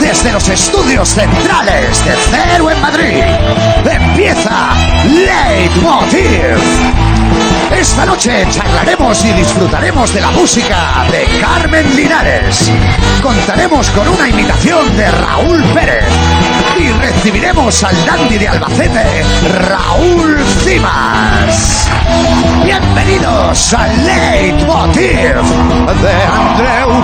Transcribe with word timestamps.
desde 0.00 0.30
los 0.32 0.48
estudios 0.48 1.08
centrales 1.08 2.04
de 2.04 2.12
Cero 2.30 2.70
en 2.70 2.80
Madrid. 2.80 3.22
Empieza 3.84 4.74
Leitmotiv. 5.04 6.60
Esta 7.76 8.06
noche 8.06 8.46
charlaremos 8.50 9.24
y 9.24 9.32
disfrutaremos 9.32 10.14
de 10.14 10.20
la 10.20 10.30
música 10.30 11.04
de 11.10 11.24
Carmen 11.40 11.96
Linares. 11.96 12.70
Contaremos 13.20 13.90
con 13.90 14.08
una 14.08 14.28
invitación 14.28 14.96
de 14.96 15.10
Raúl 15.10 15.64
Pérez. 15.74 16.04
Y 16.78 16.88
recibiremos 16.90 17.82
al 17.82 18.06
dandy 18.06 18.38
de 18.38 18.48
Albacete, 18.48 19.24
Raúl 19.58 20.38
Cimas. 20.64 21.88
Bienvenidos 22.64 23.74
a 23.74 23.88
Leitmotiv 23.88 25.34
de 26.00 26.12
Andreu 26.32 27.02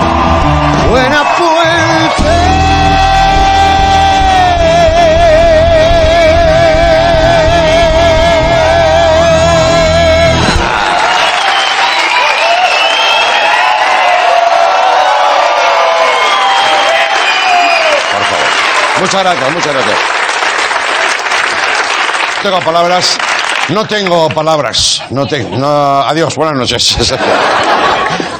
Muchas 18.99 19.23
gracias, 19.23 19.51
muchas 19.51 19.73
gracias. 19.73 19.97
Tengo 22.43 22.59
palabras. 22.59 23.17
No 23.69 23.85
tengo 23.85 24.29
palabras. 24.29 25.01
No 25.09 25.25
tengo. 25.25 25.57
No, 25.57 26.01
adiós, 26.01 26.35
buenas 26.35 26.55
noches. 26.55 26.97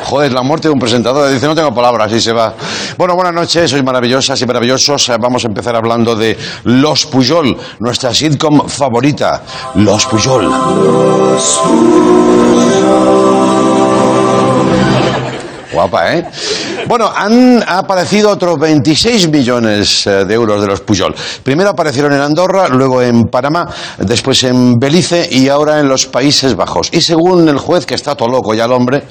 Joder, 0.06 0.34
la 0.34 0.42
muerte 0.42 0.68
de 0.68 0.74
un 0.74 0.80
presentador. 0.80 1.32
Dice, 1.32 1.48
no 1.48 1.56
tengo 1.56 1.74
palabras 1.74 2.12
y 2.12 2.20
se 2.20 2.34
va. 2.34 2.54
Bueno, 3.00 3.16
buenas 3.16 3.34
noches, 3.34 3.72
sois 3.72 3.82
maravillosas 3.82 4.42
y 4.42 4.46
maravillosos. 4.46 5.10
Vamos 5.22 5.46
a 5.46 5.48
empezar 5.48 5.74
hablando 5.74 6.18
de 6.18 6.38
Los 6.66 7.06
Puyol, 7.06 7.56
nuestra 7.80 8.14
sitcom 8.14 8.68
favorita. 8.68 9.42
Los 9.76 10.06
Puyol. 10.06 10.44
Los 10.44 11.62
Puyol. 11.64 13.69
¿Eh? 15.86 16.26
Bueno, 16.88 17.12
han 17.16 17.64
aparecido 17.66 18.32
otros 18.32 18.58
26 18.60 19.30
millones 19.30 20.08
eh, 20.08 20.26
de 20.26 20.34
euros 20.34 20.62
de 20.62 20.68
los 20.68 20.82
Puyol. 20.82 21.16
Primero 21.44 21.70
aparecieron 21.70 22.14
en 22.14 22.22
Andorra, 22.22 22.68
luego 22.68 23.02
en 23.02 23.26
Panamá, 23.26 23.68
después 23.98 24.44
en 24.44 24.78
Belice 24.78 25.28
y 25.32 25.48
ahora 25.48 25.80
en 25.80 25.88
los 25.88 26.06
Países 26.08 26.56
Bajos. 26.56 26.90
Y 26.92 27.02
según 27.02 27.48
el 27.48 27.58
juez, 27.58 27.86
que 27.86 27.96
está 27.96 28.16
todo 28.16 28.30
loco 28.30 28.54
ya 28.54 28.66
el 28.66 28.72
hombre, 28.72 29.04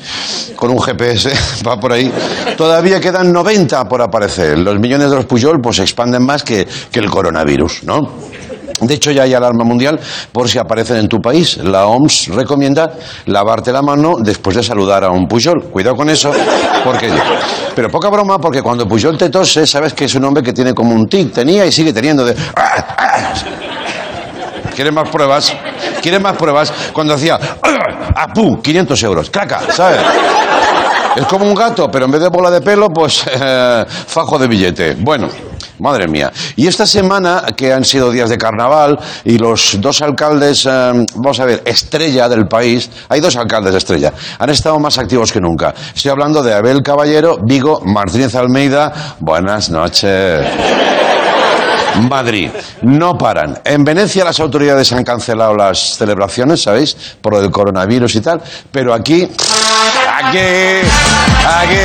con 0.57 0.71
un 0.71 0.81
GPS, 0.81 1.33
va 1.67 1.79
por 1.79 1.93
ahí, 1.93 2.13
todavía 2.57 3.01
quedan 3.01 3.33
90 3.33 3.89
por 3.89 4.03
aparecer. 4.03 4.59
Los 4.59 4.79
millones 4.79 5.11
de 5.11 5.17
los 5.17 5.25
Puyol 5.25 5.61
pues 5.63 5.77
se 5.77 5.83
expanden 5.83 6.25
más 6.25 6.43
que 6.43 6.67
el 6.93 7.11
coronavirus, 7.11 7.85
¿no? 7.85 8.29
De 8.81 8.95
hecho, 8.95 9.11
ya 9.11 9.25
hay 9.25 9.35
alarma 9.35 9.65
mundial 9.65 9.99
por 10.33 10.49
si 10.49 10.59
aparecen 10.59 10.99
en 10.99 11.09
tu 11.09 11.19
país. 11.19 11.57
La 11.59 11.87
OMS 11.87 12.29
recomienda 12.29 12.93
lavarte 13.27 13.73
la 13.73 13.83
mano 13.83 14.15
después 14.21 14.57
de 14.57 14.63
saludar 14.63 15.05
a 15.05 15.11
un 15.11 15.27
Pujol. 15.27 15.65
Cuidado 15.71 15.97
con 15.97 16.09
eso, 16.09 16.31
porque... 16.85 17.11
Pero 17.75 17.91
poca 17.91 18.09
broma, 18.09 18.39
porque 18.39 18.63
cuando 18.63 18.87
Pujol 18.87 19.19
te 19.19 19.31
tose, 19.31 19.67
sabes 19.67 19.95
que 19.95 20.05
es 20.05 20.15
un 20.15 20.25
hombre 20.25 20.43
que 20.43 20.53
tiene 20.53 20.75
como 20.75 20.95
un 20.95 21.07
tic, 21.07 21.33
tenía 21.33 21.67
y 21.67 21.73
sigue 21.73 21.93
teniendo 21.93 22.25
de... 22.25 22.37
¿Quieres 24.75 24.93
más 24.93 25.09
pruebas? 25.09 25.53
¿Quieres 26.01 26.21
más 26.21 26.37
pruebas? 26.37 26.73
Cuando 26.93 27.15
hacía... 27.15 27.39
¡Apu! 28.15 28.63
500 28.63 29.03
euros. 29.03 29.31
¡Caca! 29.31 29.61
¿Sabes? 29.73 30.01
Es 31.17 31.27
como 31.27 31.47
un 31.47 31.55
gato, 31.55 31.91
pero 31.91 32.05
en 32.05 32.13
vez 32.13 32.21
de 32.21 32.29
bola 32.29 32.51
de 32.51 32.61
pelo, 32.61 32.89
pues 32.89 33.25
fajo 34.07 34.39
de 34.39 34.47
billete. 34.47 34.97
Bueno. 35.01 35.29
Madre 35.79 36.09
mía. 36.09 36.33
Y 36.57 36.67
esta 36.67 36.87
semana, 36.87 37.45
que 37.57 37.73
han 37.73 37.85
sido 37.85 38.11
días 38.11 38.31
de 38.31 38.39
carnaval, 38.39 38.99
y 39.25 39.39
los 39.39 39.81
dos 39.81 40.03
alcaldes, 40.03 40.67
eh, 40.67 41.07
vamos 41.15 41.41
a 41.41 41.45
ver, 41.45 41.63
estrella 41.65 42.29
del 42.29 42.47
país, 42.47 42.91
hay 43.09 43.21
dos 43.21 43.37
alcaldes 43.37 43.75
estrella, 43.75 44.13
han 44.39 44.51
estado 44.51 44.79
más 44.79 44.99
activos 44.99 45.33
que 45.33 45.41
nunca. 45.41 45.75
Estoy 45.95 46.11
hablando 46.11 46.43
de 46.43 46.55
Abel 46.55 46.83
Caballero, 46.83 47.39
Vigo, 47.43 47.81
Martínez 47.85 48.35
Almeida. 48.35 49.17
Buenas 49.21 49.71
noches. 49.71 50.47
Madrid. 52.09 52.51
No 52.83 53.17
paran. 53.19 53.59
En 53.65 53.85
Venecia 53.85 54.25
las 54.25 54.39
autoridades 54.41 54.93
han 54.93 55.05
cancelado 55.05 55.57
las 55.57 55.97
celebraciones, 55.97 56.63
¿sabéis? 56.63 56.97
Por 57.21 57.41
del 57.41 57.51
coronavirus 57.51 58.15
y 58.17 58.21
tal. 58.21 58.41
Pero 58.71 58.95
aquí. 58.95 59.25
Aquí. 59.25 60.39
Aquí. 61.47 61.77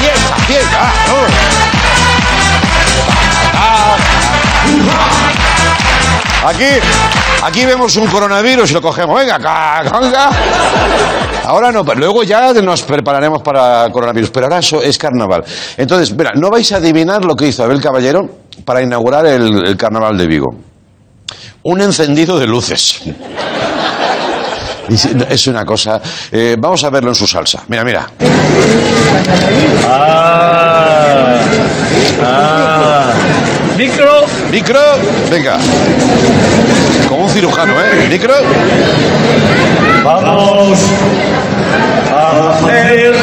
Fiesta, 0.00 0.36
fiesta. 0.46 1.57
Aquí, 6.46 6.64
aquí 7.42 7.66
vemos 7.66 7.96
un 7.96 8.06
coronavirus 8.06 8.70
y 8.70 8.74
lo 8.74 8.80
cogemos. 8.80 9.18
Venga, 9.18 9.38
venga. 10.00 10.30
Ahora 11.44 11.72
no, 11.72 11.82
luego 11.82 12.22
ya 12.22 12.52
nos 12.52 12.82
prepararemos 12.82 13.42
para 13.42 13.90
coronavirus. 13.90 14.30
Pero 14.30 14.46
ahora 14.46 14.58
eso 14.58 14.82
es 14.82 14.96
carnaval. 14.98 15.44
Entonces, 15.76 16.14
mira, 16.16 16.32
no 16.34 16.50
vais 16.50 16.70
a 16.72 16.76
adivinar 16.76 17.24
lo 17.24 17.34
que 17.34 17.48
hizo 17.48 17.64
Abel 17.64 17.80
Caballero 17.80 18.20
para 18.64 18.82
inaugurar 18.82 19.26
el, 19.26 19.76
carnaval 19.76 20.16
de 20.16 20.26
Vigo. 20.26 20.54
Un 21.64 21.80
encendido 21.80 22.38
de 22.38 22.46
luces. 22.46 23.02
Es 25.28 25.46
una 25.46 25.66
cosa. 25.66 26.00
Eh, 26.32 26.56
vamos 26.58 26.82
a 26.82 26.88
verlo 26.88 27.10
en 27.10 27.14
su 27.14 27.26
salsa. 27.26 27.62
Mira, 27.68 27.84
mira. 27.84 28.08
Ah, 29.86 31.40
ah. 32.22 33.37
Micro. 33.78 34.26
Micro. 34.50 34.80
Venga. 35.30 35.56
Como 37.08 37.26
un 37.26 37.30
cirujano, 37.30 37.74
¿eh? 37.80 38.08
Micro. 38.08 38.34
Vamos 40.02 40.80
a 42.12 42.50
hacer 42.50 43.14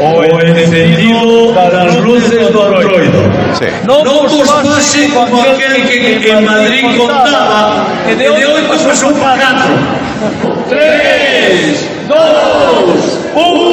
o 0.00 0.24
encendido 0.24 1.54
para 1.54 1.84
las 1.84 2.00
luces 2.00 2.30
de 2.30 2.46
Android. 2.46 3.10
Sí. 3.56 3.66
No, 3.84 4.02
no 4.02 4.22
pase 4.44 5.08
como 5.14 5.40
aquel 5.40 5.86
que 5.86 6.32
en 6.32 6.44
Madrid 6.44 6.98
contaba 6.98 7.86
que 8.08 8.16
de 8.16 8.28
hoy 8.28 8.62
pues 8.66 8.84
es 8.84 9.02
un 9.04 9.14
pagato. 9.14 9.68
Tres, 10.68 11.88
dos, 12.08 13.20
uno, 13.36 13.63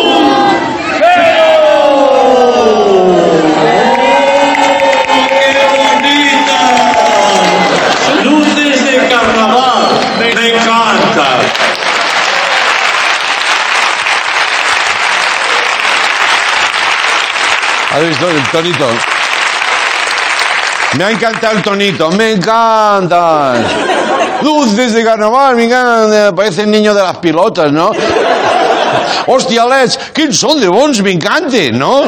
el 18.29 18.43
tonito? 18.51 18.87
Me 20.97 21.05
ha 21.05 21.11
encantado 21.11 21.55
el 21.55 21.63
tonito, 21.63 22.11
me 22.11 22.31
encanta. 22.31 23.53
Luces 24.41 24.93
de 24.93 25.03
carnaval, 25.03 25.55
me 25.55 25.65
encanta. 25.65 26.35
Parece 26.35 26.63
el 26.63 26.71
niño 26.71 26.93
de 26.93 27.01
las 27.01 27.17
pilotas, 27.17 27.71
¿no? 27.71 27.91
Hostia, 29.27 29.65
Let's, 29.65 29.97
¿quién 30.13 30.33
son 30.33 30.59
de 30.59 30.67
bons? 30.67 31.01
Me 31.01 31.11
encanta, 31.11 31.57
¿no? 31.71 32.03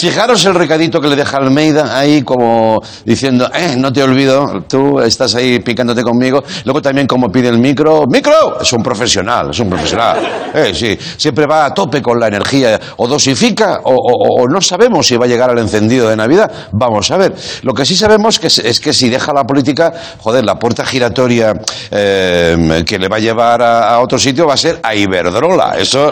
Fijaros 0.00 0.42
el 0.46 0.54
recadito 0.54 0.98
que 0.98 1.08
le 1.08 1.14
deja 1.14 1.36
Almeida 1.36 1.98
ahí 1.98 2.22
como 2.22 2.80
diciendo, 3.04 3.50
eh, 3.54 3.74
no 3.76 3.92
te 3.92 4.02
olvido, 4.02 4.64
tú 4.66 4.98
estás 4.98 5.34
ahí 5.34 5.58
picándote 5.58 6.02
conmigo. 6.02 6.42
Luego 6.64 6.80
también 6.80 7.06
como 7.06 7.28
pide 7.28 7.48
el 7.48 7.58
micro, 7.58 8.06
micro, 8.06 8.58
es 8.62 8.72
un 8.72 8.82
profesional, 8.82 9.50
es 9.50 9.60
un 9.60 9.68
profesional. 9.68 10.18
Eh, 10.54 10.72
sí, 10.74 10.98
siempre 11.18 11.44
va 11.44 11.66
a 11.66 11.74
tope 11.74 12.00
con 12.00 12.18
la 12.18 12.28
energía, 12.28 12.80
o 12.96 13.06
dosifica, 13.06 13.80
o, 13.84 14.48
no 14.48 14.62
sabemos 14.62 15.06
si 15.06 15.18
va 15.18 15.26
a 15.26 15.28
llegar 15.28 15.50
al 15.50 15.58
encendido 15.58 16.08
de 16.08 16.16
Navidad. 16.16 16.50
Vamos 16.72 17.10
a 17.10 17.18
ver. 17.18 17.34
Lo 17.60 17.74
que 17.74 17.84
sí 17.84 17.94
sabemos 17.94 18.38
que 18.38 18.46
es, 18.46 18.80
que 18.80 18.94
si 18.94 19.10
deja 19.10 19.34
la 19.34 19.44
política, 19.44 19.92
joder, 20.18 20.46
la 20.46 20.58
puerta 20.58 20.82
giratoria 20.86 21.52
eh, 21.90 22.84
que 22.86 22.98
le 22.98 23.06
va 23.06 23.16
a 23.16 23.20
llevar 23.20 23.60
a, 23.60 24.00
otro 24.00 24.18
sitio 24.18 24.46
va 24.46 24.54
a 24.54 24.56
ser 24.56 24.80
a 24.82 24.94
Iberdrola. 24.94 25.74
Eso, 25.78 26.10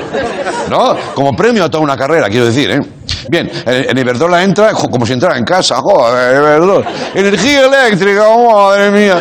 ¿no? 0.69 0.95
Como 1.15 1.35
premio 1.35 1.65
a 1.65 1.71
toda 1.71 1.83
una 1.83 1.97
carrera, 1.97 2.29
quiero 2.29 2.45
decir, 2.45 2.71
¿eh? 2.71 2.98
Bien, 3.29 3.51
en 3.67 3.99
Iberdrola 3.99 4.43
entra 4.43 4.73
como 4.73 5.05
si 5.05 5.13
entrara 5.13 5.37
en 5.37 5.45
casa, 5.45 5.77
joder, 5.77 6.37
Iberdrola. 6.37 6.89
Energía 7.15 7.67
eléctrica, 7.67 8.25
madre 8.37 8.91
mía. 8.91 9.21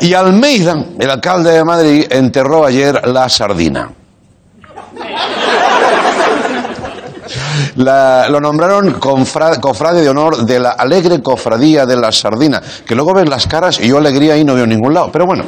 Y 0.00 0.12
Almeida, 0.12 0.84
el 0.98 1.10
alcalde 1.10 1.52
de 1.52 1.64
Madrid, 1.64 2.06
enterró 2.10 2.66
ayer 2.66 3.06
la 3.08 3.28
sardina. 3.28 3.90
Lo 7.76 8.40
nombraron 8.40 8.92
cofrade 8.98 10.02
de 10.02 10.08
honor 10.08 10.44
de 10.44 10.58
la 10.58 10.70
alegre 10.70 11.22
cofradía 11.22 11.86
de 11.86 11.96
la 11.96 12.10
sardina. 12.12 12.60
Que 12.86 12.94
luego 12.94 13.14
ves 13.14 13.28
las 13.28 13.46
caras 13.46 13.80
y 13.80 13.88
yo 13.88 13.98
alegría 13.98 14.34
ahí 14.34 14.44
no 14.44 14.54
veo 14.54 14.66
ningún 14.66 14.94
lado. 14.94 15.10
Pero 15.12 15.26
bueno, 15.26 15.44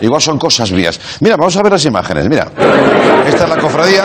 igual 0.00 0.20
son 0.20 0.38
cosas 0.38 0.70
mías. 0.72 0.98
Mira, 1.20 1.36
vamos 1.36 1.56
a 1.56 1.62
ver 1.62 1.72
las 1.72 1.84
imágenes. 1.84 2.28
Mira, 2.28 2.46
esta 3.26 3.44
es 3.44 3.50
la 3.50 3.56
cofradía. 3.56 4.04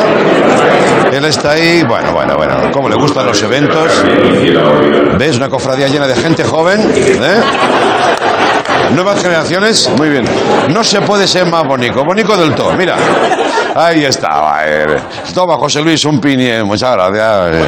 Él 1.12 1.26
está 1.26 1.52
ahí. 1.52 1.84
Bueno, 1.88 2.14
bueno, 2.14 2.36
bueno. 2.36 2.56
¿Cómo 2.72 2.90
le 2.90 2.96
gustan 2.96 3.26
los 3.26 3.42
eventos? 3.44 3.92
¿Ves? 5.18 5.38
Una 5.38 5.50
cofradía 5.50 5.88
llena 5.88 6.08
de 6.08 6.16
gente 6.16 6.44
joven. 6.44 6.80
¿eh? 6.96 7.42
Nuevas 8.94 9.22
generaciones, 9.22 9.90
muy 9.98 10.10
bien. 10.10 10.26
No 10.74 10.84
se 10.84 11.02
puede 11.02 11.28
ser 11.28 11.46
más 11.46 11.64
bonito, 11.68 12.04
bonito 12.06 12.38
del 12.38 12.56
todo. 12.56 12.74
Mira, 12.74 12.96
ahí 13.78 14.06
está. 14.06 14.66
Toma, 15.34 15.58
José 15.58 15.82
Luis, 15.82 16.04
un 16.06 16.20
pini, 16.20 16.64
muchas 16.64 16.94
gracias. 16.94 17.68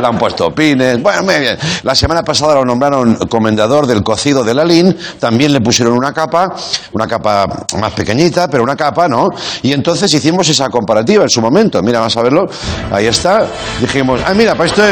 Le 0.00 0.06
han 0.06 0.16
puesto 0.16 0.50
pines. 0.54 1.02
Bueno, 1.02 1.22
muy 1.24 1.38
bien. 1.40 1.58
La 1.82 1.94
semana 1.94 2.22
pasada 2.22 2.54
lo 2.54 2.64
nombraron 2.64 3.16
comendador 3.28 3.86
del 3.86 4.02
cocido 4.02 4.42
de 4.42 4.54
la 4.54 4.64
LIN. 4.64 4.96
También 5.18 5.52
le 5.52 5.60
pusieron 5.60 5.94
una 5.94 6.12
capa, 6.12 6.54
una 6.92 7.06
capa 7.06 7.46
más 7.78 7.92
pequeñita, 7.92 8.48
pero 8.48 8.62
una 8.62 8.76
capa, 8.76 9.08
¿no? 9.08 9.28
Y 9.62 9.72
entonces 9.72 10.12
hicimos 10.14 10.48
esa 10.48 10.70
comparativa 10.70 11.24
en 11.24 11.28
su 11.28 11.42
momento. 11.42 11.82
Mira, 11.82 11.98
vamos 11.98 12.16
a 12.16 12.22
verlo. 12.22 12.48
Ahí 12.90 13.06
está. 13.08 13.46
Dijimos, 13.78 14.22
ah, 14.26 14.32
mira, 14.32 14.54
pues 14.54 14.70
esto. 14.70 14.82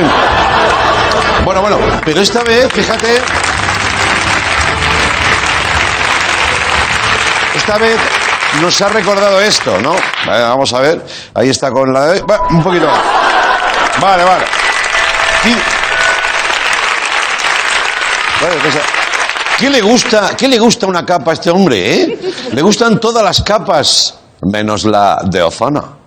Bueno, 1.44 1.62
bueno, 1.62 1.79
pero 2.05 2.21
esta 2.21 2.43
vez, 2.43 2.71
fíjate. 2.71 3.23
Esta 7.55 7.79
vez 7.79 8.18
nos 8.61 8.81
ha 8.83 8.89
recordado 8.89 9.41
esto, 9.41 9.79
¿no? 9.81 9.95
vamos 10.27 10.73
a 10.73 10.81
ver. 10.81 11.05
Ahí 11.35 11.50
está 11.50 11.71
con 11.71 11.93
la... 11.93 12.15
un 12.50 12.62
poquito 12.62 12.87
más. 12.87 13.00
Vale, 14.00 14.25
vale. 14.25 14.45
¿Qué 19.59 19.71
le 19.71 19.81
gusta, 19.81 20.37
qué 20.37 20.47
le 20.47 20.59
gusta 20.59 20.87
una 20.87 21.05
capa 21.05 21.33
a 21.33 21.35
este 21.35 21.50
hombre, 21.50 21.95
eh? 21.95 22.19
Le 22.53 22.62
gustan 22.62 23.00
todas 23.00 23.25
las 23.25 23.43
capas, 23.43 24.15
menos 24.43 24.85
la 24.85 25.21
de 25.25 25.43
ozono. 25.43 25.99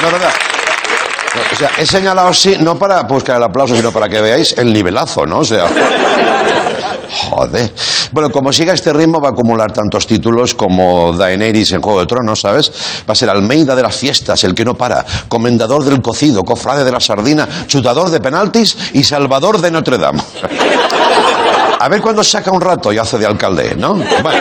No, 0.00 0.10
verdad. 0.10 0.32
O 1.52 1.56
sea, 1.56 1.70
he 1.76 1.84
señalado 1.84 2.28
así, 2.28 2.56
no 2.58 2.78
para 2.78 3.02
buscar 3.02 3.36
el 3.36 3.42
aplauso, 3.42 3.76
sino 3.76 3.92
para 3.92 4.08
que 4.08 4.20
veáis 4.20 4.56
el 4.56 4.72
nivelazo, 4.72 5.26
¿no? 5.26 5.40
O 5.40 5.44
sea. 5.44 5.66
Joder. 7.08 7.72
Bueno, 8.12 8.30
como 8.30 8.52
siga 8.52 8.74
este 8.74 8.92
ritmo, 8.92 9.20
va 9.20 9.28
a 9.28 9.32
acumular 9.32 9.72
tantos 9.72 10.06
títulos 10.06 10.54
como 10.54 11.12
Daenerys 11.12 11.72
en 11.72 11.80
Juego 11.80 12.00
de 12.00 12.06
Tronos, 12.06 12.40
¿sabes? 12.40 12.70
Va 13.08 13.12
a 13.12 13.14
ser 13.14 13.30
Almeida 13.30 13.74
de 13.74 13.82
las 13.82 13.96
fiestas, 13.96 14.44
el 14.44 14.54
que 14.54 14.64
no 14.64 14.74
para, 14.74 15.04
comendador 15.28 15.84
del 15.84 16.02
cocido, 16.02 16.44
cofrade 16.44 16.84
de 16.84 16.92
la 16.92 17.00
sardina, 17.00 17.48
chutador 17.66 18.10
de 18.10 18.20
penaltis 18.20 18.76
y 18.92 19.02
salvador 19.04 19.60
de 19.60 19.70
Notre 19.70 19.98
Dame. 19.98 20.22
A 21.80 21.88
ver 21.88 22.00
cuándo 22.02 22.24
saca 22.24 22.50
un 22.50 22.60
rato 22.60 22.92
y 22.92 22.98
hace 22.98 23.18
de 23.18 23.26
alcalde, 23.26 23.74
¿no? 23.76 23.94
Bueno. 23.94 24.38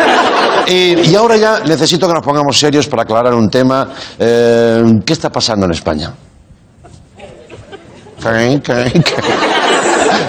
y 0.67 1.15
ahora 1.15 1.37
ya 1.37 1.59
necesito 1.59 2.07
que 2.07 2.13
nos 2.13 2.23
pongamos 2.23 2.57
serios 2.59 2.87
para 2.87 3.03
aclarar 3.03 3.33
un 3.33 3.49
tema. 3.49 3.89
Eh, 4.17 4.83
¿Qué 5.05 5.13
está 5.13 5.29
pasando 5.29 5.65
en 5.65 5.71
España? 5.71 6.13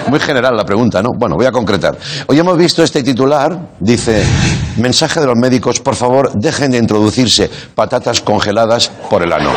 Muy 0.07 0.19
general 0.19 0.55
la 0.55 0.65
pregunta, 0.65 1.01
¿no? 1.01 1.09
Bueno, 1.17 1.35
voy 1.35 1.45
a 1.45 1.51
concretar. 1.51 1.97
Hoy 2.27 2.39
hemos 2.39 2.57
visto 2.57 2.83
este 2.83 3.03
titular, 3.03 3.57
dice, 3.79 4.23
mensaje 4.77 5.19
de 5.19 5.27
los 5.27 5.35
médicos, 5.35 5.79
por 5.79 5.95
favor, 5.95 6.31
dejen 6.33 6.71
de 6.71 6.77
introducirse 6.77 7.49
patatas 7.75 8.21
congeladas 8.21 8.89
por 9.09 9.23
el 9.23 9.31
ano. 9.31 9.51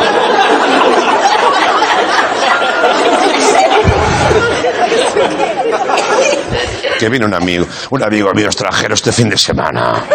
Que 6.99 7.09
viene 7.09 7.25
un 7.25 7.33
amigo, 7.33 7.65
un 7.89 8.03
amigo 8.03 8.31
mío 8.33 8.45
extranjero 8.45 8.93
este 8.93 9.11
fin 9.11 9.29
de 9.29 9.37
semana. 9.37 10.05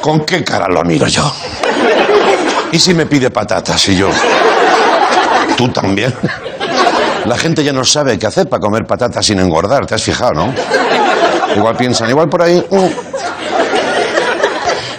¿Con 0.00 0.24
qué 0.24 0.42
cara 0.42 0.66
lo 0.68 0.82
miro 0.82 1.06
yo? 1.06 1.30
¿Y 2.72 2.78
si 2.78 2.94
me 2.94 3.06
pide 3.06 3.30
patatas 3.30 3.88
y 3.88 3.96
yo? 3.96 4.08
¿Tú 5.56 5.68
también? 5.68 6.12
La 7.24 7.36
gente 7.36 7.62
ya 7.62 7.72
no 7.72 7.84
sabe 7.84 8.18
qué 8.18 8.26
hacer 8.26 8.48
para 8.48 8.60
comer 8.60 8.84
patatas 8.86 9.24
sin 9.26 9.38
engordar, 9.38 9.86
¿te 9.86 9.94
has 9.94 10.02
fijado, 10.02 10.32
no? 10.32 10.54
Igual 11.56 11.76
piensan, 11.76 12.08
igual 12.08 12.28
por 12.28 12.42
ahí. 12.42 12.64
Uh. 12.70 12.88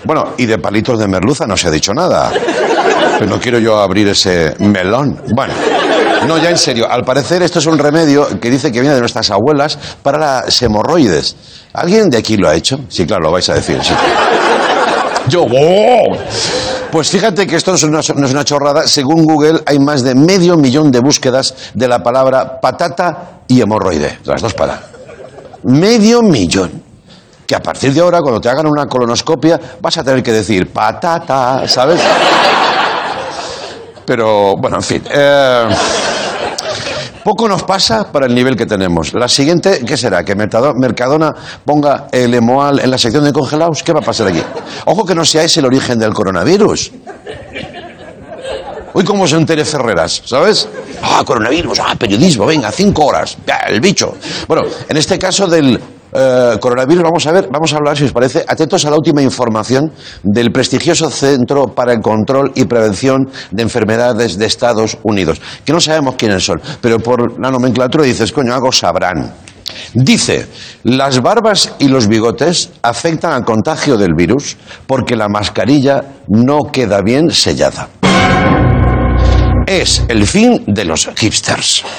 Bueno, 0.04 0.34
y 0.38 0.46
de 0.46 0.58
palitos 0.58 1.00
de 1.00 1.08
merluza 1.08 1.46
no 1.46 1.56
se 1.56 1.68
ha 1.68 1.72
dicho 1.72 1.94
nada. 1.94 2.32
Pero 3.20 3.30
no 3.30 3.40
quiero 3.40 3.60
yo 3.60 3.80
abrir 3.80 4.08
ese 4.08 4.56
melón. 4.60 5.22
Bueno, 5.34 5.54
no, 6.28 6.38
ya 6.38 6.50
en 6.50 6.58
serio. 6.58 6.88
Al 6.90 7.04
parecer 7.04 7.42
esto 7.44 7.60
es 7.60 7.66
un 7.66 7.78
remedio 7.78 8.40
que 8.40 8.50
dice 8.50 8.72
que 8.72 8.80
viene 8.80 8.96
de 8.96 9.00
nuestras 9.00 9.30
abuelas 9.32 9.78
para 10.02 10.18
las 10.18 10.62
hemorroides. 10.62 11.36
¿Alguien 11.74 12.10
de 12.10 12.18
aquí 12.18 12.38
lo 12.38 12.50
ha 12.50 12.56
hecho? 12.56 12.80
Sí, 12.90 13.06
claro, 13.06 13.24
lo 13.24 13.32
vais 13.32 13.50
a 13.50 13.54
decir. 13.54 13.80
Sí. 13.84 13.94
Yo, 15.28 15.46
¡wow! 15.46 16.18
Pues 16.92 17.10
fíjate 17.10 17.48
que 17.48 17.56
esto 17.56 17.72
no 17.72 18.00
es, 18.00 18.10
una, 18.10 18.44
chorrada. 18.44 18.86
Según 18.86 19.26
Google, 19.26 19.62
hay 19.66 19.80
más 19.80 20.04
de 20.04 20.14
medio 20.14 20.58
millón 20.58 20.92
de 20.92 21.00
búsquedas 21.00 21.72
de 21.74 21.88
la 21.88 22.04
palabra 22.04 22.60
patata 22.60 23.42
y 23.48 23.62
hemorroide. 23.62 24.20
Las 24.26 24.42
dos 24.42 24.54
para. 24.54 24.82
Medio 25.64 26.22
millón. 26.22 26.84
Que 27.48 27.56
a 27.56 27.62
partir 27.62 27.94
de 27.94 28.02
ahora, 28.02 28.22
cuando 28.22 28.42
te 28.42 28.50
hagan 28.50 28.68
una 28.68 28.88
colonoscopia, 28.88 29.60
vas 29.80 29.98
a 29.98 30.04
tener 30.04 30.22
que 30.22 30.32
decir 30.32 30.72
patata, 30.72 31.68
¿sabes? 31.68 32.02
Pero, 34.06 34.58
bueno, 34.58 34.78
en 34.78 34.84
fin. 34.84 35.04
Eh... 35.10 35.68
Poco 37.24 37.48
nos 37.48 37.64
pasa 37.64 38.12
para 38.12 38.26
el 38.26 38.34
nivel 38.34 38.56
que 38.56 38.66
tenemos. 38.66 39.14
La 39.14 39.28
siguiente, 39.28 39.84
¿qué 39.86 39.96
será? 39.96 40.24
¿Que 40.24 40.36
Mercadona 40.36 41.32
ponga 41.64 42.08
el 42.12 42.34
emoal 42.34 42.80
en 42.80 42.90
la 42.90 42.98
sección 42.98 43.24
de 43.24 43.32
congelados? 43.32 43.84
¿Qué 43.84 43.94
va 43.94 44.00
a 44.00 44.04
pasar 44.04 44.28
aquí? 44.28 44.42
Ojo 44.86 45.06
que 45.06 45.14
no 45.14 45.24
sea 45.24 45.44
ese 45.44 45.60
el 45.60 45.68
origen 45.68 46.00
del 46.00 46.14
coronavirus. 46.14 46.92
Hoy 48.94 49.06
como 49.06 49.28
se 49.28 49.38
entere 49.38 49.64
Ferreras, 49.64 50.24
¿sabes? 50.26 50.68
Ah, 51.02 51.24
coronavirus, 51.26 51.80
ah, 51.80 51.96
periodismo, 51.98 52.46
venga, 52.46 52.72
cinco 52.72 53.06
horas, 53.06 53.38
el 53.68 53.80
bicho. 53.80 54.16
Bueno, 54.48 54.64
en 54.90 54.98
este 54.98 55.18
caso 55.18 55.48
del 55.48 55.80
eh, 56.14 56.58
coronavirus, 56.60 57.04
vamos 57.04 57.26
a 57.28 57.32
ver, 57.32 57.50
vamos 57.52 57.74
a 57.74 57.78
hablar, 57.78 57.98
si 57.98 58.04
os 58.04 58.12
parece, 58.12 58.44
atentos 58.48 58.86
a 58.86 58.90
la 58.90 58.98
última 58.98 59.22
información 59.22 59.92
del 60.24 60.52
prestigioso 60.52 61.10
Centro 61.10 61.68
para 61.68 61.94
el 61.94 62.02
Control 62.02 62.52
y 62.56 62.66
Prevención 62.66 63.30
de 63.52 63.64
Enfermedades 63.64 64.38
de 64.38 64.46
Estados 64.46 64.98
Unidos, 65.04 65.42
que 65.64 65.74
no 65.74 65.80
sabemos 65.80 66.16
quiénes 66.16 66.44
son, 66.44 66.62
pero 66.82 67.00
por 67.00 67.40
la 67.40 67.50
nomenclatura 67.50 68.04
dices, 68.04 68.32
coño, 68.32 68.54
algo 68.54 68.72
sabrán. 68.72 69.34
Dice, 69.94 70.48
las 70.84 71.22
barbas 71.22 71.74
y 71.80 71.88
los 71.88 72.08
bigotes 72.08 72.72
afectan 72.82 73.32
al 73.32 73.46
contagio 73.46 73.98
del 73.98 74.14
virus 74.14 74.58
porque 74.88 75.16
la 75.16 75.30
mascarilla 75.30 76.04
no 76.28 76.72
queda 76.72 77.02
bien 77.02 77.32
sellada. 77.32 77.88
Es 79.66 80.04
el 80.10 80.28
fin 80.28 80.64
de 80.68 80.86
los 80.86 81.10
hipsters. 81.16 81.84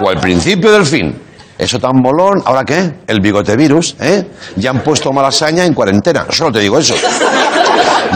O 0.00 0.12
el 0.12 0.20
principio 0.20 0.70
del 0.70 0.86
fin. 0.86 1.27
Eso 1.58 1.80
tan 1.80 1.96
molón, 2.00 2.40
¿ahora 2.44 2.64
qué? 2.64 3.00
El 3.04 3.20
bigote 3.20 3.56
virus, 3.56 3.96
¿eh? 4.00 4.24
Ya 4.54 4.70
han 4.70 4.80
puesto 4.80 5.12
malasaña 5.12 5.64
en 5.64 5.74
cuarentena, 5.74 6.24
solo 6.30 6.52
te 6.52 6.60
digo 6.60 6.78
eso. 6.78 6.94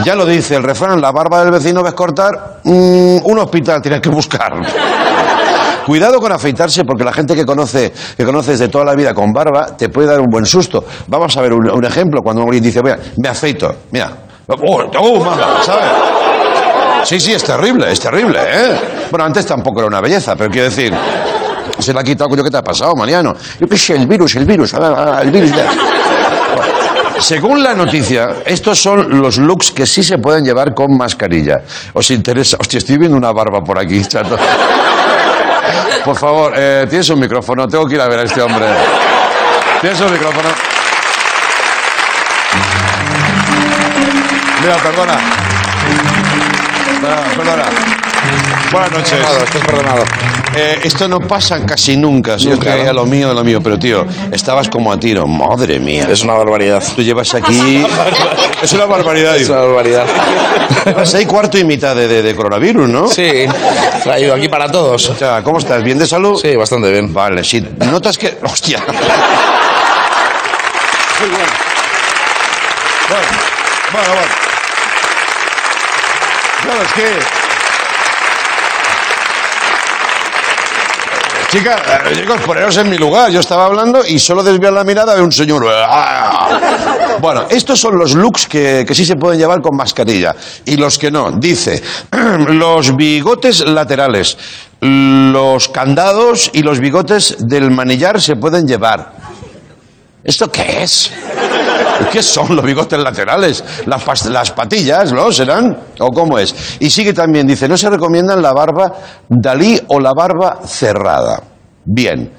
Ya 0.05 0.15
lo 0.15 0.25
dice 0.25 0.55
el 0.55 0.63
refrán, 0.63 1.01
la 1.01 1.11
barba 1.11 1.41
del 1.41 1.51
vecino 1.51 1.83
ves 1.83 1.93
cortar, 1.93 2.61
mm, 2.63 3.17
un 3.25 3.39
hospital 3.39 3.81
tienes 3.81 3.99
que 3.99 4.09
buscar. 4.09 4.53
Cuidado 5.85 6.19
con 6.19 6.31
afeitarse 6.31 6.85
porque 6.85 7.03
la 7.03 7.11
gente 7.11 7.35
que 7.35 7.45
conoce 7.45 7.91
que 8.15 8.23
conoces 8.23 8.59
de 8.59 8.69
toda 8.69 8.85
la 8.85 8.95
vida 8.95 9.13
con 9.13 9.33
barba 9.33 9.75
te 9.77 9.89
puede 9.89 10.07
dar 10.07 10.21
un 10.21 10.29
buen 10.29 10.45
susto. 10.45 10.85
Vamos 11.07 11.35
a 11.35 11.41
ver 11.41 11.51
un, 11.53 11.85
ejemplo 11.85 12.21
cuando 12.23 12.43
alguien 12.43 12.63
dice, 12.63 12.81
mira, 12.81 12.97
me 13.17 13.27
afeito, 13.27 13.75
mira, 13.91 14.09
oh, 14.47 14.89
oh 14.99 15.35
¿sabes? 15.61 15.85
Sí, 17.03 17.19
sí, 17.19 17.33
es 17.33 17.43
terrible, 17.43 17.91
es 17.91 17.99
terrible, 17.99 18.39
¿eh? 18.41 18.79
Bueno, 19.11 19.25
antes 19.25 19.45
tampoco 19.45 19.79
era 19.79 19.87
una 19.87 19.99
belleza, 19.99 20.37
pero 20.37 20.49
quiero 20.49 20.69
decir, 20.69 20.93
se 21.79 21.93
la 21.93 22.01
ha 22.01 22.03
quitado, 22.03 22.29
¿qué 22.35 22.49
te 22.49 22.57
ha 22.57 22.63
pasado, 22.63 22.95
Mariano? 22.95 23.35
Yo 23.59 23.67
pensé, 23.67 23.95
el 23.95 24.07
virus, 24.07 24.35
el 24.35 24.45
virus, 24.45 24.73
el 24.73 25.31
virus. 25.31 25.51
Según 27.19 27.63
la 27.63 27.73
noticia, 27.73 28.37
estos 28.45 28.81
son 28.81 29.21
los 29.21 29.37
looks 29.37 29.71
que 29.71 29.85
sí 29.85 30.03
se 30.03 30.17
pueden 30.17 30.43
llevar 30.43 30.73
con 30.73 30.97
mascarilla. 30.97 31.61
¿Os 31.93 32.11
interesa? 32.11 32.57
Hostia, 32.59 32.79
estoy 32.79 32.97
viendo 32.97 33.15
una 33.15 33.31
barba 33.31 33.63
por 33.63 33.79
aquí, 33.79 34.03
chato. 34.05 34.37
Por 36.03 36.17
favor, 36.17 36.53
eh, 36.55 36.85
tienes 36.89 37.09
un 37.09 37.19
micrófono, 37.19 37.67
tengo 37.67 37.85
que 37.85 37.95
ir 37.95 38.01
a 38.01 38.07
ver 38.07 38.19
a 38.19 38.23
este 38.23 38.41
hombre. 38.41 38.65
¿Tienes 39.79 40.01
un 40.01 40.11
micrófono? 40.11 40.49
Mira, 44.61 44.75
perdona. 44.77 45.19
perdona. 47.37 47.92
Buenas 48.71 48.91
noches. 48.91 49.11
Perdonado, 49.11 49.43
estás 49.43 49.61
perdonado. 49.65 50.03
Eh, 50.55 50.79
esto 50.83 51.07
no 51.07 51.19
pasa 51.19 51.63
casi 51.65 51.95
nunca. 51.97 52.37
Si 52.39 52.47
que 52.59 52.83
¿no? 52.85 52.93
lo 52.93 53.05
mío, 53.05 53.33
lo 53.33 53.43
mío. 53.43 53.59
Pero, 53.61 53.77
tío, 53.77 54.05
estabas 54.31 54.69
como 54.69 54.91
a 54.91 54.99
tiro. 54.99 55.25
Madre 55.27 55.79
mía. 55.79 56.07
Es 56.09 56.23
una 56.23 56.33
barbaridad. 56.33 56.83
Tú 56.95 57.01
llevas 57.03 57.33
aquí... 57.35 57.83
es 58.61 58.73
una 58.73 58.85
barbaridad. 58.85 59.35
Es 59.37 59.49
una 59.49 59.59
barbaridad. 59.61 60.05
Llevas 60.85 61.13
ahí 61.13 61.25
cuarto 61.25 61.57
y 61.57 61.63
mitad 61.63 61.95
de, 61.95 62.07
de- 62.07 62.21
de 62.23 62.35
coronavirus, 62.35 62.89
¿no? 62.89 63.07
Sí, 63.07 63.45
traído 64.03 64.33
aquí 64.33 64.47
para 64.49 64.69
todos. 64.71 65.09
O 65.09 65.15
sea, 65.15 65.43
¿cómo 65.43 65.59
estás? 65.59 65.83
¿Bien 65.83 65.97
de 65.99 66.07
salud? 66.07 66.39
Sí, 66.41 66.55
bastante 66.55 66.91
bien. 66.91 67.13
Vale, 67.13 67.43
sí. 67.43 67.61
Notas 67.77 68.17
que... 68.17 68.37
¡Hostia! 68.43 68.79
Muy 71.19 71.29
bueno. 71.29 71.51
Bueno, 73.09 73.27
bueno, 73.91 74.09
bueno. 74.13 74.33
Claro, 76.63 76.81
es 76.83 76.93
que... 76.93 77.42
Chica, 81.53 81.75
eh, 81.75 82.15
chicos, 82.15 82.41
poneros 82.41 82.75
en 82.77 82.89
mi 82.89 82.97
lugar. 82.97 83.29
Yo 83.29 83.39
estaba 83.39 83.67
hablando 83.67 84.03
y 84.03 84.17
solo 84.17 84.41
desviar 84.41 84.73
la 84.73 84.83
mirada 84.83 85.15
de 85.15 85.21
un 85.21 85.31
señor. 85.31 85.63
¡Ah! 85.71 87.19
Bueno, 87.21 87.43
estos 87.47 87.79
son 87.79 87.95
los 87.95 88.15
looks 88.15 88.47
que, 88.47 88.83
que 88.87 88.95
sí 88.95 89.05
se 89.05 89.17
pueden 89.17 89.39
llevar 89.39 89.61
con 89.61 89.77
mascarilla 89.77 90.35
y 90.65 90.77
los 90.77 90.97
que 90.97 91.11
no. 91.11 91.29
Dice, 91.33 91.83
los 92.47 92.95
bigotes 92.95 93.67
laterales, 93.67 94.35
los 94.81 95.69
candados 95.69 96.49
y 96.53 96.63
los 96.63 96.79
bigotes 96.79 97.35
del 97.39 97.69
manillar 97.69 98.19
se 98.19 98.35
pueden 98.35 98.65
llevar. 98.65 99.22
¿Esto 100.23 100.49
qué 100.49 100.83
es? 100.83 101.11
¿Qué 102.11 102.23
son 102.23 102.55
los 102.55 102.63
bigotes 102.63 102.97
laterales? 102.97 103.63
¿Las, 103.85 104.25
las 104.25 104.51
patillas, 104.51 105.11
no? 105.11 105.31
¿Serán? 105.31 105.77
¿O 105.99 106.07
cómo 106.11 106.39
es? 106.39 106.77
Y 106.79 106.89
sigue 106.89 107.13
también, 107.13 107.45
dice, 107.45 107.67
no 107.67 107.75
se 107.77 107.89
recomiendan 107.89 108.41
la 108.41 108.53
barba 108.53 108.93
Dalí 109.27 109.79
o 109.87 109.99
la 109.99 110.13
barba 110.13 110.61
cerrada. 110.65 111.43
Bien. 111.83 112.31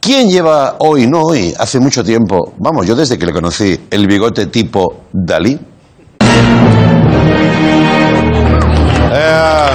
¿Quién 0.00 0.30
lleva 0.30 0.76
hoy, 0.78 1.06
no 1.06 1.20
hoy, 1.22 1.54
hace 1.58 1.78
mucho 1.78 2.02
tiempo, 2.02 2.54
vamos, 2.58 2.86
yo 2.86 2.96
desde 2.96 3.18
que 3.18 3.26
le 3.26 3.32
conocí, 3.32 3.86
el 3.90 4.08
bigote 4.08 4.46
tipo 4.46 5.02
Dalí? 5.12 5.60
Eh, 9.14 9.68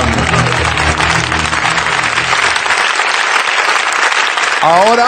ahora, 4.62 5.07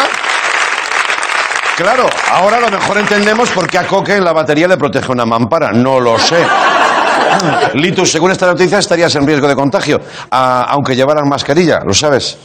claro, 1.79 2.05
ahora 2.31 2.57
a 2.57 2.59
lo 2.59 2.69
mejor 2.69 2.97
entendemos 2.97 3.49
por 3.51 3.67
qué 3.67 3.77
a 3.77 3.87
Coque 3.87 4.15
en 4.17 4.23
la 4.25 4.33
batería 4.33 4.67
le 4.67 4.77
protege 4.77 5.11
una 5.11 5.25
mampara. 5.25 5.71
No 5.71 5.99
lo 5.99 6.19
sé. 6.19 6.45
Litus, 7.75 8.11
según 8.11 8.31
esta 8.31 8.45
noticia 8.47 8.79
estarías 8.79 9.15
en 9.15 9.25
riesgo 9.25 9.47
de 9.47 9.55
contagio, 9.55 9.99
a- 10.29 10.63
aunque 10.71 10.95
llevaran 10.95 11.27
mascarilla, 11.29 11.79
¿lo 11.85 11.93
sabes? 11.93 12.37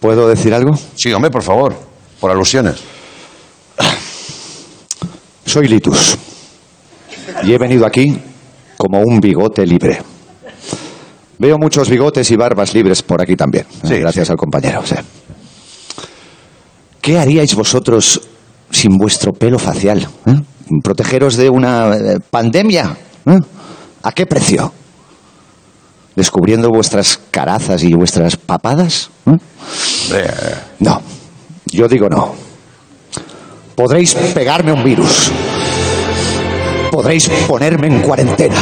¿Puedo 0.00 0.28
decir 0.28 0.54
algo? 0.54 0.76
Sí, 0.94 1.12
hombre, 1.12 1.30
por 1.30 1.42
favor, 1.42 1.74
por 2.20 2.30
alusiones. 2.30 2.76
Soy 5.46 5.66
Litus. 5.68 6.16
Y 7.42 7.52
he 7.52 7.58
venido 7.58 7.86
aquí 7.86 8.18
como 8.76 9.00
un 9.00 9.18
bigote 9.20 9.66
libre. 9.66 10.00
Veo 11.38 11.58
muchos 11.58 11.88
bigotes 11.88 12.30
y 12.30 12.36
barbas 12.36 12.72
libres 12.74 13.02
por 13.02 13.20
aquí 13.20 13.34
también. 13.36 13.66
Sí, 13.86 13.98
gracias 13.98 14.30
al 14.30 14.36
compañero. 14.36 14.82
sí. 14.86 14.94
¿Qué 17.04 17.18
haríais 17.18 17.54
vosotros 17.54 18.18
sin 18.70 18.96
vuestro 18.96 19.34
pelo 19.34 19.58
facial? 19.58 20.08
eh? 20.26 20.40
¿Protegeros 20.82 21.36
de 21.36 21.50
una 21.50 21.94
eh, 21.94 22.18
pandemia? 22.30 22.96
¿eh? 23.26 23.38
¿A 24.02 24.12
qué 24.12 24.24
precio? 24.24 24.72
¿Descubriendo 26.16 26.70
vuestras 26.70 27.20
carazas 27.30 27.82
y 27.82 27.92
vuestras 27.92 28.38
papadas? 28.38 29.10
No, 30.78 31.02
yo 31.66 31.88
digo 31.88 32.08
no. 32.08 32.34
Podréis 33.74 34.14
pegarme 34.14 34.72
un 34.72 34.82
virus. 34.82 35.30
Podréis 36.90 37.28
ponerme 37.46 37.88
en 37.88 38.00
cuarentena. 38.00 38.56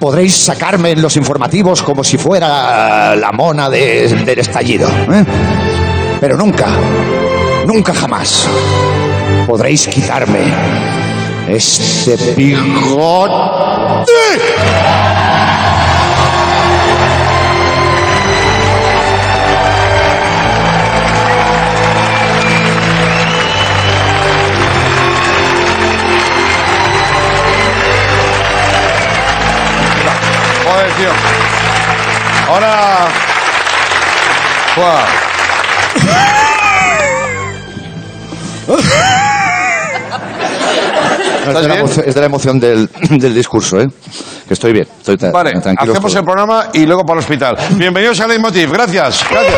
Podréis 0.00 0.34
sacarme 0.34 0.92
en 0.92 1.02
los 1.02 1.16
informativos 1.18 1.82
como 1.82 2.02
si 2.02 2.16
fuera 2.16 3.14
la 3.16 3.32
mona 3.32 3.68
de- 3.68 4.08
del 4.24 4.38
estallido. 4.38 4.88
¿eh? 4.88 5.24
Pero 6.20 6.36
nunca, 6.36 6.66
nunca 7.66 7.92
jamás 7.92 8.48
podréis 9.46 9.86
quitarme 9.86 10.52
este 11.48 12.16
bigote. 12.34 13.34
Joder. 30.64 31.12
Ahora. 34.76 35.25
Es 41.46 41.54
de, 41.62 41.68
la 41.68 41.74
emoción, 41.76 42.04
es 42.08 42.14
de 42.14 42.20
la 42.20 42.26
emoción 42.26 42.58
del, 42.60 42.90
del 43.10 43.34
discurso, 43.34 43.80
¿eh? 43.80 43.86
Que 44.48 44.54
estoy 44.54 44.72
bien. 44.72 44.86
Estoy 44.98 45.16
tra- 45.16 45.32
Vale, 45.32 45.52
tranquilo. 45.60 45.92
hacemos 45.92 46.14
el 46.14 46.24
programa 46.24 46.68
y 46.72 46.84
luego 46.86 47.02
para 47.04 47.18
el 47.20 47.24
hospital. 47.24 47.56
Bienvenidos 47.70 48.20
a 48.20 48.26
Leitmotiv. 48.26 48.72
Gracias. 48.72 49.24
Gracias. 49.30 49.54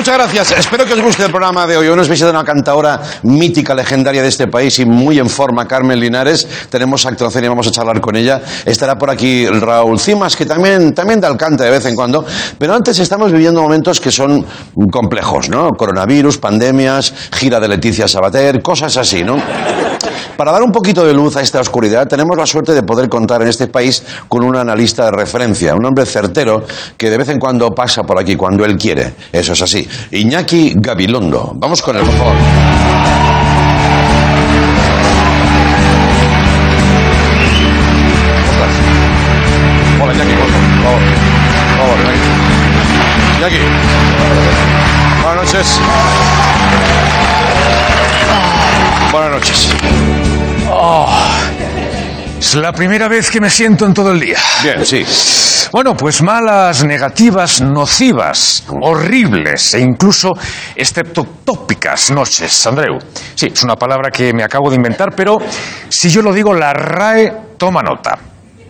Muchas 0.00 0.16
gracias. 0.16 0.52
Espero 0.52 0.86
que 0.86 0.94
os 0.94 1.02
guste 1.02 1.24
el 1.24 1.30
programa 1.30 1.66
de 1.66 1.76
hoy. 1.76 1.86
Hoy 1.86 1.94
nos 1.94 2.08
visita 2.08 2.30
una 2.30 2.42
cantadora 2.42 3.02
mítica, 3.24 3.74
legendaria 3.74 4.22
de 4.22 4.28
este 4.28 4.46
país 4.46 4.78
y 4.78 4.86
muy 4.86 5.18
en 5.18 5.28
forma, 5.28 5.68
Carmen 5.68 6.00
Linares. 6.00 6.48
Tenemos 6.70 7.04
actuación 7.04 7.44
y 7.44 7.48
vamos 7.48 7.66
a 7.66 7.70
charlar 7.70 8.00
con 8.00 8.16
ella. 8.16 8.40
Estará 8.64 8.96
por 8.96 9.10
aquí 9.10 9.46
Raúl 9.46 10.00
Cimas, 10.00 10.36
que 10.36 10.46
también, 10.46 10.94
también 10.94 11.20
da 11.20 11.28
el 11.28 11.36
cante 11.36 11.64
de 11.64 11.70
vez 11.70 11.84
en 11.84 11.94
cuando. 11.94 12.24
Pero 12.58 12.74
antes 12.74 12.98
estamos 12.98 13.30
viviendo 13.30 13.60
momentos 13.60 14.00
que 14.00 14.10
son 14.10 14.46
complejos, 14.90 15.50
¿no? 15.50 15.68
Coronavirus, 15.72 16.38
pandemias, 16.38 17.12
gira 17.32 17.60
de 17.60 17.68
Leticia 17.68 18.08
Sabater, 18.08 18.62
cosas 18.62 18.96
así, 18.96 19.22
¿no? 19.22 19.36
Para 20.40 20.52
dar 20.52 20.62
un 20.62 20.72
poquito 20.72 21.04
de 21.04 21.12
luz 21.12 21.36
a 21.36 21.42
esta 21.42 21.60
oscuridad, 21.60 22.08
tenemos 22.08 22.34
la 22.34 22.46
suerte 22.46 22.72
de 22.72 22.82
poder 22.82 23.10
contar 23.10 23.42
en 23.42 23.48
este 23.48 23.66
país 23.66 24.02
con 24.26 24.42
un 24.42 24.56
analista 24.56 25.04
de 25.04 25.10
referencia, 25.10 25.74
un 25.74 25.84
hombre 25.84 26.06
certero 26.06 26.64
que 26.96 27.10
de 27.10 27.18
vez 27.18 27.28
en 27.28 27.38
cuando 27.38 27.68
pasa 27.72 28.04
por 28.04 28.18
aquí 28.18 28.36
cuando 28.36 28.64
él 28.64 28.78
quiere. 28.78 29.12
Eso 29.30 29.52
es 29.52 29.60
así. 29.60 29.86
Iñaki 30.12 30.76
Gabilondo. 30.76 31.52
Vamos 31.56 31.82
con 31.82 31.98
él, 31.98 32.04
por. 32.04 33.29
Es 52.50 52.56
la 52.56 52.72
primera 52.72 53.06
vez 53.06 53.30
que 53.30 53.40
me 53.40 53.48
siento 53.48 53.86
en 53.86 53.94
todo 53.94 54.10
el 54.10 54.18
día. 54.18 54.36
Bien, 54.64 54.84
sí. 54.84 55.06
Bueno, 55.70 55.96
pues 55.96 56.20
malas, 56.20 56.82
negativas, 56.82 57.60
nocivas, 57.60 58.64
horribles 58.82 59.74
e 59.74 59.78
incluso 59.80 60.32
estreptotópicas 60.74 62.10
noches, 62.10 62.66
Andreu. 62.66 62.98
Sí, 63.36 63.46
es 63.54 63.62
una 63.62 63.76
palabra 63.76 64.10
que 64.10 64.32
me 64.32 64.42
acabo 64.42 64.68
de 64.68 64.74
inventar, 64.74 65.10
pero 65.14 65.38
si 65.88 66.10
yo 66.10 66.22
lo 66.22 66.32
digo, 66.32 66.52
la 66.52 66.72
RAE 66.72 67.32
toma 67.56 67.82
nota. 67.82 68.18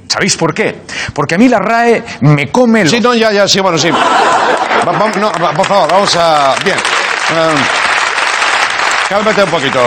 ¿Sabéis 0.09 0.37
por 0.37 0.53
qué? 0.53 0.83
Porque 1.15 1.37
a 1.37 1.39
mí 1.39 1.49
la 1.49 1.59
RAE 1.59 2.03
me 2.21 2.51
come 2.53 2.83
el... 2.83 2.91
Sí, 2.91 3.01
no, 3.01 3.15
ya, 3.15 3.33
ya, 3.33 3.49
sí, 3.49 3.61
bueno, 3.61 3.79
sí. 3.79 3.89
Va- 3.91 4.93
va- 4.93 5.11
no, 5.19 5.33
va- 5.43 5.53
por 5.55 5.65
favor, 5.67 5.91
vamos 5.91 6.15
a. 6.17 6.55
Bien. 6.63 6.77
Um, 6.77 7.59
cálmate 9.09 9.43
un 9.43 9.51
poquito. 9.51 9.81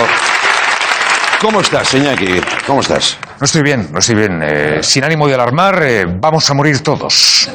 ¿Cómo 1.39 1.59
estás, 1.61 1.93
Iñaki? 1.93 2.41
¿Cómo 2.65 2.79
estás? 2.81 3.17
No 3.43 3.45
estoy 3.45 3.61
bien, 3.61 3.89
no 3.91 3.99
estoy 3.99 4.15
bien. 4.15 4.39
Eh, 4.41 4.79
sin 4.81 5.03
ánimo 5.03 5.27
de 5.27 5.33
alarmar, 5.33 5.83
eh, 5.83 6.05
vamos 6.07 6.49
a 6.49 6.53
morir 6.53 6.81
todos. 6.81 7.49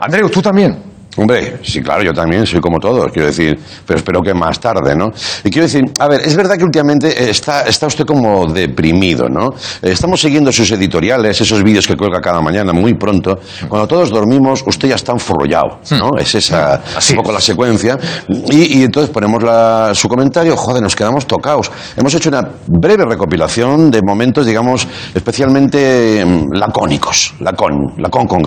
Andreu, 0.00 0.30
tú 0.30 0.40
también. 0.40 0.85
Hombre, 1.16 1.58
sí, 1.62 1.80
claro, 1.82 2.02
yo 2.02 2.12
también 2.12 2.46
soy 2.46 2.60
como 2.60 2.78
todos, 2.78 3.10
quiero 3.12 3.26
decir, 3.28 3.58
pero 3.86 3.98
espero 3.98 4.20
que 4.22 4.34
más 4.34 4.60
tarde, 4.60 4.94
¿no? 4.94 5.10
Y 5.44 5.50
quiero 5.50 5.62
decir, 5.66 5.82
a 5.98 6.08
ver, 6.08 6.20
es 6.20 6.36
verdad 6.36 6.56
que 6.56 6.64
últimamente 6.64 7.30
está, 7.30 7.62
está 7.62 7.86
usted 7.86 8.04
como 8.04 8.46
deprimido, 8.46 9.28
¿no? 9.28 9.50
Estamos 9.80 10.20
siguiendo 10.20 10.52
sus 10.52 10.70
editoriales, 10.72 11.40
esos 11.40 11.62
vídeos 11.62 11.86
que 11.86 11.96
cuelga 11.96 12.20
cada 12.20 12.40
mañana 12.42 12.72
muy 12.72 12.94
pronto. 12.94 13.38
Cuando 13.68 13.86
todos 13.88 14.10
dormimos, 14.10 14.62
usted 14.66 14.88
ya 14.88 14.96
está 14.96 15.12
enforrollado, 15.12 15.78
¿no? 15.92 16.10
Es 16.18 16.34
esa, 16.34 16.82
Así 16.96 17.12
un 17.14 17.18
poco 17.18 17.30
es. 17.30 17.34
la 17.34 17.40
secuencia. 17.40 17.98
Y, 18.28 18.80
y 18.80 18.82
entonces 18.84 19.10
ponemos 19.10 19.42
la- 19.42 19.92
su 19.94 20.08
comentario, 20.08 20.56
joder, 20.56 20.82
nos 20.82 20.94
quedamos 20.94 21.26
tocados. 21.26 21.70
Hemos 21.96 22.12
hecho 22.14 22.28
una 22.28 22.46
breve 22.66 23.04
recopilación 23.06 23.90
de 23.90 24.02
momentos, 24.02 24.44
digamos, 24.46 24.86
especialmente 25.14 26.24
mm, 26.24 26.52
lacónicos, 26.52 27.34
lacón, 27.40 27.94
lacón 27.98 28.26
con 28.26 28.42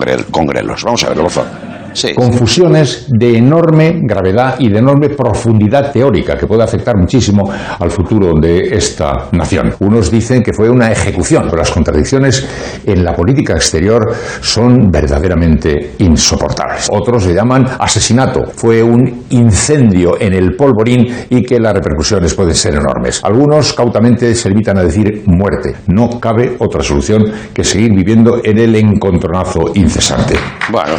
grelos. 0.46 0.84
Vamos 0.84 1.02
a 1.04 1.08
verlo, 1.08 1.24
por 1.24 1.32
favor. 1.32 1.79
Sí. 1.92 2.14
Confusiones 2.14 3.06
de 3.08 3.38
enorme 3.38 4.00
gravedad 4.02 4.56
y 4.58 4.68
de 4.68 4.78
enorme 4.78 5.10
profundidad 5.10 5.92
teórica 5.92 6.36
que 6.36 6.46
puede 6.46 6.62
afectar 6.62 6.96
muchísimo 6.96 7.50
al 7.78 7.90
futuro 7.90 8.32
de 8.40 8.76
esta 8.76 9.28
nación. 9.32 9.74
Unos 9.80 10.10
dicen 10.10 10.42
que 10.42 10.52
fue 10.52 10.68
una 10.68 10.90
ejecución, 10.90 11.44
pero 11.44 11.58
las 11.58 11.70
contradicciones 11.70 12.46
en 12.84 13.04
la 13.04 13.14
política 13.14 13.54
exterior 13.54 14.14
son 14.40 14.90
verdaderamente 14.90 15.92
insoportables. 15.98 16.88
Otros 16.90 17.26
le 17.26 17.34
llaman 17.34 17.66
asesinato. 17.78 18.44
Fue 18.54 18.82
un 18.82 19.24
incendio 19.30 20.20
en 20.20 20.34
el 20.34 20.56
polvorín 20.56 21.06
y 21.28 21.42
que 21.42 21.58
las 21.58 21.74
repercusiones 21.74 22.34
pueden 22.34 22.54
ser 22.54 22.74
enormes. 22.74 23.20
Algunos 23.24 23.72
cautamente 23.72 24.34
se 24.34 24.48
limitan 24.48 24.78
a 24.78 24.82
decir 24.82 25.22
muerte. 25.26 25.76
No 25.88 26.20
cabe 26.20 26.56
otra 26.58 26.82
solución 26.82 27.24
que 27.52 27.64
seguir 27.64 27.92
viviendo 27.92 28.40
en 28.42 28.58
el 28.58 28.74
encontronazo 28.76 29.72
incesante. 29.74 30.34
Bueno. 30.70 30.94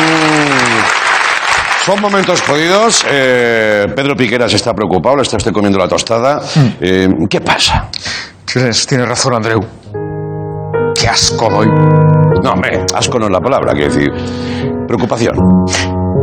Mm, 0.00 1.84
Son 1.84 2.00
momentos 2.00 2.42
jodidos. 2.42 3.04
Eh, 3.08 3.86
Pedro 3.94 4.14
Piqueras 4.16 4.52
está 4.54 4.72
preocupado, 4.74 5.16
le 5.16 5.22
está 5.22 5.36
usted 5.36 5.52
comiendo 5.52 5.78
la 5.78 5.88
tostada. 5.88 6.40
Eh, 6.80 7.08
¿Qué 7.28 7.40
pasa? 7.40 7.88
Tienes, 8.44 8.86
tienes 8.86 9.08
razón, 9.08 9.34
Andreu. 9.34 9.60
Qué 10.98 11.08
asco 11.08 11.48
doy. 11.50 11.66
No, 11.66 12.52
hombre, 12.52 12.84
asco 12.94 13.18
no 13.18 13.26
es 13.26 13.32
la 13.32 13.40
palabra, 13.40 13.72
quiero 13.72 13.92
decir. 13.92 14.10
Preocupación. 14.86 15.34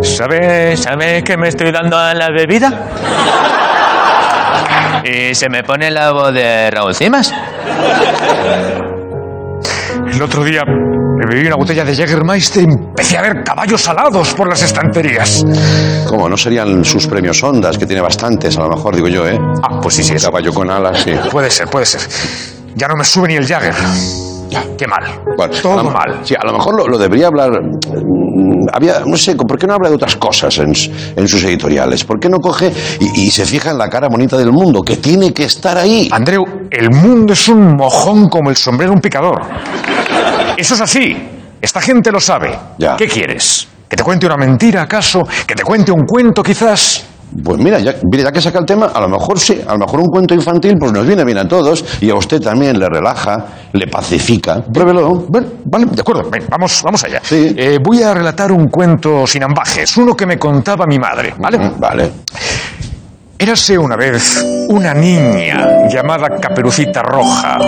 ¿Sabe, 0.01 0.77
¿Sabe 0.77 1.24
que 1.24 1.38
me 1.38 1.48
estoy 1.48 1.72
dando 1.72 1.98
a 1.98 2.13
la 2.13 2.29
bebida? 2.29 2.72
Y 5.03 5.34
se 5.34 5.50
me 5.50 5.63
pone 5.63 5.89
la 5.89 6.12
voz 6.12 6.34
de 6.34 6.69
Raúl 6.69 6.93
Cimas. 6.93 7.34
El 10.12 10.22
otro 10.22 10.43
día 10.43 10.63
me 11.17 11.25
bebí 11.25 11.47
una 11.47 11.55
botella 11.55 11.83
de 11.83 11.95
Jägermeister 11.95 12.63
y 12.63 12.65
empecé 12.71 13.17
a 13.17 13.21
ver 13.24 13.43
caballos 13.43 13.88
alados 13.88 14.33
por 14.33 14.47
las 14.50 14.62
estanterías. 14.62 15.43
¿Cómo? 16.07 16.29
¿No 16.29 16.38
serían 16.38 16.86
sus 16.86 17.07
premios 17.07 17.41
Ondas, 17.43 17.77
que 17.77 17.86
tiene 17.86 18.01
bastantes, 18.01 18.57
a 18.57 18.62
lo 18.62 18.69
mejor, 18.69 18.95
digo 18.95 19.07
yo, 19.07 19.27
eh? 19.27 19.38
Ah, 19.63 19.79
pues 19.81 19.95
sí, 19.95 20.03
sí, 20.03 20.13
eso. 20.13 20.27
Caballo 20.27 20.53
con 20.53 20.69
alas, 20.69 21.01
sí. 21.03 21.12
Puede 21.31 21.50
ser, 21.50 21.67
puede 21.67 21.86
ser. 21.86 22.01
Ya 22.75 22.88
no 22.88 22.93
me 22.95 23.03
sube 23.03 23.27
ni 23.29 23.36
el 23.36 23.47
Jagger. 23.47 23.74
Qué 24.77 24.88
mal. 24.88 25.03
Bueno, 25.36 25.53
a 25.57 25.62
Todo 25.62 25.83
lo- 25.83 25.91
mal. 25.91 26.19
Sí, 26.24 26.36
a 26.39 26.45
lo 26.45 26.53
mejor 26.53 26.75
lo, 26.77 26.88
lo 26.88 26.97
debería 26.97 27.27
hablar. 27.27 27.50
Mm, 28.38 28.67
Había, 28.74 29.00
no 29.06 29.17
sé, 29.17 29.36
¿por 29.36 29.58
qué 29.58 29.67
no 29.67 29.74
habla 29.74 29.89
de 29.89 29.96
otras 29.96 30.15
cosas 30.15 30.58
en, 30.60 30.75
sus 30.75 31.44
editoriales? 31.44 32.03
¿Por 32.03 32.20
qué 32.20 32.29
no 32.29 32.39
coge 32.39 32.72
y, 33.00 33.27
y 33.27 33.32
se 33.32 33.46
fija 33.46 33.72
en 33.72 33.77
la 33.77 33.89
cara 33.89 34.08
bonita 34.10 34.38
del 34.38 34.51
mundo, 34.51 34.82
que 34.82 34.98
tiene 34.98 35.34
que 35.34 35.44
estar 35.44 35.77
ahí? 35.77 36.10
Andreu, 36.12 36.44
el 36.70 36.89
mundo 36.91 37.34
es 37.34 37.48
un 37.48 37.75
mojón 37.75 38.29
como 38.29 38.50
el 38.50 38.56
sombrero 38.56 38.91
de 38.91 38.96
un 38.96 39.01
picador. 39.01 39.41
Eso 40.58 40.74
es 40.75 40.82
así. 40.82 41.17
Esta 41.62 41.82
gente 41.82 42.12
lo 42.12 42.20
sabe. 42.20 42.58
Ya. 42.77 42.96
¿Qué 42.96 43.08
quieres? 43.08 43.67
¿Que 43.89 43.96
te 43.96 44.03
cuente 44.03 44.25
una 44.25 44.38
mentira, 44.38 44.82
acaso? 44.82 45.24
¿Que 45.46 45.56
te 45.56 45.63
cuente 45.63 45.91
un 45.91 46.06
cuento, 46.06 46.44
quizás? 46.44 47.06
Pues 47.44 47.60
mira 47.60 47.79
ya, 47.79 47.96
mira, 48.12 48.24
ya 48.25 48.32
que 48.32 48.41
saca 48.41 48.60
el 48.60 48.65
tema, 48.65 48.88
a 48.88 49.00
lo 49.01 49.10
mejor 49.10 49.39
sí, 49.39 49.62
a 49.67 49.74
lo 49.74 49.79
mejor 49.79 50.00
un 50.00 50.08
cuento 50.08 50.34
infantil 50.34 50.75
pues 50.79 50.91
nos 50.91 51.06
viene 51.06 51.24
bien 51.24 51.38
a 51.38 51.48
todos 51.48 51.86
y 52.01 52.10
a 52.10 52.15
usted 52.15 52.39
también 52.41 52.79
le 52.79 52.89
relaja, 52.89 53.46
le 53.74 53.88
pacifica. 53.88 54.62
Pruébelo. 54.74 55.25
Bueno, 55.29 55.48
vale, 55.65 55.86
de 55.86 56.01
acuerdo. 56.01 56.29
Ven, 56.29 56.46
vamos, 56.50 56.82
vamos 56.84 57.03
allá. 57.03 57.20
Sí. 57.24 57.53
Eh, 57.56 57.79
voy 57.84 58.01
a 58.01 58.13
relatar 58.13 58.51
un 58.51 58.67
cuento 58.67 59.25
sin 59.27 59.44
ambajes, 59.44 59.96
uno 59.98 60.15
que 60.15 60.25
me 60.25 60.38
contaba 60.38 60.86
mi 60.88 60.98
madre, 60.98 61.34
¿vale? 61.39 61.58
Mm, 61.60 61.79
Vale. 61.79 62.12
Érase 63.39 63.77
una 63.77 63.96
vez 63.96 64.44
una 64.70 64.96
niña 64.96 65.88
llamada 65.88 66.27
Caperucita 66.39 67.03
Roja. 67.03 67.60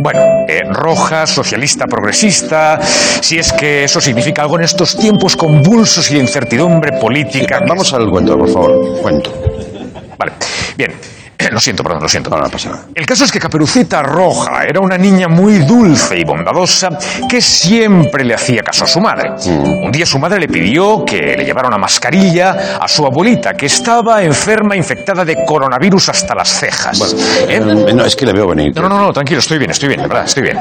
Bueno, 0.00 0.20
eh, 0.48 0.62
roja, 0.70 1.26
socialista, 1.26 1.86
progresista, 1.86 2.80
si 3.20 3.38
es 3.38 3.52
que 3.52 3.84
eso 3.84 4.00
significa 4.00 4.42
algo 4.42 4.56
en 4.58 4.64
estos 4.64 4.96
tiempos 4.96 5.36
convulsos 5.36 6.10
y 6.10 6.14
de 6.14 6.20
incertidumbre 6.20 6.92
política. 7.00 7.60
Vamos 7.66 7.92
al 7.92 8.10
cuento, 8.10 8.36
por 8.36 8.52
favor. 8.52 9.00
Cuento. 9.00 9.32
Vale, 10.18 10.32
bien. 10.76 11.13
Lo 11.50 11.60
siento, 11.60 11.82
perdón, 11.82 12.02
lo 12.02 12.08
siento. 12.08 12.30
No, 12.30 12.38
no 12.38 12.48
pasa 12.48 12.70
nada. 12.70 12.84
El 12.94 13.06
caso 13.06 13.24
es 13.24 13.32
que 13.32 13.38
Caperucita 13.38 14.02
Roja 14.02 14.64
era 14.64 14.80
una 14.80 14.96
niña 14.96 15.28
muy 15.28 15.58
dulce 15.58 16.18
y 16.18 16.24
bondadosa 16.24 16.90
que 17.28 17.40
siempre 17.40 18.24
le 18.24 18.34
hacía 18.34 18.62
caso 18.62 18.84
a 18.84 18.86
su 18.86 19.00
madre. 19.00 19.30
Un 19.46 19.92
día 19.92 20.06
su 20.06 20.18
madre 20.18 20.40
le 20.40 20.48
pidió 20.48 21.04
que 21.04 21.36
le 21.36 21.44
llevara 21.44 21.68
una 21.68 21.78
mascarilla 21.78 22.78
a 22.80 22.88
su 22.88 23.04
abuelita, 23.04 23.54
que 23.54 23.66
estaba 23.66 24.22
enferma, 24.22 24.76
infectada 24.76 25.24
de 25.24 25.44
coronavirus 25.44 26.08
hasta 26.08 26.34
las 26.34 26.48
cejas. 26.48 27.14
¿Eh? 27.48 27.56
Eh, 27.56 27.60
no, 27.60 28.04
es 28.04 28.16
que 28.16 28.26
le 28.26 28.32
veo 28.32 28.48
venir. 28.48 28.74
No, 28.74 28.82
no, 28.82 28.88
no, 28.88 28.98
no, 29.02 29.12
tranquilo, 29.12 29.40
estoy 29.40 29.58
bien, 29.58 29.70
estoy 29.70 29.88
bien, 29.88 30.02
de 30.02 30.08
verdad, 30.08 30.24
estoy 30.24 30.42
bien. 30.42 30.58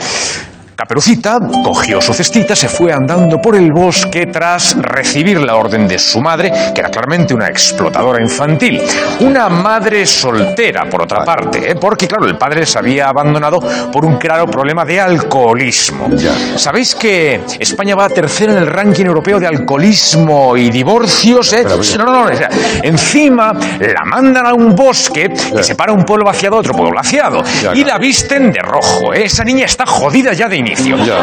Caperucita 0.76 1.38
cogió 1.64 2.02
su 2.02 2.14
cestita, 2.14 2.56
se 2.56 2.68
fue 2.68 2.92
andando 2.92 3.40
por 3.40 3.56
el 3.56 3.72
bosque 3.72 4.26
tras 4.26 4.76
recibir 4.82 5.40
la 5.40 5.56
orden 5.56 5.88
de 5.88 6.00
su 6.00 6.20
madre, 6.20 6.52
que 6.74 6.82
era 6.82 6.90
claramente 6.90 7.34
una 7.36 7.48
explotadora 7.48 8.22
infantil. 8.22 8.82
Una 9.20 9.50
madre 9.50 10.06
soltera, 10.06 10.86
por 10.90 11.04
otra 11.04 11.24
parte, 11.24 11.72
¿eh? 11.72 11.76
porque 11.76 12.08
claro, 12.08 12.26
el 12.26 12.38
padre 12.40 12.66
se 12.66 12.80
había 12.80 13.08
abandonado 13.08 13.60
por 13.92 14.04
un 14.04 14.18
claro 14.18 14.48
problema 14.48 14.84
de 14.84 15.00
alcoholismo. 15.00 16.10
Ya. 16.16 16.34
¿Sabéis 16.58 16.96
que 16.96 17.42
España 17.60 17.96
va 17.96 18.10
tercera 18.10 18.54
en 18.54 18.58
el 18.58 18.68
ranking 18.68 19.06
europeo 19.06 19.40
de 19.40 19.46
alcoholismo 19.46 20.58
y 20.58 20.72
divorcios? 20.72 21.54
eh? 21.54 21.64
No, 21.64 22.06
no, 22.06 22.12
no. 22.12 22.34
o 22.34 22.36
sea, 22.36 22.50
encima 22.82 23.54
la 23.54 24.06
mandan 24.06 24.48
a 24.48 24.54
un 24.54 24.76
bosque 24.76 25.30
que 25.56 25.64
separa 25.64 25.94
un 25.94 26.04
pueblo 26.04 26.26
vaciado 26.26 26.56
de 26.56 26.60
otro 26.62 26.74
pueblo 26.74 26.96
vaciado. 26.96 27.44
Ya, 27.62 27.76
y 27.76 27.84
la 27.84 28.00
visten 28.00 28.52
de 28.52 28.60
rojo. 28.60 29.14
¿eh? 29.14 29.26
Esa 29.26 29.44
niña 29.44 29.66
está 29.66 29.86
jodida 29.86 30.34
ya 30.34 30.50
de 30.50 30.63
inicio. 30.66 30.98
Ya. 30.98 31.16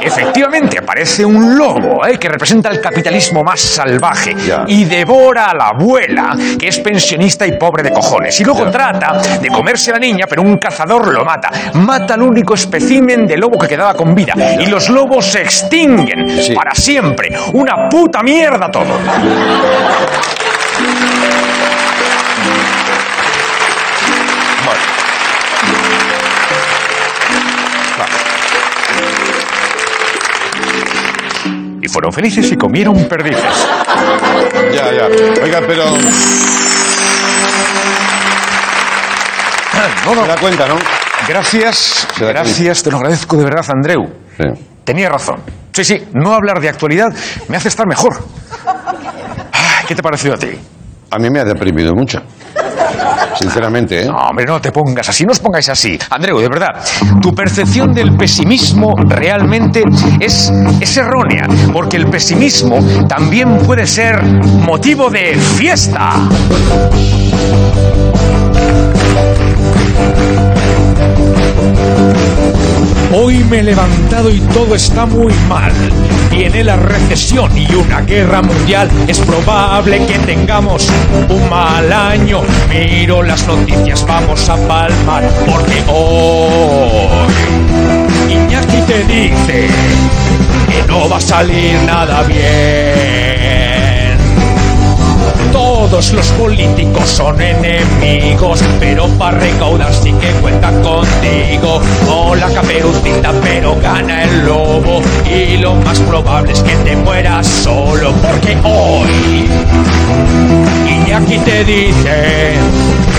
Y 0.00 0.06
efectivamente 0.06 0.78
aparece 0.78 1.24
un 1.24 1.56
lobo 1.56 2.06
¿eh? 2.06 2.18
que 2.18 2.28
representa 2.28 2.68
el 2.70 2.80
capitalismo 2.80 3.42
más 3.42 3.60
salvaje 3.60 4.34
Ya. 4.46 4.64
y 4.66 4.84
devora 4.84 5.46
a 5.50 5.54
la 5.54 5.68
abuela, 5.68 6.36
que 6.58 6.68
es 6.68 6.78
pensionista 6.78 7.46
y 7.46 7.52
pobre 7.58 7.82
de 7.82 7.90
cojones. 7.90 8.38
Y 8.40 8.44
luego 8.44 8.70
trata 8.70 9.20
de 9.40 9.48
comerse 9.48 9.90
a 9.90 9.94
la 9.94 10.00
niña, 10.00 10.26
pero 10.28 10.42
un 10.42 10.56
cazador 10.58 11.12
lo 11.12 11.24
mata. 11.24 11.50
Mata 11.74 12.14
al 12.14 12.22
único 12.22 12.54
espécimen 12.54 13.26
de 13.26 13.36
lobo 13.36 13.58
que 13.58 13.68
quedaba 13.68 13.94
con 13.94 14.14
vida. 14.14 14.34
Y 14.60 14.66
los 14.66 14.88
lobos 14.88 15.26
se 15.26 15.42
extinguen 15.42 16.42
Sí. 16.42 16.54
para 16.54 16.74
siempre. 16.74 17.30
Una 17.52 17.88
puta 17.88 18.22
mierda 18.22 18.70
todo. 18.70 18.84
Y 31.84 31.88
fueron 31.88 32.10
felices 32.10 32.50
y 32.50 32.56
comieron 32.56 32.96
perdices. 33.04 33.66
Ya, 34.72 34.90
ya. 34.90 35.06
Oiga, 35.42 35.60
pero. 35.66 35.84
No, 40.06 40.14
no. 40.14 40.22
Se 40.22 40.28
da 40.28 40.36
cuenta, 40.38 40.66
¿no? 40.66 40.76
Gracias, 41.28 42.08
gracias, 42.18 42.82
te 42.82 42.90
lo 42.90 42.96
agradezco 42.96 43.36
de 43.36 43.44
verdad, 43.44 43.66
Andreu. 43.68 44.02
Sí. 44.38 44.44
Tenía 44.82 45.10
razón. 45.10 45.42
Sí, 45.72 45.84
sí, 45.84 46.02
no 46.14 46.32
hablar 46.32 46.58
de 46.58 46.70
actualidad 46.70 47.08
me 47.48 47.58
hace 47.58 47.68
estar 47.68 47.86
mejor. 47.86 48.14
¿Qué 49.86 49.94
te 49.94 50.00
ha 50.00 50.02
parecido 50.02 50.34
a 50.34 50.38
ti? 50.38 50.58
A 51.10 51.18
mí 51.18 51.28
me 51.28 51.40
ha 51.40 51.44
deprimido 51.44 51.92
mucho. 51.94 52.18
Sinceramente, 53.36 54.02
¿eh? 54.02 54.06
No, 54.06 54.16
hombre, 54.16 54.44
no 54.44 54.60
te 54.60 54.70
pongas 54.70 55.08
así, 55.08 55.24
no 55.24 55.32
os 55.32 55.40
pongáis 55.40 55.68
así. 55.68 55.98
Andreu, 56.10 56.38
de 56.38 56.48
verdad, 56.48 56.74
tu 57.20 57.34
percepción 57.34 57.92
del 57.92 58.16
pesimismo 58.16 58.94
realmente 58.96 59.82
es, 60.20 60.52
es 60.80 60.96
errónea, 60.96 61.46
porque 61.72 61.96
el 61.96 62.06
pesimismo 62.06 62.78
también 63.08 63.58
puede 63.58 63.86
ser 63.86 64.22
motivo 64.22 65.10
de 65.10 65.34
fiesta. 65.34 66.28
Hoy 73.16 73.44
me 73.44 73.60
he 73.60 73.62
levantado 73.62 74.28
y 74.28 74.40
todo 74.40 74.74
está 74.74 75.06
muy 75.06 75.32
mal. 75.48 75.72
Viene 76.30 76.64
la 76.64 76.74
recesión 76.74 77.56
y 77.56 77.72
una 77.72 78.00
guerra 78.00 78.42
mundial. 78.42 78.90
Es 79.06 79.20
probable 79.20 80.04
que 80.04 80.18
tengamos 80.18 80.88
un 81.28 81.48
mal 81.48 81.92
año. 81.92 82.40
Miro 82.74 83.22
las 83.22 83.46
noticias, 83.46 84.04
vamos 84.04 84.48
a 84.48 84.56
palmar. 84.66 85.22
Porque 85.46 85.80
hoy 85.86 87.28
Iñaki 88.28 88.80
te 88.82 89.04
dice 89.04 89.68
que 90.68 90.82
no 90.88 91.08
va 91.08 91.18
a 91.18 91.20
salir 91.20 91.80
nada 91.84 92.24
bien. 92.24 94.18
Todos 95.52 96.12
los 96.14 96.26
políticos 96.30 97.08
son 97.08 97.40
enemigos, 97.40 98.60
pero 98.80 99.06
para 99.18 99.38
recaudar 99.38 99.94
sí 99.94 100.12
que 100.14 100.32
cuentan 100.42 100.82
contigo. 100.82 101.80
Hola 102.10 102.50
caperucita, 102.52 103.32
pero 103.40 103.76
gana 103.80 104.24
el 104.24 104.46
lobo. 104.46 105.00
Y 105.32 105.58
lo 105.58 105.76
más 105.76 106.00
probable 106.00 106.50
es 106.50 106.60
que 106.60 106.74
te 106.78 106.96
mueras 106.96 107.46
solo, 107.46 108.12
porque 108.14 108.58
hoy 108.64 109.48
Iñaki 111.14 111.38
te 111.38 111.64
dice 111.64 112.54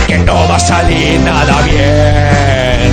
que 0.05 0.17
no 0.17 0.33
va 0.49 0.57
a 0.57 0.59
salir 0.59 1.17
nada 1.21 1.61
bien. 1.61 2.91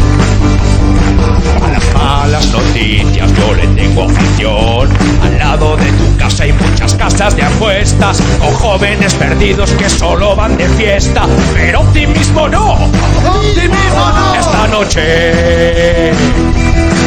A 1.60 1.72
las 1.72 1.92
malas 1.92 2.46
noticias 2.52 3.28
yo 3.36 3.52
le 3.52 3.66
tengo 3.74 4.04
afición. 4.04 4.88
Al 5.24 5.38
lado 5.38 5.76
de 5.76 5.90
tu 5.90 6.16
casa 6.16 6.44
hay 6.44 6.52
muchas 6.52 6.94
casas 6.94 7.34
de 7.34 7.42
apuestas 7.42 8.22
con 8.38 8.54
jóvenes 8.54 9.12
perdidos 9.14 9.72
que 9.72 9.90
solo 9.90 10.36
van 10.36 10.56
de 10.56 10.68
fiesta. 10.68 11.26
Pero 11.52 11.80
optimismo 11.80 12.48
no. 12.48 12.74
Optimismo 12.74 14.12
no. 14.14 14.34
Esta 14.36 14.68
noche 14.68 16.12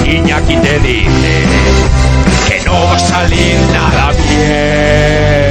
Iñaki 0.05 0.57
te 0.57 0.79
dice 0.79 1.45
que 2.45 2.61
no 2.65 2.73
va 2.73 2.97
a 2.97 2.99
salir 2.99 3.55
nada 3.71 4.11
bien. 4.11 5.44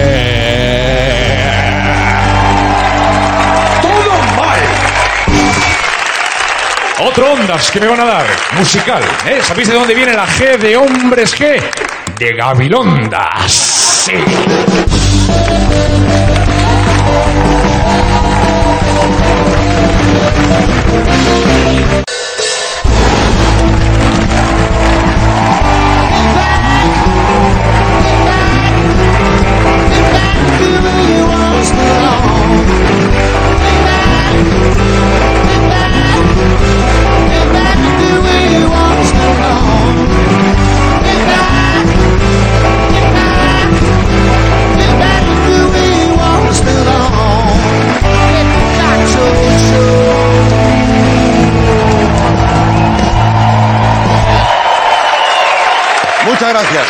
Otro 7.17 7.33
ondas 7.33 7.71
que 7.71 7.79
me 7.79 7.87
van 7.87 8.01
a 8.01 8.05
dar, 8.07 8.27
musical. 8.59 9.01
¿eh? 9.25 9.39
¿Sabéis 9.41 9.69
de 9.69 9.75
dónde 9.75 9.95
viene 9.95 10.15
la 10.15 10.27
G 10.27 10.59
de 10.59 10.77
hombres 10.77 11.33
G? 11.39 11.63
De 12.19 12.33
Gabilondas. 12.33 13.53
Sí. 13.53 14.15
Muchas 56.45 56.63
gracias. 56.63 56.87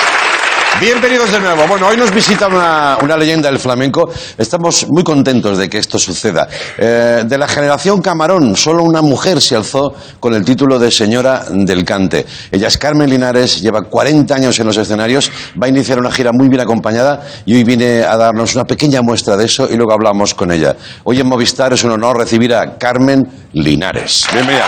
Bienvenidos 0.81 1.31
de 1.31 1.39
nuevo. 1.39 1.65
Bueno, 1.69 1.87
hoy 1.87 1.97
nos 1.97 2.13
visita 2.13 2.49
una, 2.49 2.99
una 3.01 3.17
leyenda 3.17 3.49
del 3.49 3.61
flamenco. 3.61 4.11
Estamos 4.37 4.89
muy 4.89 5.05
contentos 5.05 5.59
de 5.59 5.71
que 5.71 5.79
esto 5.79 5.97
suceda. 5.97 6.49
Eh, 6.77 7.23
de 7.25 7.39
la 7.39 7.47
generación 7.47 8.03
Camarón, 8.03 8.57
solo 8.57 8.83
una 8.83 9.01
mujer 9.01 9.41
se 9.41 9.55
alzó 9.55 9.95
con 10.19 10.35
el 10.35 10.45
título 10.45 10.81
de 10.81 10.91
Señora 10.91 11.45
del 11.51 11.85
Cante. 11.85 12.27
Ella 12.51 12.67
es 12.67 12.77
Carmen 12.77 13.09
Linares, 13.09 13.63
lleva 13.63 13.83
40 13.83 14.35
años 14.35 14.59
en 14.59 14.67
los 14.67 14.77
escenarios, 14.77 15.31
va 15.63 15.67
a 15.67 15.69
iniciar 15.69 16.01
una 16.01 16.11
gira 16.11 16.33
muy 16.33 16.49
bien 16.49 16.61
acompañada 16.61 17.23
y 17.47 17.55
hoy 17.55 17.63
viene 17.63 18.03
a 18.03 18.17
darnos 18.17 18.57
una 18.57 18.65
pequeña 18.65 19.03
muestra 19.03 19.37
de 19.37 19.45
eso 19.45 19.69
y 19.71 19.77
luego 19.77 19.93
hablamos 19.93 20.35
con 20.35 20.51
ella. 20.51 20.75
Hoy 21.05 21.21
en 21.21 21.29
Movistar 21.29 21.73
es 21.73 21.85
un 21.85 21.93
honor 21.93 22.19
recibir 22.19 22.53
a 22.53 22.77
Carmen 22.77 23.23
Linares. 23.53 24.27
Bienvenida. 24.33 24.67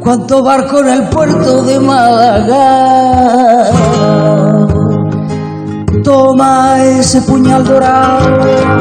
Cuánto 0.00 0.42
barco 0.42 0.80
en 0.80 0.88
el 0.88 1.08
puerto 1.08 1.62
de 1.62 1.78
Málaga. 1.78 3.70
Toma 6.02 6.82
ese 6.82 7.22
puñal 7.22 7.64
dorado 7.64 8.73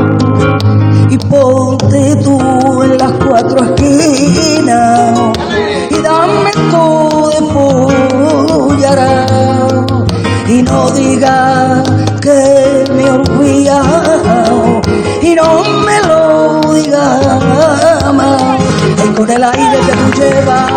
con 19.26 19.32
el 19.32 19.44
aire 19.44 19.80
que 19.86 19.94
tú 19.94 20.12
llevas 20.20 20.70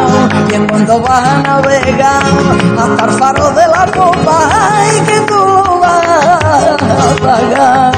y 0.51 0.55
en 0.55 0.69
cuando 0.69 1.01
vas 1.01 1.29
a 1.29 1.43
navegar 1.43 2.23
hasta 2.79 3.05
el 3.07 3.11
faro 3.19 3.51
de 3.51 3.67
la 3.67 3.87
copa 3.87 4.49
ay 4.73 5.01
que 5.01 5.21
tú 5.23 5.81
vas 5.81 6.07
a 6.81 7.17
pagar. 7.23 7.93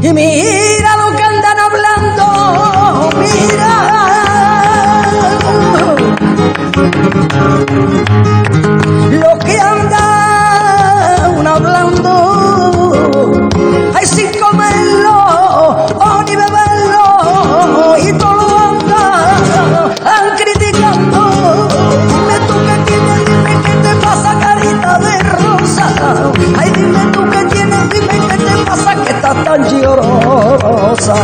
Y 0.00 0.12
mira 0.12 0.96
lo 0.96 1.16
que 1.16 1.22
andan 1.24 1.58
hablando 1.58 2.24
mira 3.18 4.04
sin 14.14 14.30
comerlo 14.40 15.16
o 15.96 16.22
ni 16.22 16.36
beberlo 16.36 17.96
y 17.98 18.12
todo 18.12 18.48
lo 18.48 18.58
andan 18.58 20.36
criticando 20.36 21.68
dime 22.06 22.36
tú 22.46 22.54
que 22.66 22.76
tienes 22.86 23.20
dime 23.26 23.54
qué 23.64 23.74
te 23.82 23.92
pasa 24.04 24.30
carita 24.38 24.98
de 24.98 25.14
rosa 25.34 25.86
ay 26.60 26.70
dime 26.70 27.02
tú 27.12 27.20
que 27.28 27.44
tienes 27.46 27.90
dime 27.90 28.16
qué 28.28 28.36
te 28.38 28.54
pasa 28.64 28.94
que 29.02 29.10
estás 29.10 29.44
tan 29.44 29.60
llorosa 29.68 31.16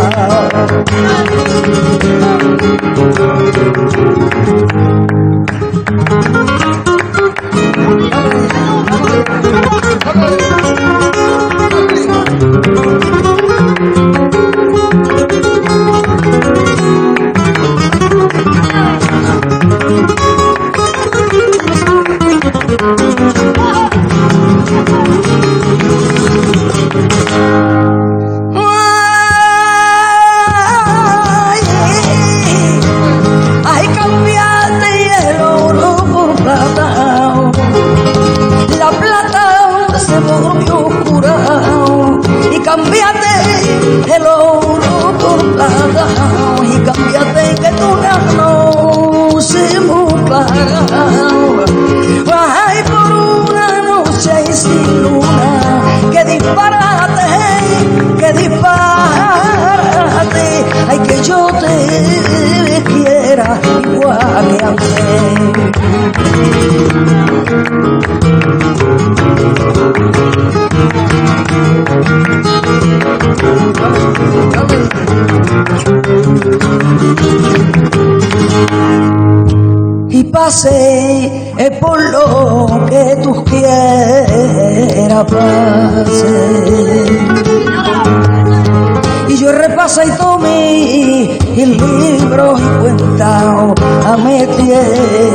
tomé 91.67 92.09
el 92.11 92.19
libro 92.21 92.55
y 92.59 92.81
cuenta 92.81 93.73
a 94.07 94.17
me 94.17 94.47
tiene 94.47 95.30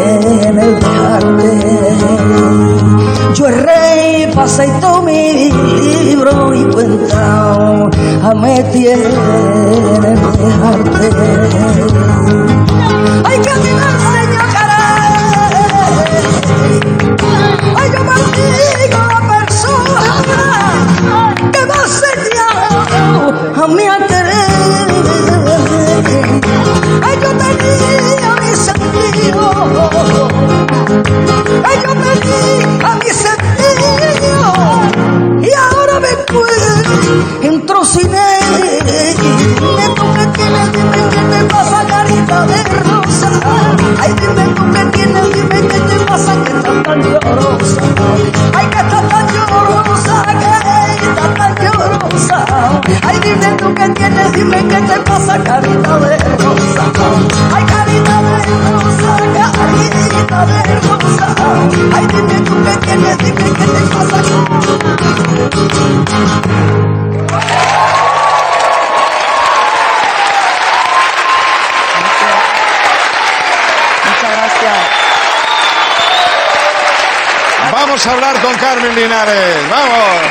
con 78.45 78.53
Carmen 78.57 78.93
Linares. 78.93 79.69
Vamos. 79.71 80.21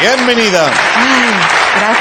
Bienvenida. 0.00 0.72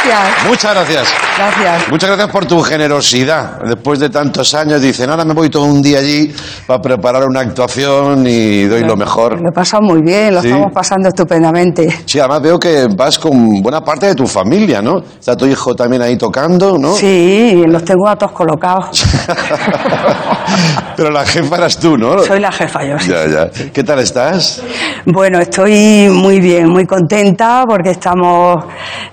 Gracias, 0.05 0.47
Muchas 0.47 0.73
gracias. 0.73 1.07
gracias. 1.37 1.89
Muchas 1.89 2.09
gracias 2.09 2.29
por 2.31 2.45
tu 2.45 2.61
generosidad. 2.61 3.59
Después 3.63 3.99
de 3.99 4.09
tantos 4.09 4.53
años 4.53 4.81
dicen, 4.81 5.09
ahora 5.09 5.25
me 5.25 5.33
voy 5.33 5.49
todo 5.49 5.63
un 5.65 5.81
día 5.81 5.99
allí 5.99 6.33
para 6.65 6.81
preparar 6.81 7.23
una 7.27 7.41
actuación 7.41 8.25
y 8.27 8.63
doy 8.65 8.83
lo 8.83 8.95
mejor. 8.95 9.41
Lo 9.41 9.49
he 9.49 9.51
pasado 9.53 9.81
muy 9.83 10.01
bien, 10.01 10.33
lo 10.35 10.41
Sí. 10.41 10.47
estamos 10.47 10.71
pasando 10.73 11.09
estupendamente. 11.09 12.03
Sí, 12.05 12.19
además 12.19 12.41
veo 12.41 12.59
que 12.59 12.87
vas 12.95 13.17
con 13.19 13.61
buena 13.61 13.81
parte 13.81 14.05
de 14.07 14.15
tu 14.15 14.27
familia, 14.27 14.81
¿no? 14.81 14.99
Está 15.19 15.35
tu 15.35 15.45
hijo 15.45 15.75
también 15.75 16.01
ahí 16.01 16.17
tocando, 16.17 16.77
¿no? 16.77 16.93
Sí, 16.93 17.63
los 17.67 17.83
tengo 17.83 18.07
a 18.07 18.15
todos 18.15 18.31
colocados. 18.31 19.03
Pero 20.95 21.11
la 21.11 21.25
jefa 21.25 21.57
eras 21.57 21.77
tú, 21.79 21.97
¿no? 21.97 22.19
Soy 22.19 22.39
la 22.39 22.51
jefa, 22.51 22.83
yo 22.83 22.97
sí. 22.99 23.09
Ya, 23.11 23.27
ya. 23.27 23.49
¿Qué 23.71 23.83
tal 23.83 23.99
estás? 23.99 24.63
Bueno, 25.05 25.39
estoy 25.39 26.09
muy 26.11 26.39
bien, 26.39 26.69
muy 26.69 26.85
contenta 26.85 27.63
porque 27.67 27.91
estamos, 27.91 28.63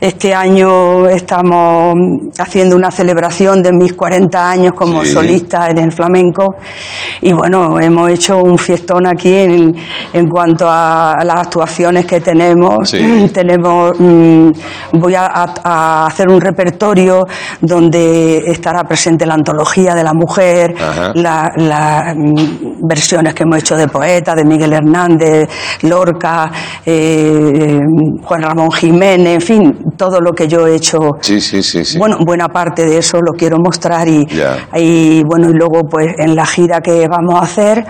este 0.01 0.35
año 0.35 1.07
estamos 1.09 1.95
haciendo 2.39 2.77
una 2.77 2.91
celebración 2.91 3.63
de 3.63 3.73
mis 3.73 3.93
40 3.95 4.51
años 4.51 4.73
como 4.75 5.05
Sí. 5.05 5.13
solista 5.13 5.69
en 5.69 5.79
el 5.79 5.93
flamenco 5.93 6.55
y 7.21 7.33
bueno, 7.33 7.79
hemos 7.81 8.11
hecho 8.11 8.39
un 8.39 8.57
fiestón 8.59 9.07
aquí 9.07 9.35
en, 9.35 9.75
en 10.13 10.29
cuanto 10.29 10.67
a 10.69 11.17
las 11.25 11.41
actuaciones 11.41 12.07
que 12.07 12.21
tenemos. 12.21 12.89
Sí. 12.91 13.29
Tenemos, 13.35 13.93
mm, 13.99 14.51
voy 14.93 15.15
a- 15.15 15.53
a 15.65 16.07
hacer 16.07 16.29
un 16.29 16.41
repertorio 16.41 17.25
donde 17.61 18.39
estará 18.51 18.85
presente 18.85 19.27
la 19.27 19.35
antología 19.35 19.95
de 19.95 20.04
la 20.05 20.13
mujer, 20.15 20.75
la- 21.15 21.51
las 21.57 22.15
versiones 22.83 23.35
que 23.35 23.43
hemos 23.43 23.59
hecho 23.59 23.77
de 23.77 23.89
poetas, 23.89 24.37
de 24.37 24.45
Miguel 24.45 24.73
Hernández, 24.73 25.49
Lorca, 25.83 26.51
eh, 26.85 27.79
Juan 28.23 28.43
Ramón 28.43 28.71
Jiménez, 28.73 29.35
en 29.35 29.41
fin, 29.41 29.79
todo 29.97 30.21
lo 30.21 30.33
que 30.33 30.47
yo 30.47 30.67
he 30.67 30.77
hecho. 30.77 30.99
Sí, 31.21 31.41
sí, 31.41 31.63
sí, 31.63 31.85
sí. 31.85 31.99
Bueno, 31.99 32.19
buena 32.25 32.49
parte 32.49 32.85
de 32.87 32.99
eso 32.99 33.21
lo 33.21 33.33
quiero 33.33 33.57
mostrar 33.59 34.07
y, 34.09 34.27
y 34.77 35.23
bueno, 35.25 35.49
y 35.51 35.55
luego 35.55 35.83
pues 35.91 36.09
en 36.19 36.37
la 36.37 36.47
gira 36.47 36.81
que 36.81 37.07
vamos 37.09 37.35
a 37.41 37.45
hacer, 37.45 37.85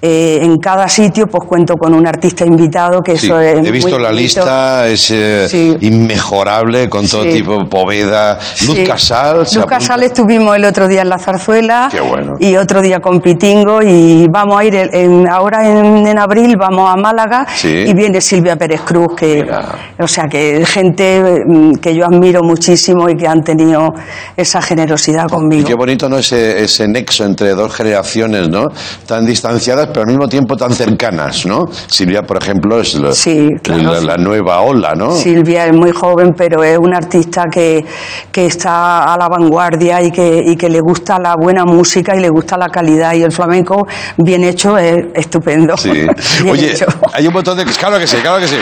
eh, 0.00 0.38
en 0.42 0.58
cada 0.58 0.88
sitio 0.88 1.26
pues 1.26 1.44
cuento 1.48 1.74
con 1.76 1.92
un 1.94 2.06
artista 2.06 2.44
invitado 2.44 3.00
que 3.02 3.16
Sí, 3.16 3.26
eso 3.26 3.40
es 3.40 3.66
he 3.66 3.70
visto 3.70 3.90
muy 3.90 4.02
la 4.02 4.08
bonito. 4.10 4.22
lista, 4.22 4.86
es 4.88 5.10
eh, 5.10 5.46
Sí. 5.48 5.76
inmejorable, 5.80 6.88
con 6.88 7.06
todo 7.08 7.24
Sí. 7.24 7.30
tipo 7.30 7.58
de 7.58 7.64
poveda. 7.66 8.38
Luz. 8.66 8.78
Casal. 8.86 9.38
Luz. 9.38 9.58
Casal 9.66 10.02
estuvimos 10.02 10.56
el 10.56 10.64
otro 10.64 10.88
día 10.88 11.02
en 11.02 11.08
la 11.08 11.18
zarzuela 11.18 11.88
Qué 11.90 12.00
bueno. 12.00 12.34
y 12.38 12.56
otro 12.56 12.80
día 12.80 13.00
con 13.00 13.20
Pitingo 13.20 13.80
y 13.82 14.26
vamos 14.30 14.58
a 14.60 14.64
ir 14.64 14.74
el- 14.74 14.90
en- 14.94 15.28
ahora 15.28 15.68
en, 15.68 16.06
en 16.06 16.18
abril 16.18 16.56
vamos 16.58 16.90
a 16.90 16.96
Málaga 16.96 17.46
y 17.64 17.92
viene 17.94 18.20
Silvia 18.20 18.56
Pérez 18.56 18.80
Cruz 18.82 19.14
que 19.16 19.42
Mira. 19.42 19.68
o 19.98 20.06
sea 20.06 20.24
que 20.24 20.64
gente 20.66 21.22
mm, 21.46 21.72
que 21.76 21.94
yo 21.94 22.04
admiro 22.04 22.42
muchísimo 22.42 23.08
y 23.08 23.16
que 23.16 23.26
han 23.26 23.42
tenido 23.42 23.92
esa 24.36 24.60
generosidad 24.62 25.24
Y 25.28 25.32
conmigo. 25.32 25.66
qué 25.68 25.74
bonito, 25.74 26.08
¿no? 26.08 26.18
Ese, 26.18 26.62
ese 26.62 26.86
nexo 26.88 27.24
entre 27.24 27.50
dos 27.54 27.74
generaciones, 27.74 28.48
¿no? 28.48 28.64
Tan 29.06 29.26
distanciadas, 29.26 29.87
pero 29.88 30.02
al 30.02 30.06
mismo 30.08 30.28
tiempo 30.28 30.56
tan 30.56 30.72
cercanas, 30.72 31.44
¿no? 31.46 31.66
Silvia, 31.86 32.22
por 32.22 32.36
ejemplo, 32.42 32.80
es 32.80 32.94
lo- 32.94 33.12
Sí, 33.12 33.50
claro, 33.62 34.00
la, 34.00 34.16
nueva 34.16 34.60
ola, 34.60 34.94
¿no? 34.94 35.12
Silvia 35.12 35.66
es 35.66 35.72
muy 35.72 35.90
joven, 35.92 36.34
pero 36.36 36.62
es 36.62 36.78
una 36.78 36.98
artista 36.98 37.44
que, 37.50 37.84
que 38.30 38.46
está 38.46 39.12
a 39.12 39.16
la 39.16 39.28
vanguardia 39.28 40.02
y 40.02 40.10
que, 40.10 40.42
y 40.46 40.56
que 40.56 40.68
le 40.68 40.80
gusta 40.80 41.18
la 41.18 41.34
buena 41.36 41.64
música 41.64 42.14
y 42.16 42.20
le 42.20 42.28
gusta 42.28 42.56
la 42.56 42.68
calidad. 42.68 43.14
Y 43.14 43.22
el 43.22 43.32
flamenco 43.32 43.86
bien 44.16 44.44
hecho 44.44 44.76
es 44.78 45.06
estupendo. 45.14 45.76
Sí. 45.76 46.06
Oye, 46.50 46.72
hecho. 46.72 46.86
hay 47.12 47.26
un 47.26 47.32
montón 47.32 47.56
de... 47.56 47.64
Claro 47.64 47.98
que 47.98 48.06
sí, 48.06 48.16
claro 48.16 48.38
que 48.40 48.48
sí. 48.48 48.58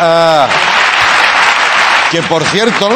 Ah, 0.00 0.48
que 2.10 2.22
por 2.22 2.42
cierto... 2.44 2.88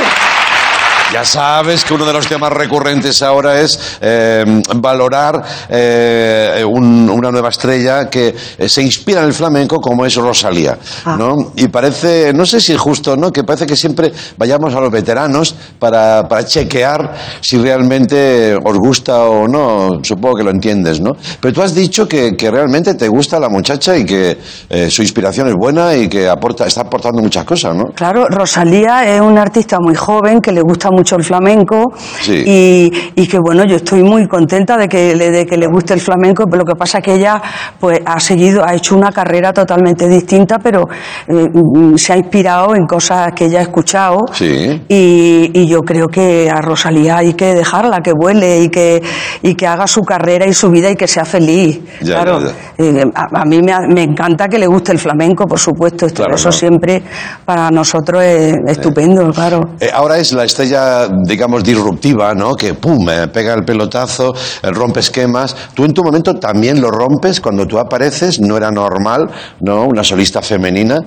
Ya 1.14 1.24
sabes 1.24 1.84
que 1.84 1.94
uno 1.94 2.04
de 2.06 2.12
los 2.12 2.26
temas 2.26 2.52
recurrentes 2.52 3.22
ahora 3.22 3.60
es 3.60 3.78
eh, 4.00 4.44
valorar 4.74 5.40
eh, 5.68 6.64
un- 6.68 7.08
una 7.08 7.30
nueva 7.30 7.50
estrella 7.50 8.10
que 8.10 8.34
eh, 8.58 8.68
se 8.68 8.82
inspira 8.82 9.20
en 9.20 9.26
el 9.28 9.32
flamenco 9.32 9.80
como 9.80 10.04
es 10.04 10.16
Rosalía, 10.16 10.76
Ah. 11.04 11.14
¿no? 11.16 11.52
Y 11.54 11.68
parece, 11.68 12.32
no 12.34 12.44
sé 12.44 12.60
si 12.60 12.72
es 12.72 12.80
justo, 12.80 13.16
¿no? 13.16 13.30
Que 13.30 13.44
parece 13.44 13.64
que 13.64 13.76
siempre 13.76 14.10
vayamos 14.36 14.74
a 14.74 14.80
los 14.80 14.90
veteranos 14.90 15.54
para, 15.78 16.26
para 16.28 16.44
chequear 16.44 17.14
si 17.40 17.58
realmente 17.58 18.56
os 18.56 18.76
gusta 18.78 19.20
o 19.22 19.46
no. 19.46 20.00
Supongo 20.02 20.34
que 20.38 20.42
lo 20.42 20.50
entiendes, 20.50 21.00
¿no? 21.00 21.12
Pero 21.40 21.54
tú 21.54 21.62
has 21.62 21.76
dicho 21.76 22.08
que, 22.08 22.32
que 22.36 22.50
realmente 22.50 22.94
te 22.94 23.06
gusta 23.06 23.38
la 23.38 23.48
muchacha 23.48 23.96
y 23.96 24.04
que 24.04 24.36
eh, 24.68 24.90
su 24.90 25.02
inspiración 25.02 25.46
es 25.46 25.54
buena 25.54 25.94
y 25.94 26.08
que 26.08 26.28
aporta, 26.28 26.66
está 26.66 26.80
aportando 26.80 27.22
muchas 27.22 27.44
cosas, 27.44 27.72
¿no? 27.76 27.84
Claro, 27.94 28.26
Rosalía 28.28 29.14
es 29.14 29.20
una 29.20 29.42
artista 29.42 29.76
muy 29.80 29.94
joven 29.94 30.40
que 30.40 30.50
le 30.50 30.60
gusta 30.60 30.88
mucho 30.90 31.03
mucho 31.04 31.16
el 31.16 31.22
flamenco 31.24 31.92
Sí. 32.22 32.42
y, 32.46 32.92
y 33.14 33.26
que 33.26 33.38
bueno, 33.38 33.64
yo 33.66 33.76
estoy 33.76 34.02
muy 34.02 34.26
contenta 34.26 34.78
de 34.78 34.88
que, 34.88 35.14
le, 35.14 35.30
de 35.30 35.44
que 35.44 35.56
le 35.58 35.66
guste 35.66 35.92
el 35.92 36.00
flamenco, 36.00 36.44
pero 36.46 36.60
lo 36.60 36.64
que 36.64 36.74
pasa 36.78 36.98
es 36.98 37.04
que 37.04 37.14
ella 37.14 37.42
pues 37.78 38.00
ha 38.06 38.18
seguido, 38.18 38.64
ha 38.64 38.74
hecho 38.74 38.96
una 38.96 39.10
carrera 39.12 39.52
totalmente 39.52 40.08
distinta, 40.08 40.58
pero 40.58 40.84
eh, 41.28 41.48
mm, 41.52 41.96
se 41.96 42.14
ha 42.14 42.16
inspirado 42.16 42.74
en 42.74 42.86
cosas 42.86 43.32
que 43.36 43.44
ella 43.46 43.58
ha 43.58 43.62
escuchado 43.62 44.18
Sí. 44.32 44.82
y, 44.88 45.50
y 45.52 45.66
yo 45.66 45.80
creo 45.80 46.06
que 46.08 46.48
a 46.50 46.60
Rosalía 46.62 47.18
hay 47.18 47.34
que 47.34 47.52
dejarla 47.54 48.00
que 48.00 48.12
vuele 48.12 48.60
y 48.62 48.68
que, 48.70 49.02
y 49.42 49.54
que 49.54 49.66
haga 49.66 49.86
su 49.86 50.00
carrera 50.02 50.46
y 50.46 50.54
su 50.54 50.70
vida 50.70 50.90
y 50.90 50.96
que 50.96 51.06
sea 51.06 51.24
feliz. 51.26 51.80
Ya, 52.00 52.22
claro, 52.22 52.40
ya, 52.40 52.52
eh, 52.78 53.04
a, 53.14 53.42
a 53.42 53.44
mí 53.44 53.60
me, 53.60 53.74
me 53.94 54.02
encanta 54.04 54.48
que 54.48 54.58
le 54.58 54.66
guste 54.66 54.92
el 54.92 54.98
flamenco, 54.98 55.44
por 55.46 55.58
supuesto, 55.58 56.06
esto- 56.06 56.22
Claro, 56.24 56.36
eso 56.36 56.44
claro. 56.48 56.56
siempre 56.58 57.02
para 57.44 57.70
nosotros 57.70 58.22
es 58.22 58.54
estupendo, 58.68 59.30
claro. 59.32 59.60
Eh, 59.80 59.90
ahora 59.92 60.16
es 60.18 60.32
la 60.32 60.44
estrella, 60.44 60.83
digamos, 61.24 61.64
disruptiva, 61.64 62.34
¿no? 62.34 62.54
Que 62.54 62.74
pum, 62.74 63.08
eh, 63.08 63.28
pega 63.28 63.54
el 63.54 63.64
pelotazo, 63.64 64.34
eh, 64.62 64.70
rompe 64.70 65.00
esquemas. 65.00 65.56
Tú 65.74 65.84
en 65.84 65.92
tu 65.92 66.02
momento 66.02 66.34
también 66.34 66.80
lo 66.80 66.90
rompes 66.90 67.40
cuando 67.40 67.66
tú 67.66 67.78
apareces, 67.78 68.40
no 68.40 68.56
era 68.56 68.70
normal, 68.70 69.30
¿no? 69.60 69.84
Una 69.84 70.04
solista 70.04 70.42
femenina. 70.42 71.00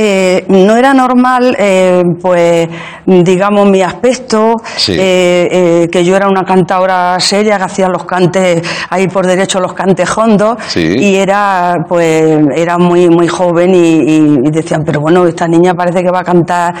Eh, 0.00 0.44
no 0.48 0.76
era 0.76 0.94
normal, 0.94 1.56
eh, 1.58 2.04
pues, 2.22 2.68
digamos, 3.04 3.68
mi 3.68 3.82
aspecto, 3.82 4.54
Sí. 4.76 4.94
eh, 4.96 5.88
que 5.90 6.04
yo 6.04 6.14
era 6.14 6.28
una 6.28 6.44
cantadora 6.44 7.18
seria, 7.18 7.56
que 7.58 7.64
hacía 7.64 7.88
los 7.88 8.04
cantes, 8.04 8.62
ahí 8.90 9.08
por 9.08 9.26
derecho 9.26 9.58
los 9.58 9.72
cantes 9.72 10.08
hondos, 10.16 10.56
Sí. 10.68 10.94
y 11.00 11.16
era, 11.16 11.74
pues, 11.88 12.22
era 12.54 12.78
muy, 12.78 13.08
muy 13.08 13.26
joven 13.26 13.74
y, 13.74 13.78
y- 13.98 14.38
y 14.44 14.50
decían, 14.52 14.82
pero 14.86 15.00
bueno, 15.00 15.26
esta 15.26 15.48
niña 15.48 15.74
parece 15.74 16.00
que 16.04 16.10
va 16.12 16.20
a 16.20 16.24
cantar 16.24 16.74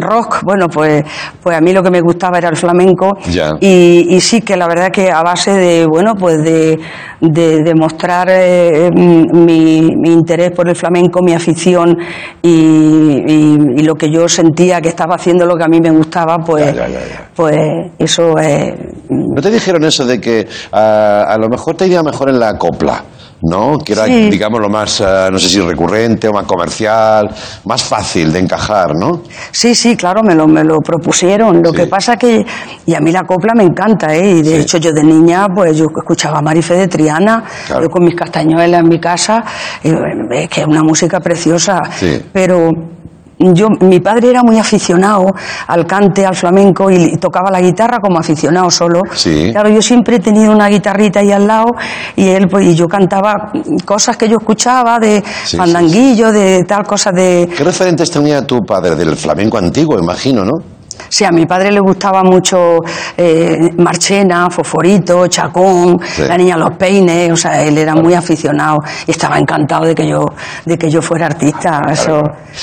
rock. 0.00 0.42
Bueno, 0.42 0.66
pues, 0.68 1.04
pues 1.40 1.56
a 1.56 1.60
mí 1.60 1.72
lo 1.72 1.84
que 1.84 1.90
me 1.92 2.00
gustaba 2.00 2.38
era 2.38 2.48
el 2.48 2.56
flamenco, 2.56 3.16
Ya. 3.30 3.52
y, 3.60 4.06
y 4.10 4.20
sí 4.20 4.40
que 4.40 4.56
la 4.56 4.66
verdad 4.66 4.90
que 4.90 5.08
a 5.08 5.22
base 5.22 5.52
de, 5.52 5.86
bueno, 5.86 6.14
pues 6.16 6.42
de, 6.42 6.80
de, 7.20 7.62
de 7.62 7.74
mostrar 7.76 8.26
mi, 8.92 9.90
mi 9.96 10.10
interés 10.12 10.50
por 10.50 10.68
el 10.68 10.74
flamenco, 10.74 11.20
mi 11.22 11.32
afición 11.32 11.96
y, 12.42 12.48
y- 13.26 13.58
y 13.76 13.82
lo 13.82 13.94
que 13.94 14.10
yo 14.10 14.28
sentía 14.28 14.80
que 14.80 14.88
estaba 14.88 15.14
haciendo 15.16 15.46
lo 15.46 15.56
que 15.56 15.64
a 15.64 15.68
mí 15.68 15.80
me 15.80 15.90
gustaba, 15.90 16.38
pues, 16.38 16.66
Ya, 16.66 16.86
ya, 16.86 16.88
ya, 16.88 17.00
ya. 17.08 17.28
pues 17.34 17.56
eso 17.98 18.38
es... 18.38 18.74
¿No 19.08 19.40
te 19.42 19.50
dijeron 19.50 19.84
eso 19.84 20.04
de 20.06 20.20
que 20.20 20.46
ah, 20.72 21.24
a 21.28 21.38
lo 21.38 21.48
mejor 21.48 21.76
te 21.76 21.86
iría 21.86 22.02
mejor 22.02 22.28
en 22.30 22.38
la 22.38 22.56
copla? 22.58 23.02
¿No? 23.46 23.76
Que 23.78 23.92
era, 23.92 24.06
Sí. 24.06 24.30
digamos, 24.30 24.58
lo 24.60 24.70
más, 24.70 25.02
ah, 25.02 25.28
no 25.30 25.38
sé 25.38 25.48
si 25.50 25.60
recurrente 25.60 26.28
o 26.28 26.32
más 26.32 26.46
comercial, 26.46 27.28
más 27.66 27.82
fácil 27.82 28.32
de 28.32 28.38
encajar, 28.38 28.94
¿no? 28.96 29.20
Sí, 29.52 29.74
sí, 29.74 29.96
claro, 29.96 30.22
me 30.22 30.34
lo, 30.34 30.46
me 30.48 30.64
lo 30.64 30.78
propusieron. 30.80 31.62
Lo 31.62 31.70
Sí. 31.70 31.76
que 31.76 31.86
pasa 31.86 32.16
que, 32.16 32.44
y 32.86 32.94
a 32.94 33.00
mí 33.00 33.12
la 33.12 33.24
copla 33.24 33.52
me 33.54 33.64
encanta, 33.64 34.14
¿eh? 34.14 34.38
Y 34.38 34.42
de 34.42 34.50
Sí. 34.56 34.60
hecho 34.62 34.78
yo 34.78 34.92
de 34.92 35.04
niña, 35.04 35.46
pues 35.54 35.76
yo 35.76 35.84
escuchaba 35.94 36.38
a 36.38 36.42
Marife 36.42 36.74
de 36.74 36.88
Triana, 36.88 37.44
Claro. 37.66 37.82
yo 37.82 37.90
con 37.90 38.04
mis 38.04 38.14
castañuelas 38.14 38.80
en 38.80 38.88
mi 38.88 38.98
casa, 38.98 39.44
y, 39.82 39.90
eh, 39.90 39.94
es 40.30 40.48
que 40.48 40.62
es 40.62 40.66
una 40.66 40.82
música 40.82 41.20
preciosa. 41.20 41.80
Pero 42.32 42.70
yo, 43.38 43.68
mi 43.80 44.00
padre 44.00 44.30
era 44.30 44.42
muy 44.42 44.58
aficionado 44.58 45.34
al 45.66 45.86
cante, 45.86 46.24
al 46.24 46.34
flamenco, 46.34 46.90
y, 46.90 47.16
tocaba 47.16 47.50
la 47.50 47.60
guitarra 47.60 47.98
como 48.00 48.18
aficionado 48.18 48.70
solo. 48.70 49.00
Sí. 49.14 49.50
Claro, 49.52 49.70
yo 49.70 49.82
siempre 49.82 50.16
he 50.16 50.20
tenido 50.20 50.52
una 50.52 50.68
guitarrita 50.68 51.20
ahí 51.20 51.32
al 51.32 51.46
lado, 51.46 51.66
y 52.16 52.28
él, 52.28 52.48
pues, 52.48 52.66
y 52.66 52.74
yo 52.74 52.86
cantaba 52.86 53.52
cosas 53.84 54.16
que 54.16 54.28
yo 54.28 54.36
escuchaba 54.38 54.98
de 54.98 55.22
sí, 55.44 55.56
fandanguillo, 55.56 56.32
de 56.32 56.64
tal 56.64 56.84
cosa 56.84 57.10
de... 57.12 57.48
¿Qué 57.56 57.64
referentes 57.64 58.10
tenía 58.10 58.46
tu 58.46 58.60
padre 58.60 58.94
del 58.94 59.16
flamenco 59.16 59.58
antiguo, 59.58 59.98
imagino, 59.98 60.44
no? 60.44 60.73
Sí, 61.16 61.24
a 61.24 61.30
mi 61.30 61.46
padre 61.46 61.70
le 61.70 61.78
gustaba 61.78 62.24
mucho 62.24 62.78
eh, 63.16 63.70
Marchena, 63.78 64.50
Foforito, 64.50 65.28
Chacón, 65.28 65.96
Sí. 66.04 66.22
la 66.26 66.36
niña 66.36 66.56
Los 66.56 66.76
Peines, 66.76 67.30
o 67.30 67.36
sea, 67.36 67.62
él 67.62 67.78
era 67.78 67.94
muy 67.94 68.14
aficionado 68.14 68.78
y 69.06 69.12
estaba 69.12 69.38
encantado 69.38 69.84
de 69.86 69.94
que 69.94 70.08
yo, 70.08 70.24
de 70.64 70.76
que 70.76 70.90
yo 70.90 71.00
fuera 71.00 71.26
artista. 71.26 71.82
Eso, 71.88 72.20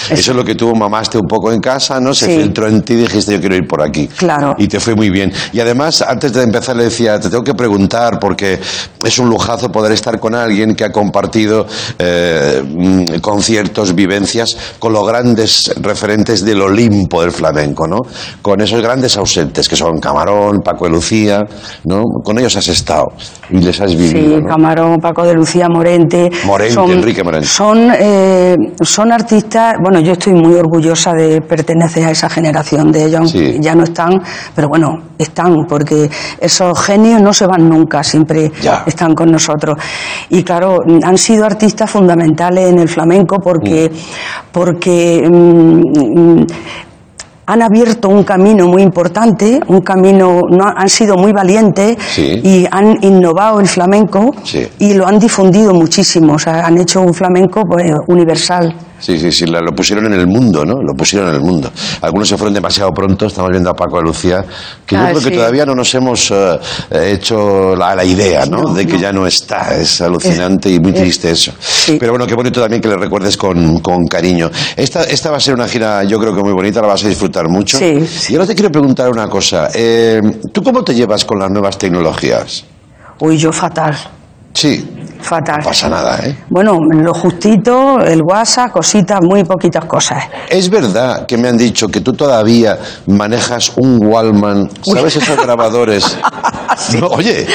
Eso 0.10 0.32
es 0.32 0.36
lo 0.36 0.44
que 0.44 0.56
tú 0.56 0.76
mamaste 0.76 1.18
un 1.18 1.28
poco 1.30 1.50
en 1.54 1.62
casa, 1.62 2.02
¿no? 2.02 2.14
Se 2.14 2.26
Sí. 2.26 2.42
filtró 2.42 2.68
en 2.68 2.82
ti 2.82 2.92
y 2.96 2.98
dijiste, 2.98 3.32
yo 3.32 3.40
quiero 3.40 3.56
ir 3.56 3.66
por 3.66 3.82
aquí. 3.82 4.10
Claro. 4.10 4.54
Y 4.58 4.68
te 4.68 4.82
fue 4.82 4.96
muy 4.96 5.10
bien. 5.10 5.32
Y 5.54 5.62
además, 5.62 6.02
antes 6.02 6.34
de 6.34 6.44
empezar, 6.44 6.76
le 6.76 6.84
decía, 6.84 7.22
te 7.22 7.30
tengo 7.30 7.44
que 7.46 7.54
preguntar, 7.54 8.20
porque 8.20 8.60
es 9.06 9.18
un 9.20 9.30
lujazo 9.30 9.70
poder 9.72 9.94
estar 9.94 10.20
con 10.20 10.36
alguien 10.36 10.76
que 10.76 10.84
ha 10.84 10.92
compartido 10.92 11.68
eh, 12.00 13.20
conciertos, 13.22 13.96
vivencias 13.96 14.58
con 14.78 14.92
los 14.92 15.08
grandes 15.08 15.72
referentes 15.82 16.44
del 16.44 16.62
Olimpo 16.62 17.22
del 17.22 17.32
flamenco, 17.32 17.88
¿no? 17.88 18.00
Con 18.42 18.60
esos 18.62 18.82
grandes 18.82 19.16
ausentes 19.18 19.70
que 19.70 19.76
son 19.76 20.00
Camarón, 20.00 20.60
Paco 20.64 20.86
de 20.86 20.92
Lucía, 20.92 21.46
¿no? 21.86 22.04
Con 22.24 22.40
ellos 22.40 22.56
has 22.58 22.68
estado 22.70 23.08
y 23.52 23.58
les 23.60 23.80
has 23.80 23.96
vivido. 23.96 24.38
Sí, 24.38 24.42
¿no? 24.42 24.48
Camarón, 24.48 24.98
Paco 24.98 25.24
de 25.24 25.34
Lucía, 25.36 25.68
Morente. 25.70 26.30
Morente, 26.46 26.82
Enrique 26.92 27.24
Morente. 27.24 27.48
Son, 27.48 27.92
eh, 28.00 28.56
son 28.82 29.12
artistas, 29.12 29.76
bueno, 29.82 30.00
yo 30.00 30.14
estoy 30.14 30.34
muy 30.34 30.56
orgullosa 30.56 31.14
de 31.14 31.42
pertenecer 31.42 32.06
a 32.06 32.12
esa 32.12 32.30
generación 32.30 32.92
de 32.92 33.06
ellos, 33.06 33.20
aunque 33.22 33.54
Sí. 33.54 33.58
ya 33.62 33.76
no 33.76 33.84
están, 33.84 34.22
pero 34.56 34.68
bueno, 34.70 34.98
están, 35.18 35.66
porque 35.68 36.10
esos 36.40 36.80
genios 36.82 37.22
no 37.22 37.34
se 37.34 37.46
van 37.46 37.70
nunca, 37.70 38.04
siempre 38.04 38.52
Ya. 38.62 38.84
están 38.88 39.14
con 39.14 39.32
nosotros. 39.32 39.78
Y 40.30 40.44
claro, 40.44 40.80
han 41.04 41.18
sido 41.18 41.46
artistas 41.46 41.90
fundamentales 41.92 42.70
en 42.72 42.80
el 42.80 42.90
flamenco 42.90 43.38
porque, 43.38 43.92
porque 44.52 45.28
mm, 45.30 45.82
mm, 46.40 46.46
han 47.46 47.62
abierto 47.62 48.08
un 48.10 48.24
camino 48.24 48.68
muy 48.68 48.82
importante, 48.82 49.60
un 49.68 49.82
camino, 49.82 50.42
no, 50.50 50.66
han 50.76 50.90
sido 50.90 51.16
muy 51.18 51.32
valientes 51.34 51.98
Sí. 52.14 52.40
y 52.44 52.66
han 52.72 52.98
innovado 53.04 53.60
el 53.60 53.68
flamenco 53.68 54.34
Sí. 54.44 54.68
y 54.80 54.94
lo 54.94 55.08
han 55.08 55.20
difundido 55.20 55.74
muchísimo, 55.74 56.34
o 56.34 56.40
sea, 56.40 56.66
han 56.66 56.78
hecho 56.78 57.02
un 57.02 57.14
flamenco 57.14 57.64
pues, 57.66 57.92
universal. 58.08 58.74
Sí, 59.02 59.20
sí, 59.20 59.32
sí, 59.32 59.46
lo 59.48 59.74
pusieron 59.76 60.06
en 60.06 60.14
el 60.14 60.28
mundo, 60.28 60.64
¿no? 60.64 60.76
Lo 60.82 60.94
pusieron 60.96 61.30
en 61.30 61.36
el 61.36 61.42
mundo. 61.42 61.72
Algunos 62.02 62.30
se 62.30 62.38
fueron 62.38 62.54
demasiado 62.54 62.92
pronto, 62.92 63.26
estamos 63.26 63.50
viendo 63.52 63.70
a 63.70 63.74
Paco 63.74 63.98
de 63.98 64.04
Lucía, 64.04 64.46
que 64.86 64.96
yo 64.96 65.02
Ah, 65.02 65.10
creo 65.10 65.22
que 65.22 65.32
todavía 65.32 65.66
no 65.66 65.74
nos 65.76 65.94
hemos 65.96 66.32
eh, 66.32 66.60
hecho 67.14 67.76
la, 67.76 67.96
la 67.96 68.06
idea, 68.06 68.46
¿no? 68.46 68.62
No, 68.62 68.74
de 68.74 68.86
que 68.86 68.94
no. 68.94 69.00
ya 69.00 69.12
no 69.12 69.26
está. 69.28 69.76
Es 69.76 70.00
alucinante 70.02 70.70
y 70.70 70.80
muy 70.80 70.92
es- 70.92 71.00
triste 71.02 71.32
eso. 71.32 71.52
sí. 71.60 71.98
Pero 72.00 72.12
bueno, 72.14 72.28
qué 72.28 72.36
bonito 72.36 72.62
también 72.62 72.82
que 72.82 72.88
le 72.88 72.96
recuerdes 72.98 73.36
con, 73.38 73.80
con 73.80 74.06
cariño. 74.08 74.50
Esta, 74.78 75.04
esta 75.04 75.32
va 75.32 75.38
a 75.38 75.40
ser 75.40 75.56
una 75.56 75.68
gira, 75.68 76.04
yo 76.04 76.20
creo 76.20 76.36
que 76.36 76.42
muy 76.42 76.54
bonita, 76.54 76.80
la 76.82 76.88
vas 76.88 77.04
a 77.04 77.08
disfrutar 77.08 77.50
mucho. 77.50 77.78
Sí, 77.78 78.06
sí. 78.06 78.34
Y 78.34 78.36
ahora 78.36 78.48
te 78.48 78.54
quiero 78.56 78.72
preguntar 78.72 79.10
una 79.10 79.28
cosa. 79.28 79.70
Eh, 79.74 80.22
¿Tú 80.54 80.62
cómo 80.64 80.84
te 80.84 80.94
llevas 80.94 81.26
con 81.26 81.40
las 81.40 81.50
nuevas 81.50 81.78
tecnologías? 81.78 82.66
Uy, 83.20 83.38
yo 83.38 83.52
fatal, 83.52 83.98
Sí, 84.54 84.86
fatal. 85.22 85.58
no 85.60 85.64
pasa 85.66 85.90
nada, 85.90 86.20
¿eh? 86.26 86.36
Bueno, 86.50 86.78
lo 86.92 87.14
justito, 87.14 88.00
el 88.02 88.22
WhatsApp, 88.22 88.72
cositas, 88.72 89.20
muy 89.22 89.44
poquitas 89.44 89.86
cosas. 89.86 90.24
Es 90.50 90.70
verdad 90.70 91.26
que 91.26 91.38
me 91.38 91.48
han 91.48 91.58
dicho 91.58 91.88
que 91.88 92.02
tú 92.02 92.14
todavía 92.14 92.78
manejas 93.08 93.72
un 93.78 94.06
Wallman, 94.06 94.70
¿sabes 94.84 95.16
esos 95.16 95.38
grabadores? 95.38 96.18
No, 97.00 97.08
oye, 97.08 97.46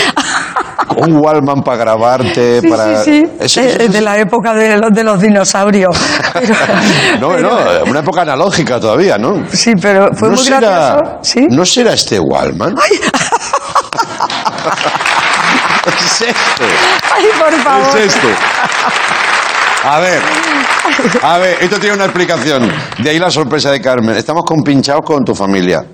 un 0.98 1.16
Wallman 1.16 1.62
para 1.62 1.78
grabarte, 1.78 2.60
Sí, 2.60 2.68
para... 2.68 3.02
sí, 3.02 3.24
sí, 3.24 3.30
Eso- 3.40 3.60
Eh, 3.60 3.76
eso- 3.80 3.92
de 3.92 4.00
la 4.02 4.18
época 4.18 4.54
de 4.54 4.76
los, 4.76 4.92
de 4.92 5.02
los 5.02 5.20
dinosaurios. 5.20 5.96
Pero- 6.34 6.54
No, 7.20 7.28
pero- 7.30 7.40
no, 7.84 7.90
una 7.90 8.00
época 8.00 8.20
analógica 8.22 8.78
todavía, 8.78 9.16
¿no? 9.18 9.42
Sí, 9.50 9.72
pero 9.80 10.10
fue 10.14 10.28
¿No 10.28 10.36
muy 10.36 10.44
será, 10.44 10.60
gracioso. 10.60 11.46
¿No 11.50 11.64
será 11.64 11.92
este 11.94 12.20
Wallman? 12.20 12.74
es 15.86 16.22
este. 16.22 16.64
Ay, 17.14 17.24
por 17.38 17.52
favor. 17.62 17.98
Es 17.98 18.14
este. 18.14 18.28
A 19.84 20.00
ver, 20.00 20.20
a 21.22 21.38
ver, 21.38 21.58
esto 21.60 21.78
tiene 21.78 21.94
una 21.94 22.06
explicación. 22.06 22.72
De 22.98 23.10
ahí 23.10 23.18
la 23.18 23.30
sorpresa 23.30 23.70
de 23.70 23.80
Carmen. 23.80 24.16
Estamos 24.16 24.44
compinchados 24.44 25.04
con 25.04 25.24
tu 25.24 25.34
familia. 25.34 25.84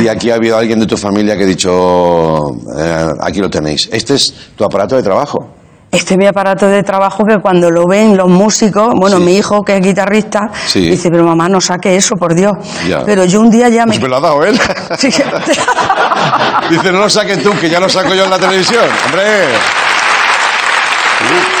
Y 0.00 0.08
aquí 0.08 0.30
ha 0.30 0.36
habido 0.36 0.56
alguien 0.56 0.80
de 0.80 0.86
tu 0.86 0.96
familia 0.96 1.36
que 1.36 1.44
ha 1.44 1.46
dicho, 1.46 2.50
eh, 2.78 3.08
aquí 3.20 3.40
lo 3.40 3.50
tenéis. 3.50 3.88
Este 3.92 4.14
es 4.14 4.32
tu 4.56 4.64
aparato 4.64 4.96
de 4.96 5.02
trabajo. 5.02 5.55
Este 5.96 6.12
es 6.14 6.18
mi 6.18 6.26
aparato 6.26 6.66
de 6.66 6.82
trabajo 6.82 7.24
que 7.24 7.38
cuando 7.38 7.70
lo 7.70 7.86
ven 7.86 8.18
los 8.18 8.28
músicos, 8.28 8.90
bueno, 9.00 9.16
Sí. 9.16 9.22
mi 9.24 9.36
hijo 9.38 9.62
que 9.62 9.76
es 9.76 9.80
guitarrista, 9.80 10.50
Sí. 10.66 10.90
dice, 10.90 11.10
pero 11.10 11.24
mamá, 11.24 11.48
no 11.48 11.58
saque 11.58 11.96
eso, 11.96 12.16
por 12.16 12.34
Dios. 12.34 12.52
Ya. 12.86 13.02
Pero 13.04 13.24
yo 13.24 13.40
un 13.40 13.48
día 13.48 13.70
ya 13.70 13.86
me... 13.86 13.92
Pues 13.92 14.02
me 14.02 14.08
lo 14.08 14.18
ha 14.18 14.20
dado 14.20 14.44
él. 14.44 14.60
Sí. 14.98 15.08
Dice, 16.70 16.92
no 16.92 16.98
lo 16.98 17.08
saques 17.08 17.42
tú, 17.42 17.50
que 17.58 17.70
ya 17.70 17.80
lo 17.80 17.88
saco 17.88 18.14
yo 18.14 18.24
en 18.24 18.30
la 18.30 18.38
televisión. 18.38 18.84
Hombre. 19.06 19.22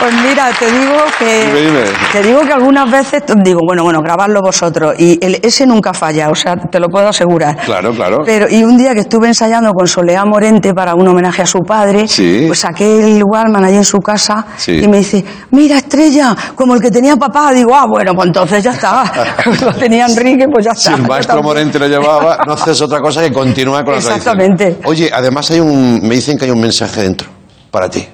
Pues 0.00 0.14
mira, 0.22 0.50
te 0.56 0.70
digo 0.70 0.94
que 1.18 1.82
te 2.12 2.22
digo 2.22 2.40
que 2.42 2.52
algunas 2.52 2.88
veces 2.88 3.22
digo, 3.42 3.58
bueno, 3.66 3.82
bueno, 3.82 4.00
grabadlo 4.00 4.40
vosotros 4.40 4.94
y 4.96 5.18
el, 5.24 5.40
ese 5.42 5.66
nunca 5.66 5.92
falla, 5.92 6.28
o 6.30 6.36
sea, 6.36 6.54
te 6.54 6.78
lo 6.78 6.86
puedo 6.88 7.08
asegurar. 7.08 7.56
Claro, 7.64 7.92
claro. 7.92 8.18
Pero 8.24 8.46
y 8.48 8.62
un 8.62 8.76
día 8.78 8.94
que 8.94 9.00
estuve 9.00 9.26
ensayando 9.26 9.72
con 9.72 9.88
Soleá 9.88 10.24
Morente 10.24 10.72
para 10.72 10.94
un 10.94 11.08
homenaje 11.08 11.42
a 11.42 11.46
su 11.46 11.58
padre, 11.60 12.06
Sí. 12.06 12.44
pues 12.46 12.60
saqué 12.60 13.16
el 13.16 13.22
Walkman 13.24 13.64
allí 13.64 13.76
en 13.76 13.84
su 13.84 13.98
casa 13.98 14.46
Sí. 14.56 14.78
y 14.84 14.86
me 14.86 14.98
dice, 14.98 15.24
mira 15.50 15.78
Estrella, 15.78 16.36
como 16.54 16.74
el 16.76 16.80
que 16.80 16.90
tenía 16.92 17.16
papá. 17.16 17.50
Digo, 17.52 17.74
ah, 17.74 17.86
bueno, 17.90 18.12
pues 18.14 18.28
entonces 18.28 18.62
ya 18.62 18.70
está. 18.72 19.02
lo 19.64 19.72
tenía 19.74 20.06
Enrique, 20.06 20.46
pues 20.52 20.64
ya 20.64 20.74
Si 20.76 20.90
está. 20.90 20.94
el 21.02 21.08
maestro 21.08 21.42
Morente 21.42 21.76
lo 21.78 21.88
llevaba, 21.88 22.38
no 22.46 22.52
haces 22.52 22.80
otra 22.82 23.00
cosa 23.00 23.20
que 23.20 23.32
continuar 23.32 23.84
con 23.84 23.94
la 23.94 24.00
tradición. 24.00 24.18
Exactamente. 24.38 24.76
Oye, 24.84 25.10
además 25.12 25.50
hay 25.50 25.58
un, 25.58 26.00
me 26.02 26.14
dicen 26.14 26.38
que 26.38 26.44
hay 26.44 26.52
un 26.52 26.60
mensaje 26.60 27.02
dentro, 27.02 27.28
para 27.72 27.88
ti. 27.90 28.06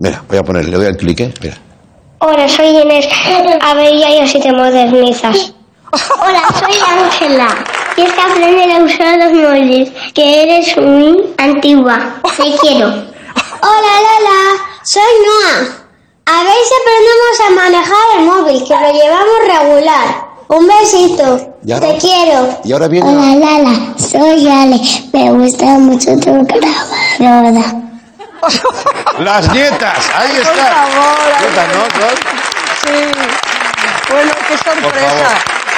Mira, 0.00 0.24
voy 0.26 0.38
a 0.38 0.42
poner, 0.42 0.66
le 0.66 0.78
doy 0.78 0.86
al 0.86 0.96
clic, 0.96 1.20
¿eh? 1.20 1.34
Mira. 1.42 1.58
Hola, 2.20 2.48
soy 2.48 2.68
Inés. 2.68 3.06
A 3.60 3.74
ver, 3.74 3.94
ya 3.98 4.18
yo 4.18 4.26
si 4.26 4.40
te 4.40 4.50
modernizas. 4.50 5.52
Hola, 5.92 6.42
soy 6.58 6.72
Ángela. 6.88 7.48
Y 7.98 8.00
es 8.00 8.12
que 8.14 8.20
aprender 8.22 8.70
a 8.70 8.82
usar 8.82 9.18
los 9.18 9.32
móviles, 9.34 9.90
que 10.14 10.42
eres 10.42 10.74
muy 10.78 11.34
antigua. 11.36 12.18
Te 12.34 12.50
quiero. 12.62 12.86
Hola, 12.88 13.92
Lola. 14.06 14.40
Soy 14.84 15.02
Noah. 15.26 15.68
A 16.24 16.44
ver 16.44 16.60
si 16.66 16.74
aprendemos 16.80 17.36
a 17.46 17.50
manejar 17.50 18.06
el 18.16 18.24
móvil, 18.24 18.64
que 18.66 18.74
lo 18.74 18.92
llevamos 18.92 19.38
regular. 19.48 20.30
Un 20.48 20.66
besito. 20.66 21.56
Te 21.78 21.98
quiero. 21.98 22.58
Y 22.64 22.72
ahora 22.72 22.88
viene... 22.88 23.06
Hola, 23.06 23.34
Lala. 23.34 23.98
Soy 23.98 24.48
Ale. 24.48 24.80
Me 25.12 25.30
gusta 25.30 25.66
mucho 25.78 26.16
tu 26.20 26.42
grabadora. 26.46 27.89
Las 29.18 29.52
nietas, 29.52 30.10
ahí 30.16 30.30
Por 30.30 30.40
está. 30.40 30.66
favor, 30.74 31.18
ay, 31.36 31.44
Nietas, 31.44 31.68
¿no? 31.74 32.00
Son- 32.00 32.18
Sí. 32.82 33.12
Bueno, 34.10 34.32
qué 34.48 34.56
sorpresa. 34.58 35.28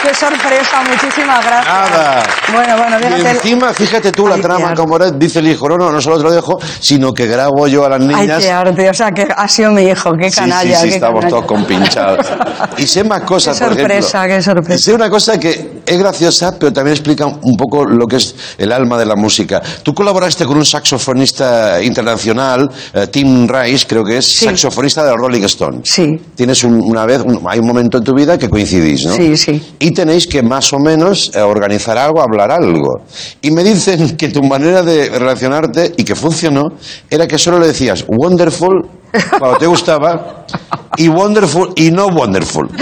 Qué 0.03 0.13
sorpresa, 0.15 0.83
muchísimas 0.89 1.45
gracias. 1.47 1.67
Nada. 1.75 2.23
Bueno, 2.53 2.77
bueno, 2.77 2.97
Y 3.19 3.27
encima, 3.27 3.73
fíjate 3.73 4.11
tú 4.11 4.27
la 4.27 4.35
Ay, 4.35 4.41
trama 4.43 4.75
como 4.75 4.97
era, 4.97 5.11
dice 5.13 5.39
el 5.39 5.49
hijo, 5.49 5.69
no, 5.69 5.77
no, 5.79 5.93
no 5.93 6.01
solo 6.01 6.19
te 6.19 6.25
lo 6.25 6.33
dejo, 6.33 6.59
sino 6.81 7.13
que 7.13 7.27
grabo 7.27 7.69
yo 7.69 7.85
a 7.85 7.89
las 7.91 8.01
Ay, 8.01 8.07
niñas. 8.09 8.43
qué 8.43 8.51
arte. 8.51 8.91
O 8.91 8.95
sea, 8.95 9.13
que 9.13 9.29
ha 9.35 9.47
sido 9.49 9.71
mi 9.71 9.83
hijo. 9.85 10.11
Qué 10.19 10.29
Sí, 10.31 10.41
canalla. 10.41 10.77
sí, 10.77 10.83
sí, 10.83 10.89
qué 10.89 10.95
estamos 10.97 11.21
canalla. 11.21 11.31
todos 11.31 11.47
compinchados. 11.47 12.27
Y 12.79 12.87
sé 12.87 13.05
más 13.05 13.21
cosas, 13.23 13.57
Qué 13.59 13.65
por 13.65 13.73
ejemplo. 13.75 13.95
sorpresa, 14.03 14.27
qué 14.27 14.43
sorpresa. 14.43 14.83
Sé 14.83 14.93
una 14.95 15.09
cosa 15.09 15.39
que 15.39 15.83
es 15.87 15.99
graciosa, 15.99 16.57
pero 16.59 16.73
también 16.73 16.95
explica 16.97 17.27
un 17.27 17.57
poco 17.57 17.85
lo 17.85 18.07
que 18.09 18.17
es 18.17 18.35
el 18.59 18.73
alma 18.73 18.99
de 18.99 19.07
la 19.07 19.15
música. 19.15 19.63
Tú 19.85 19.95
colaboraste 19.95 20.45
con 20.47 20.57
un 20.57 20.65
saxofonista 20.65 21.81
internacional, 21.83 22.69
eh, 22.93 23.07
Tim 23.07 23.47
Rice, 23.49 23.87
creo 23.89 24.05
que 24.05 24.19
es, 24.19 24.27
saxofonista 24.41 25.05
de 25.05 25.11
los 25.11 25.19
Rolling 25.21 25.43
Stones. 25.45 25.89
Sí. 25.89 26.21
Tienes 26.35 26.65
un- 26.65 26.81
una 26.83 27.07
vez, 27.07 27.21
un- 27.25 27.41
hay 27.49 27.61
un 27.61 27.67
momento 27.67 27.99
en 27.99 28.05
tu 28.05 28.15
vida 28.15 28.37
que 28.39 28.49
coincidís, 28.49 29.07
¿no? 29.07 29.15
Sí, 29.15 29.37
sí. 29.37 29.75
Y 29.79 29.92
tenéis 29.93 30.27
que 30.27 30.43
más 30.43 30.73
o 30.73 30.79
menos 30.79 31.31
eh, 31.35 31.41
organizar 31.41 31.99
algo, 31.99 32.23
hablar 32.23 32.51
algo. 32.51 33.03
Y 33.41 33.51
me 33.51 33.63
dicen 33.63 34.17
que 34.17 34.29
tu 34.29 34.43
manera 34.43 34.83
de 34.83 35.09
relacionarte 35.09 35.93
y 35.97 36.05
que 36.05 36.15
funcionó 36.15 36.73
era 37.11 37.27
que 37.27 37.39
solo 37.39 37.59
le 37.59 37.69
decías 37.69 38.05
wonderful 38.09 38.89
cuando 39.39 39.59
te 39.59 39.67
gustaba 39.67 40.47
y 40.97 41.09
wonderful 41.09 41.73
y 41.77 41.91
no 41.91 42.07
wonderful. 42.07 42.69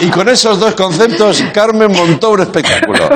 Y 0.00 0.08
con 0.08 0.28
esos 0.28 0.58
dos 0.58 0.74
conceptos, 0.74 1.44
Carmen 1.52 1.92
montó 1.92 2.30
un 2.30 2.40
espectáculo. 2.40 3.08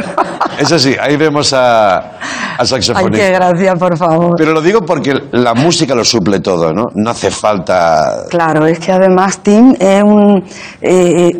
Eso 0.58 0.78
sí, 0.78 0.94
ahí 1.00 1.16
vemos 1.16 1.52
a, 1.52 2.18
al 2.58 2.62
Ay, 2.62 2.66
saxofonista. 2.66 3.24
qué 3.26 3.32
gracia, 3.32 3.74
por 3.76 3.96
favor. 3.96 4.34
Pero 4.36 4.52
lo 4.52 4.60
digo 4.60 4.80
porque 4.82 5.14
la 5.32 5.54
música 5.54 5.94
lo 5.94 6.04
suple 6.04 6.40
todo, 6.40 6.72
¿no? 6.72 6.84
No 6.94 7.10
hace 7.10 7.30
falta... 7.30 8.24
Claro, 8.28 8.66
es 8.66 8.78
que 8.80 8.92
además 8.92 9.38
Tim 9.42 9.74
es 9.78 10.02
un, 10.02 10.42
eh, 10.82 11.30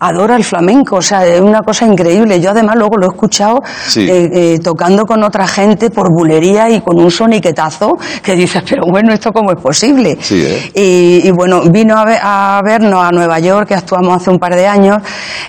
adora 0.00 0.36
el 0.36 0.44
flamenco, 0.44 0.96
o 0.96 1.02
sea, 1.02 1.24
es 1.26 1.40
una 1.40 1.60
cosa 1.60 1.86
increíble. 1.86 2.40
Yo 2.40 2.50
además 2.50 2.76
luego 2.76 2.96
lo 2.96 3.06
he 3.06 3.08
escuchado 3.14 3.60
Sí. 3.88 4.08
eh, 4.10 4.30
eh, 4.54 4.58
tocando 4.62 5.04
con 5.04 5.22
otra 5.22 5.46
gente 5.46 5.90
por 5.90 6.10
bulería 6.12 6.68
y 6.70 6.80
con 6.80 6.98
un 6.98 7.10
soniquetazo 7.10 7.92
que 8.22 8.34
dices, 8.34 8.62
pero 8.68 8.82
bueno, 8.90 9.12
¿esto 9.14 9.30
cómo 9.32 9.52
es 9.52 9.60
posible? 9.60 10.16
Sí, 10.20 10.42
¿eh? 10.44 10.70
Y, 10.74 11.28
y 11.28 11.30
bueno, 11.30 11.62
vino 11.70 11.96
a, 11.98 12.04
ver- 12.04 12.20
a 12.22 12.60
vernos 12.64 13.02
a 13.04 13.10
Nueva 13.12 13.38
York, 13.38 13.68
que 13.68 13.74
actuamos 13.74 14.16
hace 14.16 14.30
un 14.30 14.38
par 14.38 14.54
de 14.54 14.66
años, 14.66 14.98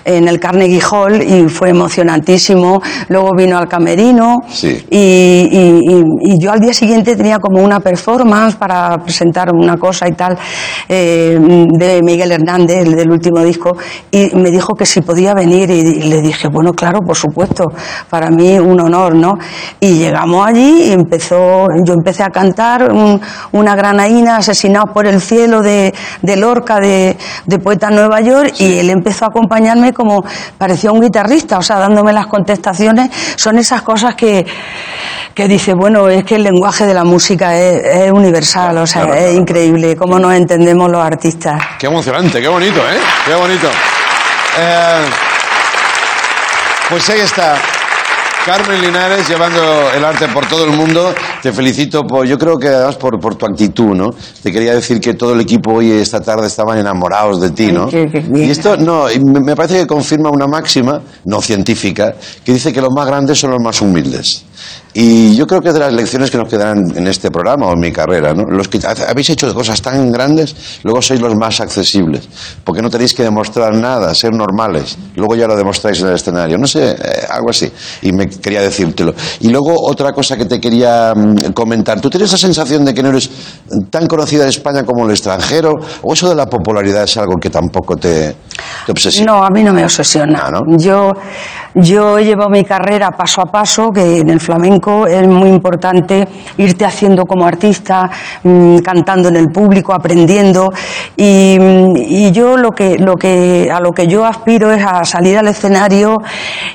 en 0.04 0.28
el 0.28 0.38
Carnegie 0.40 0.80
Hall, 0.90 1.22
y 1.22 1.48
fue 1.48 1.70
emocionantísimo. 1.70 2.80
Luego 3.08 3.30
vino 3.36 3.58
al 3.58 3.68
Camerino, 3.68 4.42
Sí. 4.48 4.84
y, 4.90 5.05
y- 5.06 5.92
y- 5.92 6.32
y 6.34 6.38
yo 6.38 6.50
al 6.52 6.60
día 6.60 6.72
siguiente 6.74 7.16
tenía 7.16 7.38
como 7.38 7.62
una 7.62 7.80
performance 7.80 8.56
para 8.56 8.96
presentar 8.98 9.48
una 9.54 9.76
cosa 9.76 10.08
y 10.08 10.12
tal 10.12 10.36
eh, 10.88 11.38
de 11.78 12.00
Miguel 12.02 12.32
Hernández, 12.32 12.86
el 12.86 12.96
del 12.96 13.10
último 13.10 13.40
disco, 13.42 13.76
y 14.10 14.30
me 14.34 14.50
dijo 14.50 14.74
que 14.74 14.86
si 14.86 15.00
podía 15.00 15.34
venir 15.34 15.70
y, 15.70 16.02
le 16.02 16.20
dije, 16.20 16.48
bueno, 16.48 16.72
claro, 16.72 17.00
por 17.06 17.16
supuesto, 17.16 17.64
para 18.10 18.30
mí 18.30 18.58
un 18.58 18.80
honor, 18.80 19.14
¿no? 19.14 19.32
Y 19.80 19.98
llegamos 19.98 20.46
allí 20.46 20.84
y 20.88 20.92
empezó, 20.92 21.66
yo 21.84 21.94
empecé 21.94 22.22
a 22.22 22.30
cantar 22.30 22.92
un- 22.92 23.20
una 23.52 23.74
granaína, 23.76 24.36
asesinados 24.38 24.90
por 24.92 25.06
el 25.06 25.20
cielo 25.20 25.62
de, 25.62 25.94
de 26.22 26.36
Lorca, 26.36 26.80
de, 26.80 27.16
de 27.46 27.58
Poeta 27.58 27.90
Nueva 27.90 28.20
York, 28.20 28.54
y 28.58 28.78
él 28.78 28.90
empezó 28.90 29.24
a 29.24 29.28
acompañarme 29.28 29.92
como 29.92 30.24
parecía 30.58 30.92
un 30.92 31.00
guitarrista, 31.00 31.58
o 31.58 31.62
sea, 31.62 31.78
dándome 31.78 32.12
las 32.12 32.26
contestaciones, 32.26 33.10
son 33.36 33.58
esas 33.58 33.82
cosas 33.82 34.14
que, 34.14 34.46
que 35.34 35.48
dice, 35.48 35.74
bueno, 35.74 36.08
es 36.08 36.24
que 36.24 36.36
el 36.36 36.42
lenguaje 36.42 36.86
de 36.86 36.94
la 36.94 37.04
música 37.04 37.56
es, 37.58 37.84
es 37.84 38.10
universal, 38.12 38.78
o 38.78 38.86
sea, 38.86 39.02
Claro, 39.02 39.14
es 39.14 39.24
claro. 39.26 39.38
increíble 39.40 39.96
cómo 39.96 40.18
nos 40.18 40.34
entendemos 40.34 40.90
los 40.90 41.04
artistas. 41.04 41.60
Qué 41.78 41.86
emocionante, 41.86 42.40
qué 42.40 42.48
bonito, 42.48 42.80
¿eh? 42.80 42.98
Qué 43.26 43.34
bonito. 43.34 43.68
Eh, 44.58 45.00
pues 46.88 47.08
ahí 47.10 47.20
está. 47.20 47.56
Carmen 48.44 48.80
Linares 48.80 49.28
llevando 49.28 49.90
el 49.92 50.04
arte 50.04 50.28
por 50.28 50.46
todo 50.46 50.64
el 50.64 50.70
mundo. 50.70 51.12
Te 51.42 51.52
felicito 51.52 52.02
por, 52.04 52.26
yo 52.26 52.38
creo 52.38 52.58
que 52.58 52.68
además 52.68 52.96
por, 52.96 53.18
por 53.20 53.34
tu 53.36 53.46
actitud, 53.46 53.94
¿no? 53.94 54.10
Te 54.42 54.50
quería 54.52 54.74
decir 54.74 55.00
que 55.00 55.14
todo 55.14 55.32
el 55.34 55.40
equipo 55.40 55.72
hoy, 55.74 55.90
esta 55.92 56.20
tarde, 56.20 56.46
estaban 56.46 56.78
enamorados 56.78 57.40
de 57.40 57.50
ti, 57.50 57.72
¿no? 57.72 57.84
Ay, 57.84 57.90
qué- 57.90 58.08
qué. 58.32 58.38
Y 58.46 58.50
esto, 58.50 58.76
no, 58.76 59.06
me 59.24 59.40
me 59.40 59.54
parece 59.56 59.78
que 59.80 59.86
confirma 59.86 60.30
una 60.30 60.46
máxima, 60.46 61.00
no 61.24 61.40
científica, 61.40 62.14
que 62.44 62.52
dice 62.52 62.72
que 62.72 62.80
los 62.80 62.90
más 62.94 63.06
grandes 63.06 63.38
son 63.38 63.50
los 63.50 63.60
más 63.62 63.80
humildes. 63.80 64.44
Y 64.94 65.36
yo 65.36 65.46
creo 65.46 65.60
que 65.60 65.68
es 65.68 65.74
de 65.74 65.80
las 65.80 65.92
lecciones 65.92 66.30
que 66.30 66.38
nos 66.38 66.48
quedarán 66.48 66.78
en 66.96 67.06
este 67.06 67.30
programa 67.30 67.66
o 67.66 67.74
en 67.74 67.80
mi 67.80 67.92
carrera, 67.92 68.32
¿no? 68.32 68.44
Los 68.44 68.66
que 68.68 68.80
habéis 69.06 69.28
hecho 69.30 69.52
cosas 69.54 69.82
tan 69.82 70.10
grandes, 70.10 70.56
luego 70.82 71.02
sois 71.02 71.20
los 71.20 71.34
más 71.36 71.60
accesibles, 71.60 72.26
porque 72.64 72.80
no 72.80 72.88
tenéis 72.88 73.12
que 73.12 73.22
demostrar 73.22 73.74
nada, 73.74 74.14
ser 74.14 74.32
normales, 74.32 74.96
luego 75.14 75.36
ya 75.36 75.46
lo 75.46 75.54
demostráis 75.56 76.00
en 76.00 76.08
el 76.08 76.14
escenario, 76.14 76.56
no 76.56 76.66
sé, 76.66 76.92
eh, 76.92 76.96
algo 77.28 77.50
así. 77.50 77.70
Y 78.02 78.12
me 78.12 78.26
quería 78.28 78.62
decírtelo. 78.62 79.14
Y 79.40 79.48
luego 79.50 79.74
otra 79.78 80.12
cosa 80.12 80.36
que 80.36 80.46
te 80.46 80.58
quería 80.60 81.12
mm, 81.14 81.35
comentar, 81.54 82.00
¿tú 82.00 82.10
tienes 82.10 82.30
la 82.32 82.38
sensación 82.38 82.84
de 82.84 82.94
que 82.94 83.02
no 83.02 83.10
eres 83.10 83.30
tan 83.90 84.06
conocida 84.06 84.42
en 84.44 84.48
España 84.48 84.82
como 84.84 85.00
en 85.00 85.06
el 85.06 85.10
extranjero? 85.12 85.72
¿O 86.02 86.12
eso 86.12 86.28
de 86.28 86.34
la 86.34 86.46
popularidad 86.46 87.04
es 87.04 87.16
algo 87.16 87.36
que 87.36 87.50
tampoco 87.50 87.96
te, 87.96 88.34
te 88.84 88.92
obsesiona? 88.92 89.32
No, 89.32 89.44
a 89.44 89.50
mí 89.50 89.62
no 89.62 89.72
me 89.72 89.82
obsesiona. 89.82 90.42
Ah, 90.44 90.50
¿no? 90.50 90.76
Yo, 90.76 91.10
yo 91.78 92.16
he 92.16 92.24
llevado 92.24 92.48
mi 92.48 92.64
carrera 92.64 93.10
paso 93.10 93.42
a 93.42 93.46
paso, 93.46 93.90
que 93.92 94.20
en 94.20 94.30
el 94.30 94.40
flamenco 94.40 95.06
es 95.06 95.28
muy 95.28 95.50
importante 95.50 96.26
irte 96.56 96.86
haciendo 96.86 97.26
como 97.26 97.46
artista, 97.46 98.10
mm, 98.42 98.78
cantando 98.78 99.28
en 99.28 99.36
el 99.36 99.48
público, 99.48 99.92
aprendiendo. 99.92 100.72
Y, 101.16 101.58
mm, 101.60 102.32
yo 102.32 102.56
lo 102.56 102.70
que, 102.70 103.68
a 103.70 103.80
lo 103.80 103.92
que 103.92 104.06
yo 104.06 104.24
aspiro 104.24 104.72
es 104.72 104.82
a 104.82 105.04
salir 105.04 105.36
al 105.36 105.48
escenario 105.48 106.16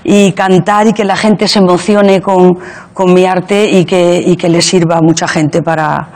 y 0.03 0.33
cantar 0.33 0.87
y 0.87 0.93
que 0.93 1.03
la 1.03 1.15
gente 1.15 1.47
se 1.47 1.59
emocione 1.59 2.21
con, 2.21 2.59
mi 3.03 3.25
arte 3.25 3.67
y 3.67 3.83
que, 3.83 4.23
y 4.23 4.35
le 4.47 4.61
sirva 4.61 4.97
a 4.97 5.01
mucha 5.01 5.27
gente 5.27 5.63
para 5.63 6.07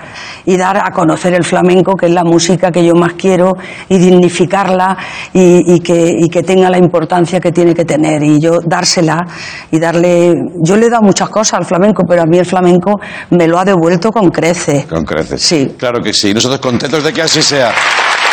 y 0.46 0.56
dar 0.56 0.78
a 0.78 0.92
conocer 0.92 1.34
el 1.34 1.44
flamenco, 1.44 1.96
que 1.96 2.06
es 2.06 2.12
la 2.12 2.24
música 2.24 2.72
que 2.72 2.86
yo 2.86 2.94
más 2.94 3.14
quiero, 3.14 3.58
y 3.90 3.98
dignificarla 3.98 4.96
y, 5.34 5.74
y 5.74 5.80
que, 5.80 6.16
y 6.20 6.30
que 6.30 6.44
tenga 6.44 6.70
la 6.70 6.78
importancia 6.78 7.40
que 7.40 7.52
tiene 7.52 7.74
que 7.74 7.86
tener. 7.86 8.22
Y 8.22 8.40
yo 8.40 8.60
dársela 8.76 9.26
y 9.72 9.80
darle. 9.80 10.34
Yo 10.62 10.76
le 10.76 10.88
he 10.88 10.90
dado 10.90 11.04
muchas 11.04 11.30
cosas 11.30 11.60
al 11.60 11.66
flamenco, 11.66 12.04
pero 12.08 12.24
a 12.24 12.26
mí 12.26 12.38
el 12.38 12.46
flamenco 12.46 13.00
me 13.32 13.48
lo 13.48 13.58
ha 13.58 13.66
devuelto 13.66 14.12
con 14.12 14.30
creces. 14.30 14.86
Con 14.86 15.04
creces. 15.06 15.42
Sí. 15.42 15.76
Claro 15.78 16.02
que 16.02 16.14
sí. 16.14 16.34
Nosotros 16.34 16.60
contentos 16.60 17.04
de 17.04 17.14
que 17.14 17.22
así 17.22 17.42
sea. 17.42 17.72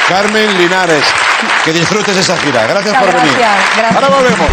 Carmen 0.09 0.59
Linares, 0.59 1.05
que 1.65 1.73
disfrutes 1.73 2.17
esa 2.17 2.37
gira. 2.39 2.67
Gracias 2.67 2.95
por 2.97 3.07
venir. 3.07 3.33
gracias. 3.77 3.95
Ahora 3.95 4.09
volvemos. 4.09 4.49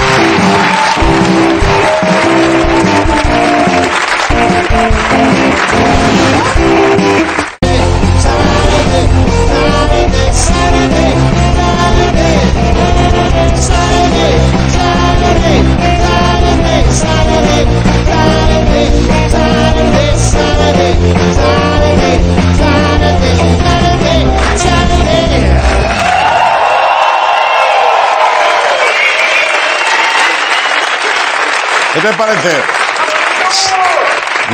¿Qué 32.01 32.07
te 32.07 32.13
parece? 32.13 32.49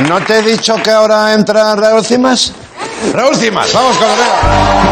¿No 0.08 0.20
te 0.20 0.38
he 0.38 0.42
dicho 0.42 0.74
que 0.82 0.90
ahora 0.90 1.32
entra 1.32 1.76
Raúl 1.76 2.04
Cimas? 2.04 2.52
Raúl 3.12 3.36
Cimas, 3.36 3.72
vamos 3.72 3.96
con 3.98 4.08
la 4.08 4.85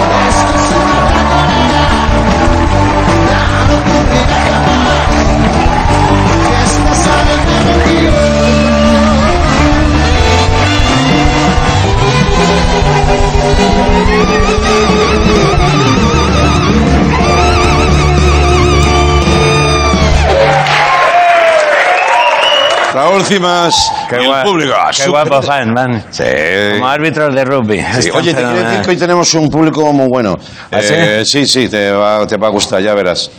Raúl 23.15 23.25
Cimas 23.27 23.93
Qué 24.09 24.21
y 24.23 24.27
el 24.29 24.43
público. 24.43 24.75
qué 24.89 24.93
Súper- 25.05 25.11
guapo 25.29 25.43
fan, 25.43 25.73
man. 25.73 26.05
Sí. 26.11 26.25
Como 26.73 26.89
árbitros 26.89 27.35
de 27.35 27.45
rugby. 27.45 27.85
Sí, 28.01 28.11
Oye, 28.13 28.35
te 28.35 28.43
quiero 28.43 28.55
decir 28.65 28.83
que 28.83 28.91
hoy 28.91 28.97
tenemos 28.97 29.33
un 29.35 29.49
público 29.49 29.93
muy 29.93 30.09
bueno. 30.09 30.37
¿Ah, 30.73 30.81
sí? 30.81 30.95
Eh, 30.97 31.23
sí, 31.25 31.47
sí, 31.47 31.69
te 31.69 31.93
va, 31.93 32.27
te 32.27 32.37
va 32.37 32.49
a 32.49 32.51
gustar, 32.51 32.81
ya 32.83 32.93
verás. 32.95 33.31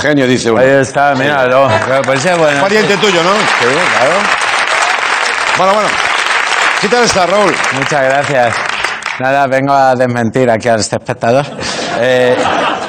Genio, 0.00 0.26
dice 0.26 0.50
uno. 0.50 0.60
Ahí 0.60 0.68
está, 0.68 1.14
míralo. 1.14 1.68
Pues 2.04 2.24
es 2.24 2.36
bueno. 2.36 2.60
Pariente 2.60 2.96
tuyo, 2.98 3.22
¿no? 3.22 3.30
Sí, 3.32 3.66
claro. 3.96 4.14
Bueno, 5.56 5.72
bueno. 5.74 5.88
¿Qué 6.80 6.88
tal 6.88 7.04
está, 7.04 7.26
Raúl? 7.26 7.54
Muchas 7.74 8.02
gracias. 8.04 8.54
Nada, 9.20 9.46
vengo 9.46 9.72
a 9.72 9.94
desmentir 9.94 10.50
aquí 10.50 10.68
a 10.68 10.74
este 10.74 10.96
espectador. 10.96 11.46
Eh, 12.00 12.36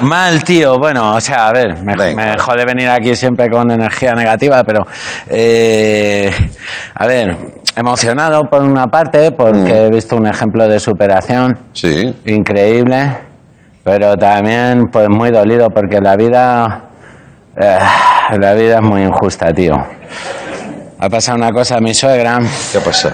mal, 0.04 0.44
tío. 0.44 0.78
Bueno, 0.78 1.16
o 1.16 1.22
sea, 1.22 1.48
a 1.48 1.52
ver, 1.54 1.78
me, 1.84 1.96
me 2.16 2.38
jode 2.38 2.66
venir 2.66 2.90
aquí 2.90 3.16
siempre 3.16 3.50
con 3.50 3.70
energía 3.72 4.14
negativa, 4.14 4.64
pero. 4.64 4.82
eh, 5.30 6.30
a 6.96 7.08
ver, 7.08 7.36
emocionado 7.76 8.44
por 8.50 8.62
una 8.62 8.88
parte, 8.88 9.32
porque 9.32 9.86
he 9.86 9.90
visto 9.90 10.16
un 10.16 10.28
ejemplo 10.28 10.68
de 10.68 10.80
superación. 10.80 11.58
Sí. 11.74 12.14
Increíble. 12.26 13.18
Pero 13.84 14.16
también, 14.16 14.86
pues 14.92 15.10
muy 15.10 15.30
dolido, 15.32 15.68
porque 15.70 16.00
la 16.00 16.16
vida. 16.16 16.84
eh, 17.58 17.78
la 18.40 18.54
vida 18.54 18.76
es 18.76 18.82
muy 18.82 19.02
injusta, 19.04 19.52
tío. 19.52 19.74
Ha 21.00 21.10
pasado 21.10 21.38
una 21.38 21.50
cosa 21.52 21.78
a 21.78 21.80
mi 21.82 21.94
suegra. 21.94 22.40
¿Qué 22.72 22.80
pasa? 22.80 23.14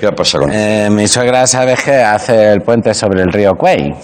¿Qué 0.00 0.10
pasa 0.12 0.38
con 0.38 0.50
Eh, 0.50 0.88
mi 0.90 1.06
suegra, 1.06 1.46
¿sabes 1.46 1.82
qué? 1.82 1.96
Hace 2.02 2.52
el 2.52 2.60
puente 2.62 2.94
sobre 2.94 3.22
el 3.22 3.30
río 3.32 3.52
Cuey. 3.54 3.94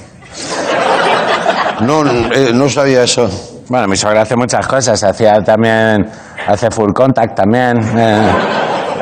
No, 1.80 2.04
eh, 2.32 2.52
no 2.52 2.68
sabía 2.68 3.02
eso. 3.04 3.28
Bueno, 3.68 3.86
mi 3.86 3.96
suegra 3.96 4.22
hace 4.22 4.36
muchas 4.36 4.66
cosas. 4.66 5.02
Hacía 5.02 5.34
también, 5.44 6.08
hace 6.46 6.70
full 6.70 6.92
contact 6.92 7.36
también 7.36 7.76
eh, 7.96 8.30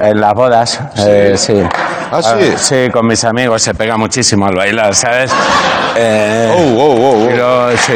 en 0.02 0.20
las 0.20 0.34
bodas. 0.34 0.80
Eh, 0.98 1.34
sí. 1.36 1.62
¿Ah, 2.10 2.20
sí? 2.22 2.52
sí, 2.56 2.88
con 2.92 3.06
mis 3.06 3.24
amigos 3.24 3.62
se 3.62 3.74
pega 3.74 3.96
muchísimo 3.96 4.46
al 4.46 4.54
bailar, 4.54 4.94
¿sabes? 4.94 5.32
Eh, 5.96 6.52
Oh, 6.56 6.82
oh, 6.82 6.94
oh, 6.94 7.24
oh. 7.24 7.30
luego, 7.30 7.70
sí. 7.76 7.94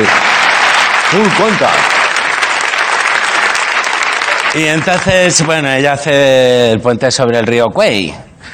Full 1.10 1.28
contact. 1.44 2.00
Y 4.54 4.66
entonces, 4.66 5.46
bueno, 5.46 5.70
ella 5.70 5.92
hace 5.92 6.72
el 6.72 6.80
puente 6.80 7.10
sobre 7.10 7.38
el 7.38 7.46
río 7.46 7.66
Cuey. 7.72 8.12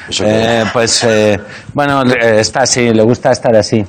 ¿Eso 0.09 0.23
qué 0.23 0.61
Eh, 0.61 0.65
pues, 0.71 1.03
eh, 1.03 1.39
bueno, 1.73 2.03
está 2.03 2.61
así, 2.61 2.93
le 2.93 3.01
gusta 3.03 3.31
estar 3.31 3.55
así. 3.55 3.83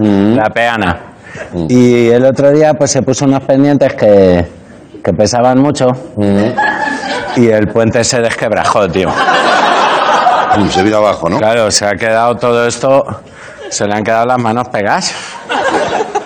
La 0.00 0.50
peana. 0.50 0.98
Y 1.68 2.08
el 2.08 2.24
otro 2.24 2.50
día, 2.50 2.74
pues 2.74 2.90
se 2.90 3.02
puso 3.02 3.24
unos 3.24 3.42
pendientes 3.44 3.94
que, 3.94 4.44
que 5.04 5.12
pesaban 5.12 5.58
mucho. 5.58 5.88
Y 7.36 7.48
el 7.48 7.68
puente 7.68 8.02
se 8.04 8.20
desquebrajó, 8.20 8.88
tío. 8.88 9.08
Se 10.70 10.82
vino 10.82 10.96
abajo, 10.98 11.28
¿no? 11.28 11.38
Claro, 11.38 11.70
se 11.70 11.86
ha 11.86 11.92
quedado 11.94 12.36
todo 12.36 12.66
esto, 12.66 13.04
se 13.68 13.86
le 13.86 13.94
han 13.94 14.02
quedado 14.02 14.26
las 14.26 14.38
manos 14.38 14.68
pegadas. 14.68 15.14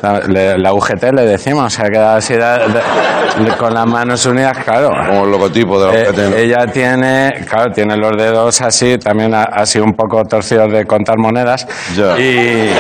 La, 0.03 0.20
le- 0.20 0.59
la 0.59 0.72
UGT 0.75 1.03
le 1.14 1.22
decimos, 1.27 1.72
se 1.72 1.83
ha 1.83 1.89
quedado 1.91 2.16
así 2.18 2.35
de- 2.35 2.41
de- 2.41 3.57
con 3.59 3.72
las 3.75 3.87
manos 3.87 4.25
unidas, 4.27 4.57
claro. 4.64 4.91
Como 5.07 5.25
el 5.25 5.31
logotipo 5.31 5.83
de 5.83 5.93
la 5.93 5.99
Eh, 6.11 6.45
ella 6.45 6.66
tiene, 6.66 7.45
claro, 7.49 7.72
tiene 7.72 7.97
los 7.97 8.14
dedos 8.16 8.61
así, 8.61 8.99
también 8.99 9.35
ha- 9.35 9.45
así 9.45 9.79
un 9.79 9.95
poco 9.95 10.22
torcidos 10.25 10.70
de 10.72 10.85
contar 10.87 11.16
monedas. 11.18 11.66
Ya. 11.97 12.18
Y, 12.18 12.70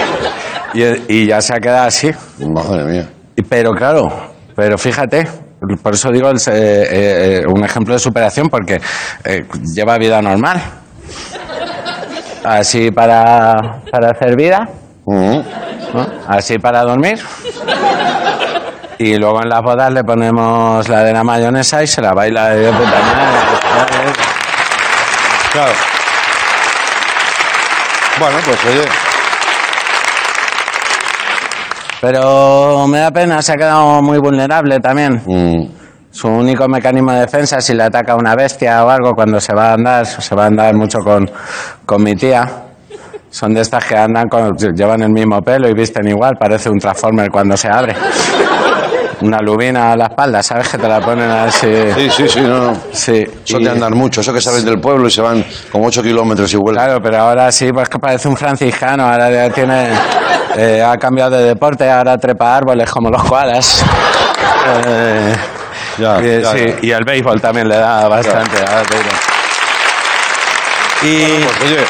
y, 0.74 0.82
y 1.08 1.26
ya 1.26 1.40
se 1.40 1.54
ha 1.54 1.58
quedado 1.60 1.86
así. 1.86 2.10
Madre 2.40 2.84
mía. 2.84 3.08
Y- 3.36 3.42
Pero 3.42 3.70
claro, 3.72 4.08
pero 4.54 4.76
fíjate, 4.78 5.26
por 5.82 5.94
eso 5.94 6.10
digo 6.10 6.28
el 6.28 6.38
se- 6.38 6.52
eh, 6.52 7.38
eh, 7.40 7.42
un 7.46 7.64
ejemplo 7.64 7.94
de 7.94 8.00
superación, 8.00 8.48
porque 8.48 8.80
eh, 9.24 9.44
lleva 9.74 9.96
vida 9.98 10.20
normal. 10.20 10.60
Así 12.44 12.90
para, 12.90 13.80
para 13.90 14.10
hacer 14.10 14.36
vida, 14.36 14.60
Mm. 15.06 15.38
¿no? 15.94 16.06
así 16.28 16.58
para 16.58 16.82
dormir. 16.82 17.18
Y 18.98 19.16
luego 19.16 19.42
en 19.42 19.48
las 19.48 19.60
bodas 19.62 19.92
le 19.92 20.04
ponemos 20.04 20.88
la 20.88 21.02
de 21.02 21.12
la 21.12 21.24
mayonesa 21.24 21.82
y 21.82 21.86
se 21.86 22.00
la 22.00 22.12
baila 22.12 22.50
de 22.50 22.70
puta 22.72 22.84
madre. 22.84 24.12
Claro. 25.52 25.72
Bueno, 28.18 28.38
pues 28.44 28.58
oye. 28.66 28.88
Pero 32.04 32.86
me 32.86 32.98
da 32.98 33.10
pena, 33.10 33.40
se 33.40 33.52
ha 33.52 33.56
quedado 33.56 34.02
muy 34.02 34.18
vulnerable 34.18 34.78
también. 34.78 35.22
mm, 35.24 35.68
Su 36.10 36.28
único 36.28 36.68
mecanismo 36.68 37.12
de 37.12 37.20
defensa, 37.20 37.62
si 37.62 37.72
le 37.72 37.82
ataca 37.84 38.14
una 38.14 38.34
bestia 38.36 38.84
o 38.84 38.90
algo, 38.90 39.12
cuando 39.14 39.40
se 39.40 39.54
va 39.54 39.70
a 39.70 39.72
andar, 39.72 40.04
se 40.04 40.34
va 40.34 40.44
a 40.44 40.46
andar 40.48 40.74
mucho 40.74 40.98
con, 40.98 41.28
con 41.86 42.02
mi 42.02 42.14
tía. 42.14 42.46
Son 43.30 43.54
de 43.54 43.62
estas 43.62 43.86
que 43.86 43.96
andan 43.96 44.28
con, 44.28 44.54
llevan 44.76 45.02
el 45.02 45.10
mismo 45.12 45.40
pelo 45.40 45.66
y 45.66 45.72
visten 45.72 46.06
igual, 46.06 46.34
parece 46.38 46.68
un 46.68 46.78
transformer 46.78 47.30
cuando 47.30 47.56
se 47.56 47.68
abre. 47.68 47.96
Una 49.22 49.38
lubina 49.38 49.92
a 49.92 49.96
la 49.96 50.04
espalda, 50.06 50.42
¿sabes? 50.42 50.68
Que 50.68 50.76
te 50.78 50.86
la 50.86 51.00
ponen 51.00 51.30
así. 51.30 51.72
Sí, 51.96 52.10
sí, 52.10 52.28
sí, 52.28 52.40
no, 52.42 52.72
no. 52.72 52.76
Sí. 52.92 53.24
Son 53.44 53.62
y- 53.62 53.64
de 53.64 53.70
andar 53.70 53.94
mucho, 53.94 54.20
eso 54.20 54.32
que 54.34 54.40
salen 54.42 54.64
del 54.64 54.78
pueblo 54.78 55.06
y 55.08 55.10
se 55.10 55.22
van 55.22 55.42
como 55.72 55.86
8 55.86 56.02
kilómetros 56.02 56.52
y 56.52 56.56
vuelven. 56.58 56.84
Claro, 56.84 57.00
pero 57.02 57.18
ahora 57.18 57.50
sí, 57.50 57.72
pues 57.72 57.88
que 57.88 57.98
parece 57.98 58.28
un 58.28 58.36
franciscano, 58.36 59.04
ahora 59.04 59.30
ya 59.30 59.50
tiene, 59.50 59.88
eh, 60.56 60.82
ha 60.82 60.96
cambiado 60.96 61.36
de 61.36 61.44
deporte, 61.44 61.90
ahora 61.90 62.16
trepa 62.18 62.56
árboles 62.56 62.90
como 62.90 63.10
los 63.10 63.22
koalas. 63.22 63.84
Eh, 64.86 65.34
Ya, 65.98 66.18
y, 66.22 66.40
ya, 66.40 66.52
sí, 66.52 66.64
ya. 66.66 66.74
y 66.80 66.90
el 66.92 67.04
béisbol 67.04 67.38
también 67.38 67.68
le 67.68 67.76
da 67.76 68.08
bastante. 68.08 68.56
Y, 71.02 71.44
Pues 71.58 71.70
oye, 71.70 71.84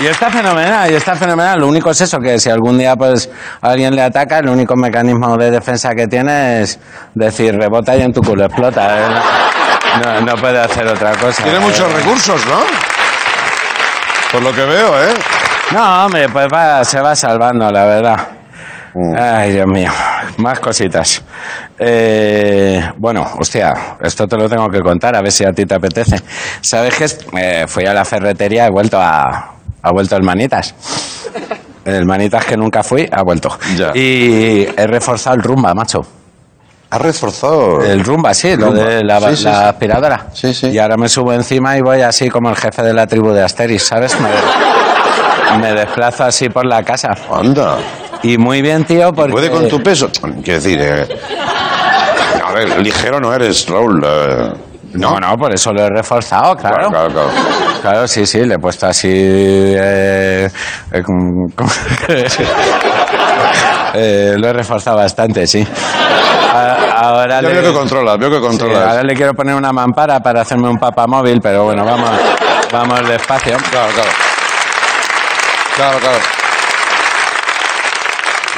y 0.00 0.06
está 0.06 0.30
fenomenal, 0.30 0.90
y 0.90 0.94
está 0.94 1.16
fenomenal. 1.16 1.58
Lo 1.58 1.66
único 1.66 1.90
es 1.90 2.00
eso, 2.00 2.18
que 2.20 2.38
si 2.38 2.48
algún 2.48 2.78
día 2.78 2.94
pues 2.94 3.28
alguien 3.60 3.94
le 3.96 4.02
ataca, 4.02 4.38
el 4.38 4.48
único 4.48 4.76
mecanismo 4.76 5.36
de 5.36 5.50
defensa 5.50 5.90
que 5.96 6.06
tiene 6.06 6.60
es 6.62 6.78
decir, 7.14 7.54
rebota 7.56 7.96
y 7.96 8.02
en 8.02 8.12
tu 8.12 8.22
culo 8.22 8.44
explota. 8.44 8.98
¿eh? 9.00 9.08
No, 10.04 10.20
no 10.20 10.34
puede 10.36 10.60
hacer 10.60 10.86
otra 10.86 11.12
cosa. 11.16 11.42
tiene 11.42 11.58
muchos 11.58 11.92
recursos, 11.92 12.46
¿no? 12.46 12.60
Por 14.30 14.42
lo 14.42 14.52
que 14.54 14.64
veo, 14.64 15.02
¿eh? 15.02 15.14
No, 15.72 16.04
hombre, 16.06 16.28
pues 16.30 16.46
va, 16.52 16.84
se 16.84 17.00
va 17.00 17.14
salvando, 17.14 17.70
la 17.70 17.84
verdad. 17.84 18.28
Ay, 19.16 19.52
Dios 19.52 19.66
mío. 19.66 19.90
Más 20.38 20.58
cositas. 20.60 21.22
Eh, 21.78 22.82
bueno, 22.96 23.24
hostia, 23.38 23.96
esto 24.00 24.26
te 24.26 24.36
lo 24.36 24.48
tengo 24.48 24.68
que 24.68 24.80
contar, 24.80 25.14
a 25.14 25.20
ver 25.20 25.30
si 25.30 25.44
a 25.44 25.52
ti 25.52 25.66
te 25.66 25.74
apetece. 25.74 26.20
¿Sabes 26.60 26.94
qué? 26.94 27.06
Eh, 27.38 27.64
fui 27.68 27.84
a 27.86 27.92
la 27.92 28.04
ferretería, 28.04 28.66
he 28.66 28.70
vuelto 28.70 28.98
a... 29.00 29.54
Ha 29.80 29.92
vuelto 29.92 30.16
el 30.16 30.22
Manitas. 30.24 30.74
El 31.84 32.04
Manitas 32.04 32.44
que 32.44 32.56
nunca 32.56 32.82
fui, 32.82 33.08
ha 33.12 33.22
vuelto. 33.22 33.56
Ya. 33.76 33.92
Y 33.94 34.66
he 34.76 34.86
reforzado 34.86 35.36
el 35.36 35.42
Rumba, 35.42 35.72
macho. 35.74 36.00
Ha 36.90 36.98
reforzado. 36.98 37.80
El 37.82 38.02
Rumba, 38.04 38.34
sí, 38.34 38.56
lo 38.56 38.66
Rumba. 38.68 38.84
de 38.84 39.04
la, 39.04 39.20
Sí, 39.20 39.36
sí, 39.36 39.44
la 39.44 39.52
sí. 39.60 39.64
aspiradora. 39.68 40.26
Sí, 40.32 40.52
sí. 40.54 40.66
Y 40.70 40.78
ahora 40.78 40.96
me 40.96 41.08
subo 41.08 41.32
encima 41.32 41.76
y 41.76 41.82
voy 41.82 42.00
así 42.00 42.28
como 42.28 42.50
el 42.50 42.56
jefe 42.56 42.82
de 42.82 42.92
la 42.92 43.06
tribu 43.06 43.30
de 43.30 43.42
Asteris, 43.44 43.84
¿sabes? 43.84 44.18
Me, 44.20 44.28
me 45.60 45.72
desplazo 45.72 46.24
así 46.24 46.48
por 46.48 46.66
la 46.66 46.82
casa. 46.82 47.10
Anda. 47.32 47.76
Y 48.22 48.36
muy 48.38 48.62
bien, 48.62 48.84
tío, 48.84 49.12
porque... 49.12 49.32
¿Puede 49.32 49.50
con 49.50 49.68
tu 49.68 49.80
peso? 49.82 50.10
Quiero 50.42 50.60
decir, 50.60 50.78
eh, 50.80 51.06
a 52.44 52.52
ver, 52.52 52.80
ligero 52.82 53.20
no 53.20 53.32
eres, 53.32 53.66
Raúl. 53.68 54.02
eh, 54.04 54.52
No, 54.94 55.18
no, 55.20 55.36
por 55.36 55.54
eso 55.54 55.72
lo 55.72 55.82
he 55.84 55.90
reforzado, 55.90 56.56
claro. 56.56 56.88
Claro, 56.90 56.90
claro, 56.90 57.12
claro. 57.12 57.30
Claro, 57.80 58.08
sí, 58.08 58.26
sí, 58.26 58.44
le 58.44 58.54
he 58.54 58.58
puesto 58.58 58.86
así... 58.86 59.08
eh, 59.10 60.48
eh, 60.92 61.02
Eh, 63.94 64.34
lo 64.38 64.48
he 64.48 64.52
reforzado 64.52 64.98
bastante, 64.98 65.46
sí. 65.46 65.66
A- 66.52 66.76
Ahora 66.98 67.40
Yo 67.40 67.48
le- 67.48 67.60
veo 67.60 67.72
que 67.72 67.78
controlas, 67.78 68.18
veo 68.18 68.30
que 68.30 68.36
Sí, 68.36 68.42
controlas. 68.42 68.86
ahora 68.90 69.02
le 69.02 69.14
quiero 69.14 69.32
poner 69.34 69.54
una 69.54 69.72
mampara 69.72 70.20
para 70.20 70.42
hacerme 70.42 70.68
un 70.68 70.76
papamóvil, 70.76 71.40
pero 71.42 71.64
bueno, 71.64 71.84
vamos, 71.84 72.10
vamos 72.72 73.08
despacio. 73.08 73.56
Claro, 73.70 73.92
claro. 73.94 74.10
Claro, 75.78 75.98
claro. 76.00 76.18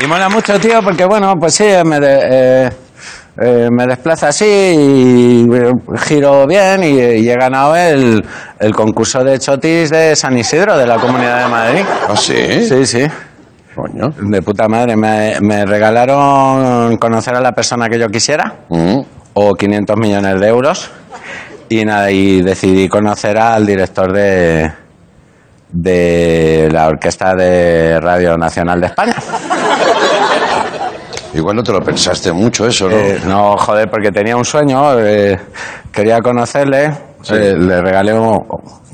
Y 0.03 0.07
mola 0.07 0.29
mucho, 0.31 0.59
tío, 0.59 0.83
porque 0.83 1.05
bueno, 1.05 1.39
pues 1.39 1.55
sí, 1.55 1.65
me 1.85 2.01
de- 2.01 2.21
eh, 2.23 2.71
eh, 3.43 3.69
me 3.71 3.87
desplazo 3.87 4.27
así 4.29 4.45
y 4.47 5.47
eh, 5.55 5.73
giro 6.07 6.47
bien 6.47 6.83
y, 6.83 6.99
y 6.99 7.29
he 7.31 7.37
ganado 7.37 7.77
el, 7.77 8.25
el 8.59 8.75
concurso 8.75 9.23
de 9.23 9.39
chotis 9.39 9.91
de 9.91 10.17
San 10.17 10.37
Isidro, 10.39 10.79
de 10.79 10.87
la 10.87 10.97
Comunidad 10.97 11.45
de 11.45 11.49
Madrid. 11.51 11.83
¿Ah, 12.09 12.17
sí? 12.17 12.67
Sí, 12.67 12.87
sí. 12.87 13.07
Coño. 13.75 14.13
De 14.19 14.41
puta 14.41 14.67
madre. 14.69 14.97
Me, 14.97 15.37
me 15.41 15.67
regalaron 15.67 16.97
conocer 16.97 17.35
a 17.37 17.41
la 17.43 17.53
persona 17.53 17.89
que 17.91 17.99
yo 17.99 18.09
quisiera 18.09 18.55
Mm. 18.71 19.01
o 19.35 19.55
500 19.55 19.97
millones 19.99 20.41
de 20.41 20.49
euros 20.49 20.91
y 21.69 21.85
nada 21.85 22.11
y 22.11 22.41
decidí 22.43 22.89
conocer 22.89 23.39
al 23.39 23.65
director 23.67 24.11
de 24.13 24.73
de 25.73 26.69
la 26.73 26.89
orquesta 26.89 27.35
de 27.35 28.01
Radio 28.01 28.37
Nacional 28.37 28.81
de 28.81 28.87
España. 28.87 29.15
Igual 31.35 31.57
no 31.57 31.63
te 31.63 31.71
lo 31.73 31.81
pensaste 31.81 32.33
mucho 32.33 32.67
eso, 32.67 32.89
¿no? 32.89 32.97
Eh, 32.97 33.21
no, 33.25 33.57
joder, 33.57 33.89
porque 33.89 34.11
tenía 34.11 34.37
un 34.37 34.45
sueño, 34.45 34.99
eh, 34.99 35.39
quería 35.93 36.21
conocerle, 36.21 36.87
eh, 37.31 37.55
le 37.57 37.81
regalé, 37.81 38.13
un- 38.15 38.45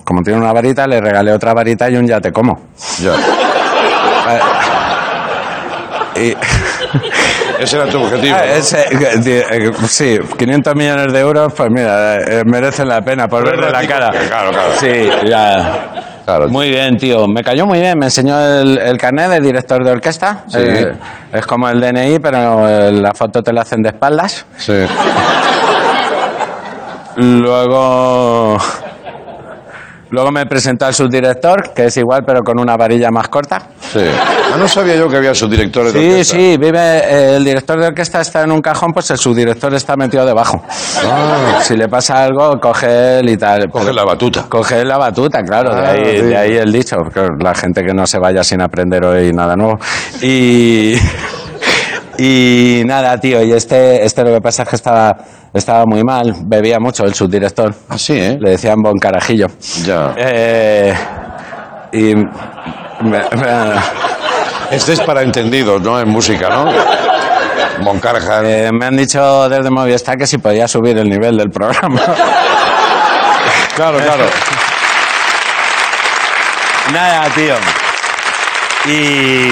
como 0.05 0.23
tiene 0.23 0.39
una 0.41 0.53
varita, 0.53 0.87
le 0.87 1.01
regalé 1.01 1.33
otra 1.33 1.55
varita 1.55 1.89
y 1.89 1.97
un 1.97 2.07
ya 2.07 2.21
te 2.21 2.33
como. 2.33 2.69
Ya. 3.01 3.13
Y, 6.17 6.35
Ese 7.63 7.77
era 7.77 7.87
tu 7.91 8.03
objetivo. 8.03 8.35
Ah, 8.39 8.45
¿no? 8.47 8.53
ese, 8.55 8.87
eh, 8.91 9.71
sí, 9.87 10.19
500 10.39 10.75
millones 10.75 11.13
de 11.13 11.21
euros, 11.21 11.53
pues 11.55 11.69
mira, 11.71 12.17
eh, 12.21 12.43
merecen 12.47 12.89
la 12.89 13.03
pena 13.03 13.29
por 13.29 13.45
verle 13.45 13.71
la 13.71 13.87
cara. 13.87 14.11
Claro, 14.11 14.51
claro. 14.51 14.71
Sí, 14.81 15.11
ya. 15.29 15.96
Claro. 16.27 16.49
Muy 16.49 16.71
bien, 16.71 16.99
tío. 16.99 17.27
Me 17.29 17.43
cayó 17.45 17.67
muy 17.67 17.79
bien. 17.79 17.97
Me 17.99 18.07
enseñó 18.07 18.37
el, 18.39 18.77
el 18.79 18.99
carnet 18.99 19.31
de 19.31 19.41
director 19.41 19.85
de 19.85 19.93
orquesta. 19.93 20.43
Sí. 20.49 20.59
Eh, 20.61 20.93
es 21.33 21.47
como 21.47 21.69
el 21.69 21.81
DNI, 21.81 22.19
pero 22.19 22.69
eh, 22.69 22.91
la 22.91 23.15
foto 23.15 23.45
te 23.45 23.53
la 23.53 23.63
hacen 23.63 23.81
de 23.81 23.91
espaldas. 23.91 24.45
Sí. 24.59 24.73
Luego. 27.17 28.59
Luego 30.11 30.31
me 30.31 30.47
presentó 30.47 30.87
al 30.87 30.95
subdirector, 30.95 31.73
que 31.75 31.87
es 31.87 31.97
igual, 31.97 32.23
pero 32.25 32.43
con 32.43 32.61
una 32.61 32.77
varilla 32.77 33.11
más 33.11 33.29
corta. 33.29 33.61
Sí. 33.81 33.99
Ah, 34.01 34.57
no 34.57 34.69
sabía 34.69 34.95
yo 34.97 35.09
que 35.09 35.17
había 35.17 35.35
subdirectores 35.35 35.93
de 35.93 36.01
Sí, 36.01 36.07
orquesta. 36.11 36.37
sí, 36.37 36.57
vive. 36.59 36.79
eh, 36.79 37.37
el 37.37 37.45
director 37.45 37.81
de 37.81 37.89
orquesta 37.89 38.21
está 38.21 38.43
en 38.45 38.53
un 38.53 38.61
cajón, 38.63 38.93
pues 38.93 39.11
el 39.11 39.19
subdirector 39.19 39.75
está 39.75 39.97
metido 39.97 40.25
debajo. 40.25 40.63
Si 41.63 41.77
le 41.77 41.89
pasa 41.89 42.23
algo, 42.23 42.59
coge 42.61 43.19
él 43.19 43.31
y 43.31 43.37
tal. 43.37 43.63
Ah. 43.63 43.71
Coge 43.71 43.85
Pero- 43.87 43.97
la 43.97 44.05
batuta. 44.05 44.45
Coge 44.49 44.85
la 44.85 44.97
batuta, 44.97 45.43
claro, 45.43 45.75
de, 45.75 45.81
Ah, 45.87 45.91
ahí, 45.91 46.17
sí. 46.21 46.23
de 46.27 46.37
ahí 46.37 46.57
el 46.57 46.73
dicho, 46.73 46.97
porque 46.99 47.27
la 47.43 47.55
gente 47.55 47.83
que 47.85 47.93
no 47.93 48.07
se 48.07 48.19
vaya 48.19 48.45
sin 48.45 48.61
aprender 48.63 49.05
hoy 49.05 49.33
nada 49.33 49.57
nuevo. 49.57 49.79
Y, 50.23 50.95
y 52.19 52.83
nada, 52.85 53.19
tío, 53.19 53.43
y 53.43 53.53
este, 53.53 54.05
este 54.05 54.23
lo 54.25 54.33
que 54.35 54.41
pasa 54.41 54.63
es 54.65 54.69
que 54.69 54.77
estaba, 54.77 55.17
estaba 55.53 55.85
muy 55.87 56.03
mal, 56.03 56.35
bebía 56.45 56.79
mucho 56.81 57.05
el 57.05 57.15
subdirector. 57.15 57.75
Ah, 57.89 57.99
sí, 57.99 58.15
¿eh? 58.19 58.39
Le 58.41 58.51
decían 58.51 58.81
bon 58.83 58.99
carajillo. 58.99 59.49
Ya. 59.85 60.15
Eh, 60.17 60.95
y 61.93 62.15
me- 62.15 62.29
me- 63.03 63.75
Este 64.71 64.95
es 64.95 65.01
para 65.01 65.23
entendidos, 65.23 65.81
¿no? 65.83 66.01
En 66.01 66.09
música, 66.09 66.49
¿no? 66.49 66.67
Moncarja. 67.83 68.41
eh, 68.45 68.71
me 68.73 68.87
han 68.87 68.97
dicho 68.97 69.49
desde 69.49 69.71
Movistar 69.71 70.17
que 70.17 70.27
si 70.27 70.39
podía 70.39 70.67
subir 70.67 70.97
el 70.99 71.09
nivel 71.09 71.37
del 71.37 71.51
programa. 71.51 72.01
Claro, 73.77 73.99
claro. 73.99 74.25
Nada, 76.93 77.29
tío. 77.35 77.55
Y, 78.89 79.49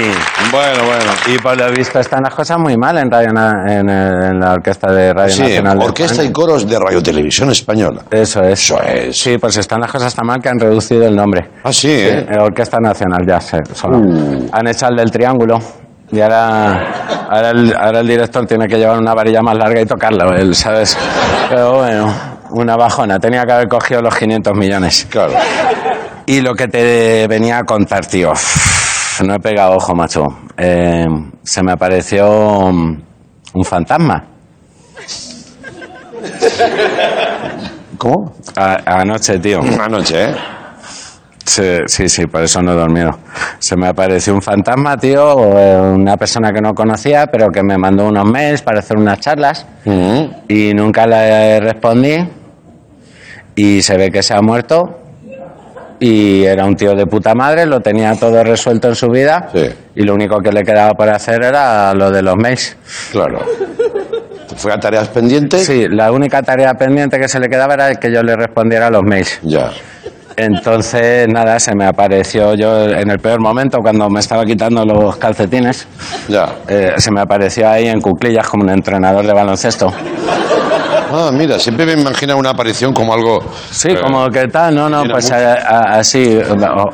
Bueno, 0.53 0.85
bueno. 0.85 1.13
y 1.27 1.39
por 1.39 1.57
lo 1.57 1.71
visto 1.73 1.99
están 1.99 2.23
las 2.23 2.35
cosas 2.35 2.57
muy 2.59 2.77
mal 2.77 2.97
en, 2.99 3.11
radio, 3.11 3.29
en, 3.31 3.89
en 3.89 4.39
la 4.41 4.53
orquesta 4.53 4.93
de 4.93 5.13
Radio 5.13 5.33
Sí, 5.35 5.43
Nacional. 5.43 5.79
de 5.79 5.85
orquesta 5.87 6.23
y 6.23 6.31
coros 6.31 6.69
de 6.69 6.79
Radio 6.79 7.03
Televisión 7.03 7.51
Española. 7.51 8.03
Eso 8.11 8.43
es. 8.43 8.61
Eso 8.61 8.81
es. 8.83 9.19
Sí, 9.19 9.37
pues 9.39 9.57
están 9.57 9.81
las 9.81 9.91
cosas 9.91 10.15
tan 10.15 10.27
mal 10.27 10.41
que 10.41 10.49
han 10.49 10.59
reducido 10.61 11.07
el 11.07 11.17
nombre. 11.17 11.49
Ah, 11.65 11.73
sí, 11.73 11.91
¿eh? 11.91 12.27
Eh, 12.31 12.37
Orquesta 12.41 12.79
Nacional, 12.79 13.23
ya 13.27 13.41
sé. 13.41 13.59
solo. 13.73 13.99
Uh. 13.99 14.49
Han 14.53 14.67
hecho 14.69 14.87
el 14.89 14.97
del 14.97 15.11
triángulo. 15.11 15.59
Y 16.13 16.21
ahora, 16.21 17.27
ahora, 17.29 17.51
el, 17.51 17.75
ahora 17.77 18.01
el 18.01 18.07
director 18.07 18.47
tiene 18.47 18.69
que 18.69 18.77
llevar 18.77 18.99
una 18.99 19.15
varilla 19.15 19.41
más 19.43 19.57
larga 19.57 19.81
y 19.81 19.87
tocarlo, 19.87 20.33
él, 20.37 20.55
¿sabes? 20.55 20.97
Pero 21.49 21.79
bueno, 21.79 22.15
una 22.51 22.77
bajona. 22.77 23.19
Tenía 23.19 23.45
que 23.45 23.53
haber 23.53 23.69
cogido 23.69 24.01
los 24.01 24.15
500 24.15 24.53
millones. 24.57 25.09
Claro. 25.11 25.33
Y 26.27 26.41
lo 26.41 26.55
que 26.55 26.69
te 26.69 27.27
venía 27.27 27.59
a 27.59 27.65
contar, 27.65 28.07
tío. 28.07 28.33
No 29.23 29.35
he 29.35 29.39
pegado 29.41 29.77
ojo, 29.77 29.95
macho. 29.95 30.27
Eh, 30.57 31.07
se 31.43 31.63
me 31.63 31.73
apareció 31.73 32.71
mm, 32.73 33.03
un 33.55 33.65
fantasma. 33.65 34.25
¿Cómo? 37.99 38.33
A- 38.57 39.01
anoche, 39.01 39.39
tío. 39.39 39.61
Anoche, 39.81 40.25
¿eh? 40.31 40.35
Sí, 41.47 41.63
sí, 41.87 42.09
sí, 42.09 42.27
por 42.27 42.43
eso 42.43 42.63
no 42.63 42.73
he 42.73 42.75
dormido. 42.75 43.19
Se 43.59 43.77
me 43.77 43.87
apareció 43.87 44.35
un 44.35 44.41
fantasma, 44.43 44.97
tío, 44.97 45.37
eh, 45.59 45.81
una 45.95 46.17
persona 46.17 46.51
que 46.53 46.61
no 46.63 46.75
conocía, 46.75 47.27
pero 47.27 47.51
que 47.51 47.63
me 47.63 47.77
mandó 47.77 48.09
unos 48.09 48.25
mails 48.25 48.63
para 48.63 48.79
hacer 48.79 48.97
unas 48.97 49.21
charlas 49.21 49.67
y 50.49 50.73
nunca 50.75 51.07
le 51.07 51.61
respondí. 51.61 52.17
Y 53.57 53.83
se 53.83 53.97
ve 53.97 54.11
que 54.11 54.23
se 54.23 54.35
ha 54.35 54.41
muerto. 54.41 55.01
Y 56.01 56.45
era 56.45 56.65
un 56.65 56.75
tío 56.75 56.95
de 56.95 57.07
puta 57.07 57.35
madre, 57.35 57.67
lo 57.67 57.81
tenía 57.81 58.15
todo 58.17 58.43
resuelto 58.43 58.89
en 58.89 58.95
su 58.95 59.09
vida. 59.09 59.49
Sí. 59.55 59.69
Y 59.97 60.03
lo 60.03 60.15
único 60.15 60.39
que 60.41 60.51
le 60.53 60.63
quedaba 60.63 60.91
por 60.93 61.09
hacer 61.09 61.43
era 61.43 61.95
lo 61.95 62.11
de 62.11 62.23
los 62.23 62.35
mails. 62.37 62.77
Claro. 63.13 63.39
¿Fue 64.57 64.73
a 64.73 64.79
tareas 64.79 65.09
pendientes? 65.09 65.65
Sí, 65.67 65.87
la 65.89 66.13
única 66.13 66.43
tarea 66.43 66.75
pendiente 66.75 67.19
que 67.19 67.29
se 67.29 67.41
le 67.41 67.49
quedaba 67.49 67.75
era 67.75 67.95
que 67.95 68.13
yo 68.13 68.23
le 68.23 68.37
respondiera 68.37 68.89
a 68.89 68.91
los 68.91 69.03
mails. 69.03 69.41
Ya. 69.43 69.71
Entonces, 70.37 71.29
nada, 71.29 71.61
se 71.61 71.75
me 71.77 71.87
apareció 71.87 72.55
yo 72.55 72.85
en 72.87 73.09
el 73.09 73.19
peor 73.21 73.41
momento, 73.41 73.79
cuando 73.79 74.09
me 74.11 74.19
estaba 74.19 74.45
quitando 74.45 74.85
los 74.85 75.17
calcetines, 75.17 75.87
Ya. 76.29 76.49
eh, 76.69 76.93
se 76.97 77.13
me 77.13 77.21
apareció 77.21 77.69
ahí 77.69 77.87
en 77.87 78.01
cuclillas 78.01 78.49
como 78.49 78.65
un 78.65 78.71
entrenador 78.71 79.25
de 79.27 79.33
baloncesto. 79.33 79.93
Ah, 81.17 81.31
mira, 81.33 81.59
siempre 81.61 81.87
me 81.87 81.93
imagino 81.93 82.37
una 82.37 82.51
aparición 82.51 82.93
como 82.93 83.15
algo... 83.15 83.39
Sí, 83.71 83.91
eh, 83.91 83.97
como 84.03 84.29
que 84.31 84.49
tal, 84.49 84.75
no, 84.75 84.89
no, 84.91 85.05
pues 85.05 85.31
a- 85.31 85.55
a- 85.55 85.99
así, 86.01 86.39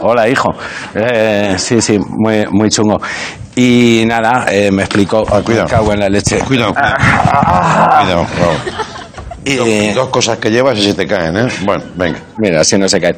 hola 0.00 0.28
hijo, 0.28 0.48
Eh, 0.94 1.54
sí, 1.56 1.80
sí, 1.80 1.98
muy, 1.98 2.44
muy 2.50 2.68
chungo. 2.68 3.00
Y 3.56 4.04
nada, 4.06 4.44
eh, 4.50 4.70
me 4.70 4.82
explicó, 4.82 5.24
cuidado. 5.24 5.64
me 5.64 5.70
cago 5.70 5.92
en 5.94 6.00
la 6.00 6.08
leche. 6.08 6.38
Cuidado, 6.40 6.72
cuidado. 6.74 6.96
Cuidado, 8.02 8.26
cuidado. 8.26 8.99
Y- 9.44 9.56
Dos, 9.56 9.94
dos 9.94 10.08
cosas 10.10 10.38
que 10.38 10.50
llevas 10.50 10.78
y 10.78 10.82
se 10.82 10.94
te 10.94 11.06
caen, 11.06 11.36
¿eh? 11.36 11.48
Bueno, 11.64 11.82
venga. 11.96 12.18
Mira, 12.38 12.60
así 12.60 12.76
no 12.76 12.88
se 12.88 13.00
cae. 13.00 13.14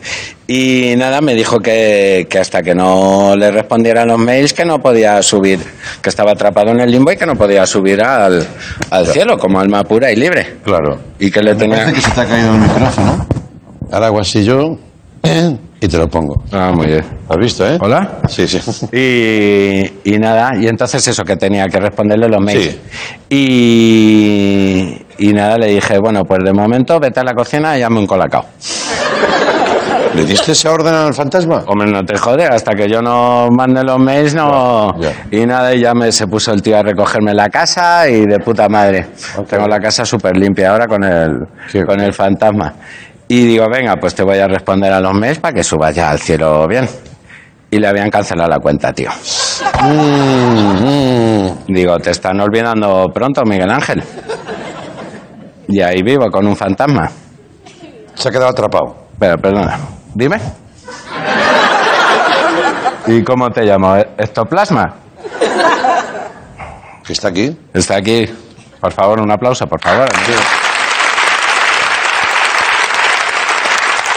Y 0.46 0.94
nada, 0.96 1.20
me 1.20 1.34
dijo 1.34 1.58
que, 1.58 2.26
que 2.30 2.38
hasta 2.38 2.62
que 2.62 2.74
no 2.74 3.34
le 3.36 3.50
respondiera 3.50 4.04
los 4.04 4.18
mails 4.18 4.52
que 4.52 4.64
no 4.64 4.80
podía 4.80 5.20
subir, 5.22 5.58
que 6.00 6.08
estaba 6.08 6.32
atrapado 6.32 6.70
en 6.70 6.80
el 6.80 6.90
limbo 6.90 7.10
y 7.10 7.16
que 7.16 7.26
no 7.26 7.34
podía 7.34 7.66
subir 7.66 8.02
al, 8.02 8.46
al 8.90 9.06
cielo 9.08 9.36
como 9.38 9.58
alma 9.58 9.82
pura 9.84 10.12
y 10.12 10.16
libre. 10.16 10.58
Claro. 10.62 10.98
Y 11.18 11.30
que 11.30 11.42
le 11.42 11.54
tenía... 11.56 11.78
Parece 11.78 11.94
que 11.94 12.00
se 12.02 12.10
te 12.12 12.20
ha 12.20 12.26
caído 12.26 12.54
el 12.54 12.60
micrófono. 12.60 13.26
Ahora 13.90 14.06
hago 14.06 14.20
así 14.20 14.44
yo 14.44 14.78
¿eh? 15.24 15.56
y 15.80 15.88
te 15.88 15.98
lo 15.98 16.08
pongo. 16.08 16.44
Ah, 16.52 16.72
muy 16.74 16.86
bien. 16.86 17.04
¿Has 17.28 17.36
visto, 17.38 17.66
eh? 17.66 17.78
¿Hola? 17.80 18.20
Sí, 18.28 18.46
sí. 18.46 18.58
Y, 18.92 20.10
y 20.14 20.18
nada, 20.18 20.52
y 20.58 20.66
entonces 20.68 21.06
eso, 21.08 21.24
que 21.24 21.36
tenía 21.36 21.66
que 21.66 21.78
responderle 21.80 22.28
los 22.28 22.40
mails. 22.40 22.64
Sí. 22.64 22.78
Y, 23.30 24.96
y 25.22 25.32
nada, 25.32 25.56
le 25.56 25.68
dije, 25.68 25.98
bueno, 26.00 26.24
pues 26.24 26.40
de 26.44 26.52
momento 26.52 26.98
vete 26.98 27.20
a 27.20 27.22
la 27.22 27.32
cocina 27.32 27.78
y 27.78 27.82
hazme 27.82 28.00
un 28.00 28.08
colacao. 28.08 28.44
¿Le 30.14 30.24
diste 30.24 30.50
esa 30.50 30.72
orden 30.72 30.92
al 30.92 31.14
fantasma? 31.14 31.62
Hombre, 31.68 31.92
no 31.92 32.02
te 32.04 32.18
jode, 32.18 32.44
hasta 32.44 32.74
que 32.74 32.88
yo 32.88 33.00
no 33.00 33.46
mande 33.56 33.84
los 33.84 34.00
mails, 34.00 34.34
no. 34.34 35.00
Ya, 35.00 35.12
Y 35.30 35.46
nada, 35.46 35.72
y 35.76 35.80
ya 35.80 35.94
me, 35.94 36.10
se 36.10 36.26
puso 36.26 36.52
el 36.52 36.60
tío 36.60 36.76
a 36.76 36.82
recogerme 36.82 37.34
la 37.34 37.48
casa 37.48 38.08
y 38.08 38.26
de 38.26 38.40
puta 38.40 38.68
madre. 38.68 39.06
Tengo 39.48 39.68
la 39.68 39.78
casa 39.78 40.04
súper 40.04 40.36
limpia 40.36 40.72
ahora 40.72 40.88
con 40.88 41.04
el, 41.04 41.46
con 41.86 42.00
el 42.00 42.12
fantasma. 42.12 42.74
Y 43.28 43.46
digo, 43.46 43.66
venga, 43.72 43.94
pues 44.00 44.16
te 44.16 44.24
voy 44.24 44.38
a 44.38 44.48
responder 44.48 44.92
a 44.92 44.98
los 44.98 45.14
mails 45.14 45.38
para 45.38 45.54
que 45.54 45.62
subas 45.62 45.94
ya 45.94 46.10
al 46.10 46.18
cielo 46.18 46.66
bien. 46.66 46.88
Y 47.70 47.78
le 47.78 47.86
habían 47.86 48.10
cancelado 48.10 48.50
la 48.50 48.58
cuenta, 48.58 48.92
tío. 48.92 49.08
Mm, 49.84 50.84
mm. 50.84 51.64
Digo, 51.68 51.96
te 51.98 52.10
están 52.10 52.40
olvidando 52.40 53.06
pronto, 53.14 53.42
Miguel 53.44 53.70
Ángel. 53.70 54.02
Y 55.68 55.80
ahí 55.80 56.02
vivo 56.02 56.30
con 56.30 56.46
un 56.46 56.56
fantasma. 56.56 57.10
Se 58.14 58.28
ha 58.28 58.32
quedado 58.32 58.50
atrapado. 58.50 58.96
Pero, 59.18 59.36
perdona, 59.38 59.78
dime. 60.14 60.36
¿Y 63.06 63.22
cómo 63.22 63.50
te 63.50 63.62
llamo? 63.62 63.96
¿Estoplasma? 64.16 64.94
¿Que 67.04 67.12
está 67.12 67.28
aquí? 67.28 67.56
Está 67.74 67.96
aquí. 67.96 68.26
Por 68.80 68.92
favor, 68.92 69.20
un 69.20 69.30
aplauso, 69.30 69.66
por 69.66 69.80
favor. 69.80 70.08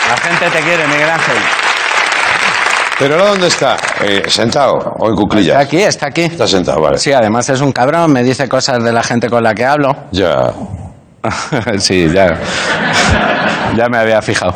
La 0.09 0.17
gente 0.17 0.49
te 0.49 0.63
quiere, 0.63 0.87
Miguel 0.87 1.09
Ángel. 1.09 1.37
¿Pero 2.97 3.15
ahora 3.15 3.29
dónde 3.31 3.47
está? 3.47 3.75
Eh, 4.01 4.23
¿Sentado 4.27 4.73
o 4.99 5.09
en 5.09 5.15
cuclillas? 5.15 5.55
Está 5.55 5.59
aquí, 5.59 5.81
está 5.81 6.07
aquí. 6.07 6.21
Está 6.21 6.47
sentado, 6.47 6.79
vale. 6.81 6.97
Sí, 6.97 7.11
además 7.11 7.49
es 7.49 7.59
un 7.59 7.71
cabrón, 7.71 8.13
me 8.13 8.23
dice 8.23 8.47
cosas 8.47 8.83
de 8.83 8.93
la 8.93 9.03
gente 9.03 9.29
con 9.29 9.43
la 9.43 9.53
que 9.53 9.65
hablo. 9.65 9.93
Ya. 10.11 10.53
sí, 11.77 12.09
ya. 12.13 12.39
Ya 13.75 13.89
me 13.89 13.97
había 13.97 14.21
fijado. 14.21 14.55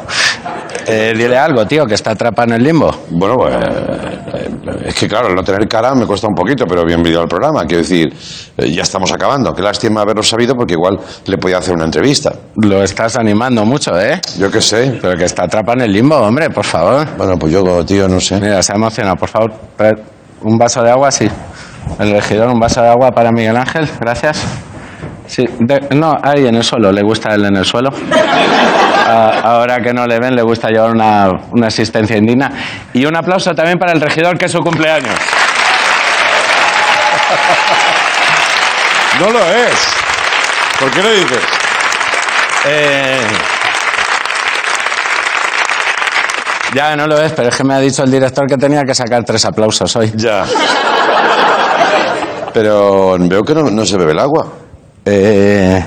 Eh, 0.85 1.13
dile 1.15 1.37
algo, 1.37 1.65
tío, 1.65 1.85
que 1.85 1.93
está 1.93 2.11
atrapado 2.11 2.49
en 2.49 2.55
el 2.55 2.63
limbo. 2.63 2.89
Bueno, 3.09 3.35
pues, 3.35 3.53
eh, 3.53 4.49
es 4.85 4.95
que 4.95 5.07
claro, 5.07 5.33
no 5.35 5.43
tener 5.43 5.67
cara 5.67 5.93
me 5.93 6.05
cuesta 6.05 6.27
un 6.27 6.33
poquito, 6.33 6.65
pero 6.65 6.85
bienvenido 6.85 7.21
al 7.21 7.27
programa. 7.27 7.65
Quiero 7.65 7.83
decir, 7.83 8.13
eh, 8.57 8.71
ya 8.71 8.83
estamos 8.83 9.11
acabando. 9.11 9.53
Qué 9.53 9.61
lástima 9.61 10.01
haberlo 10.01 10.23
sabido 10.23 10.55
porque 10.55 10.73
igual 10.73 10.97
le 11.25 11.37
podía 11.37 11.57
hacer 11.57 11.75
una 11.75 11.85
entrevista. 11.85 12.33
Lo 12.55 12.81
estás 12.81 13.17
animando 13.17 13.65
mucho, 13.65 13.99
¿eh? 13.99 14.21
Yo 14.37 14.49
qué 14.49 14.61
sé. 14.61 14.97
Pero 15.01 15.17
que 15.17 15.25
está 15.25 15.43
atrapado 15.43 15.79
en 15.79 15.85
el 15.85 15.91
limbo, 15.91 16.15
hombre, 16.15 16.49
por 16.49 16.65
favor. 16.65 17.05
Bueno, 17.17 17.37
pues 17.37 17.51
yo, 17.51 17.85
tío, 17.85 18.07
no 18.07 18.19
sé. 18.19 18.39
Mira, 18.39 18.63
se 18.63 18.71
ha 18.71 18.75
emocionado, 18.75 19.15
por 19.17 19.29
favor. 19.29 19.53
Un 20.41 20.57
vaso 20.57 20.81
de 20.81 20.91
agua, 20.91 21.11
sí. 21.11 21.27
El 21.99 22.11
regidor, 22.11 22.47
un 22.47 22.59
vaso 22.59 22.81
de 22.81 22.87
agua 22.87 23.11
para 23.11 23.31
Miguel 23.31 23.57
Ángel, 23.57 23.87
gracias. 23.99 24.43
Sí, 25.29 25.45
de- 25.59 25.89
no, 25.95 26.17
ahí 26.23 26.47
en 26.47 26.55
el 26.55 26.63
suelo, 26.63 26.91
le 26.91 27.03
gusta 27.03 27.35
él 27.35 27.45
en 27.45 27.55
el 27.55 27.63
suelo. 27.65 27.91
A- 29.07 29.39
ahora 29.43 29.79
que 29.79 29.93
no 29.93 30.07
le 30.07 30.19
ven, 30.19 30.35
le 30.35 30.41
gusta 30.41 30.69
llevar 30.69 30.89
una, 30.89 31.29
una 31.51 31.67
asistencia 31.67 32.17
indigna. 32.17 32.51
Y 32.93 33.05
un 33.05 33.15
aplauso 33.15 33.53
también 33.53 33.77
para 33.77 33.91
el 33.91 34.01
regidor, 34.01 34.39
que 34.39 34.45
es 34.45 34.51
su 34.51 34.59
cumpleaños. 34.61 35.13
No 39.19 39.29
lo 39.29 39.39
es. 39.45 39.87
¿Por 40.79 40.89
qué 40.91 41.03
lo 41.03 41.11
dices? 41.11 41.43
Eh, 42.65 43.21
ya 46.73 46.95
no 46.95 47.05
lo 47.05 47.21
es, 47.21 47.31
pero 47.33 47.49
es 47.49 47.55
que 47.55 47.63
me 47.63 47.73
ha 47.75 47.79
dicho 47.79 48.03
el 48.03 48.11
director 48.11 48.47
que 48.47 48.57
tenía 48.57 48.83
que 48.83 48.95
sacar 48.95 49.23
tres 49.23 49.45
aplausos 49.45 49.95
hoy. 49.95 50.11
Ya. 50.15 50.43
Pero 52.53 53.15
veo 53.19 53.43
que 53.43 53.53
no, 53.53 53.69
no 53.69 53.85
se 53.85 53.95
bebe 53.97 54.11
el 54.11 54.19
agua. 54.19 54.47
Eh, 55.05 55.85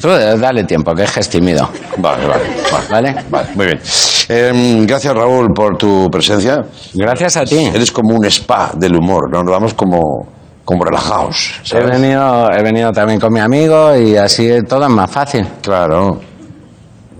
tú 0.00 0.08
dale 0.08 0.64
tiempo, 0.64 0.94
que 0.94 1.04
es 1.04 1.10
gestimido. 1.10 1.68
Vale, 1.98 2.26
vale, 2.26 2.44
vale. 2.90 3.14
¿Vale? 3.30 3.46
Muy 3.54 3.66
bien. 3.66 3.80
Eh, 4.28 4.84
gracias, 4.86 5.14
Raúl, 5.14 5.48
por 5.54 5.76
tu 5.76 6.08
presencia. 6.10 6.62
Gracias 6.94 7.36
a 7.36 7.44
ti. 7.44 7.70
Eres 7.72 7.90
como 7.90 8.14
un 8.14 8.24
spa 8.26 8.72
del 8.74 8.96
humor, 8.96 9.30
¿no? 9.30 9.42
Nos 9.42 9.52
vamos 9.52 9.74
como, 9.74 10.26
como 10.64 10.84
relajados. 10.84 11.60
He 11.70 11.80
venido, 11.80 12.50
he 12.50 12.62
venido 12.62 12.92
también 12.92 13.20
con 13.20 13.32
mi 13.32 13.40
amigo 13.40 13.96
y 13.96 14.16
así 14.16 14.48
todo 14.68 14.84
es 14.84 14.90
más 14.90 15.10
fácil. 15.10 15.46
Claro. 15.60 16.20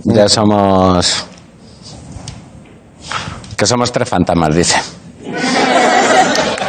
Ya 0.05 0.29
somos. 0.29 1.27
Que 3.57 3.67
somos 3.67 3.93
tres 3.93 4.09
fantasmas, 4.09 4.55
dice. 4.55 5.02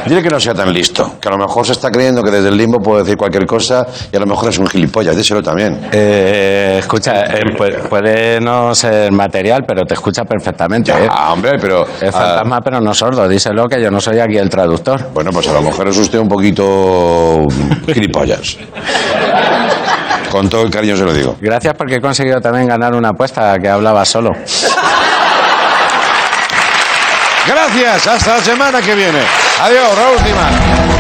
Dile 0.06 0.22
que 0.22 0.30
no 0.30 0.40
sea 0.40 0.54
tan 0.54 0.72
listo, 0.74 1.16
que 1.22 1.28
a 1.28 1.32
lo 1.32 1.38
mejor 1.38 1.66
se 1.66 1.72
está 1.74 1.90
creyendo 1.90 2.22
que 2.24 2.32
desde 2.32 2.50
el 2.50 2.58
limbo 2.58 2.80
puede 2.80 3.04
decir 3.04 3.18
cualquier 3.18 3.46
cosa 3.46 3.86
y 4.12 4.16
a 4.16 4.20
lo 4.20 4.26
mejor 4.26 4.50
es 4.50 4.58
un 4.58 4.68
gilipollas. 4.68 5.16
Díselo 5.16 5.42
también. 5.42 5.88
Eh, 5.92 6.78
escucha, 6.80 7.24
eh, 7.26 7.44
pu- 7.58 7.88
puede 7.90 8.40
no 8.42 8.76
ser 8.76 9.12
material, 9.12 9.64
pero 9.68 9.86
te 9.86 9.94
escucha 9.94 10.24
perfectamente. 10.26 10.92
¿eh? 10.92 11.08
Ah, 11.10 11.32
hombre, 11.34 11.54
pero... 11.60 11.84
Es 12.02 12.10
ah, 12.10 12.12
fantasma, 12.12 12.60
pero 12.62 12.82
no 12.82 12.94
sordo. 12.94 13.28
Díselo 13.28 13.68
que 13.68 13.82
yo 13.82 13.90
no 13.90 14.02
soy 14.02 14.20
aquí 14.20 14.38
el 14.38 14.50
traductor. 14.50 15.10
bueno, 15.14 15.32
pues 15.32 15.48
a 15.48 15.54
lo 15.54 15.62
mejor 15.62 15.88
es 15.88 15.98
usted 15.98 16.20
un 16.20 16.28
poquito 16.28 17.48
gilipollas. 17.94 18.58
Con 20.32 20.50
todo 20.50 20.64
el 20.64 20.72
cariño 20.72 20.98
se 20.98 21.04
lo 21.06 21.14
digo. 21.14 21.36
Gracias 21.40 21.76
porque 21.78 21.96
he 21.96 22.02
conseguido 22.02 22.42
también 22.42 22.68
ganar 22.68 22.94
una 22.96 23.10
apuesta 23.10 23.58
que 23.60 23.70
hablaba 23.70 24.04
solo. 24.04 24.32
Gracias, 27.46 28.08
hasta 28.08 28.38
la 28.38 28.42
semana 28.42 28.82
que 28.82 28.96
viene. 28.96 29.20
Adiós, 29.62 29.98
Raúl 29.98 30.18
Timar. 30.24 30.93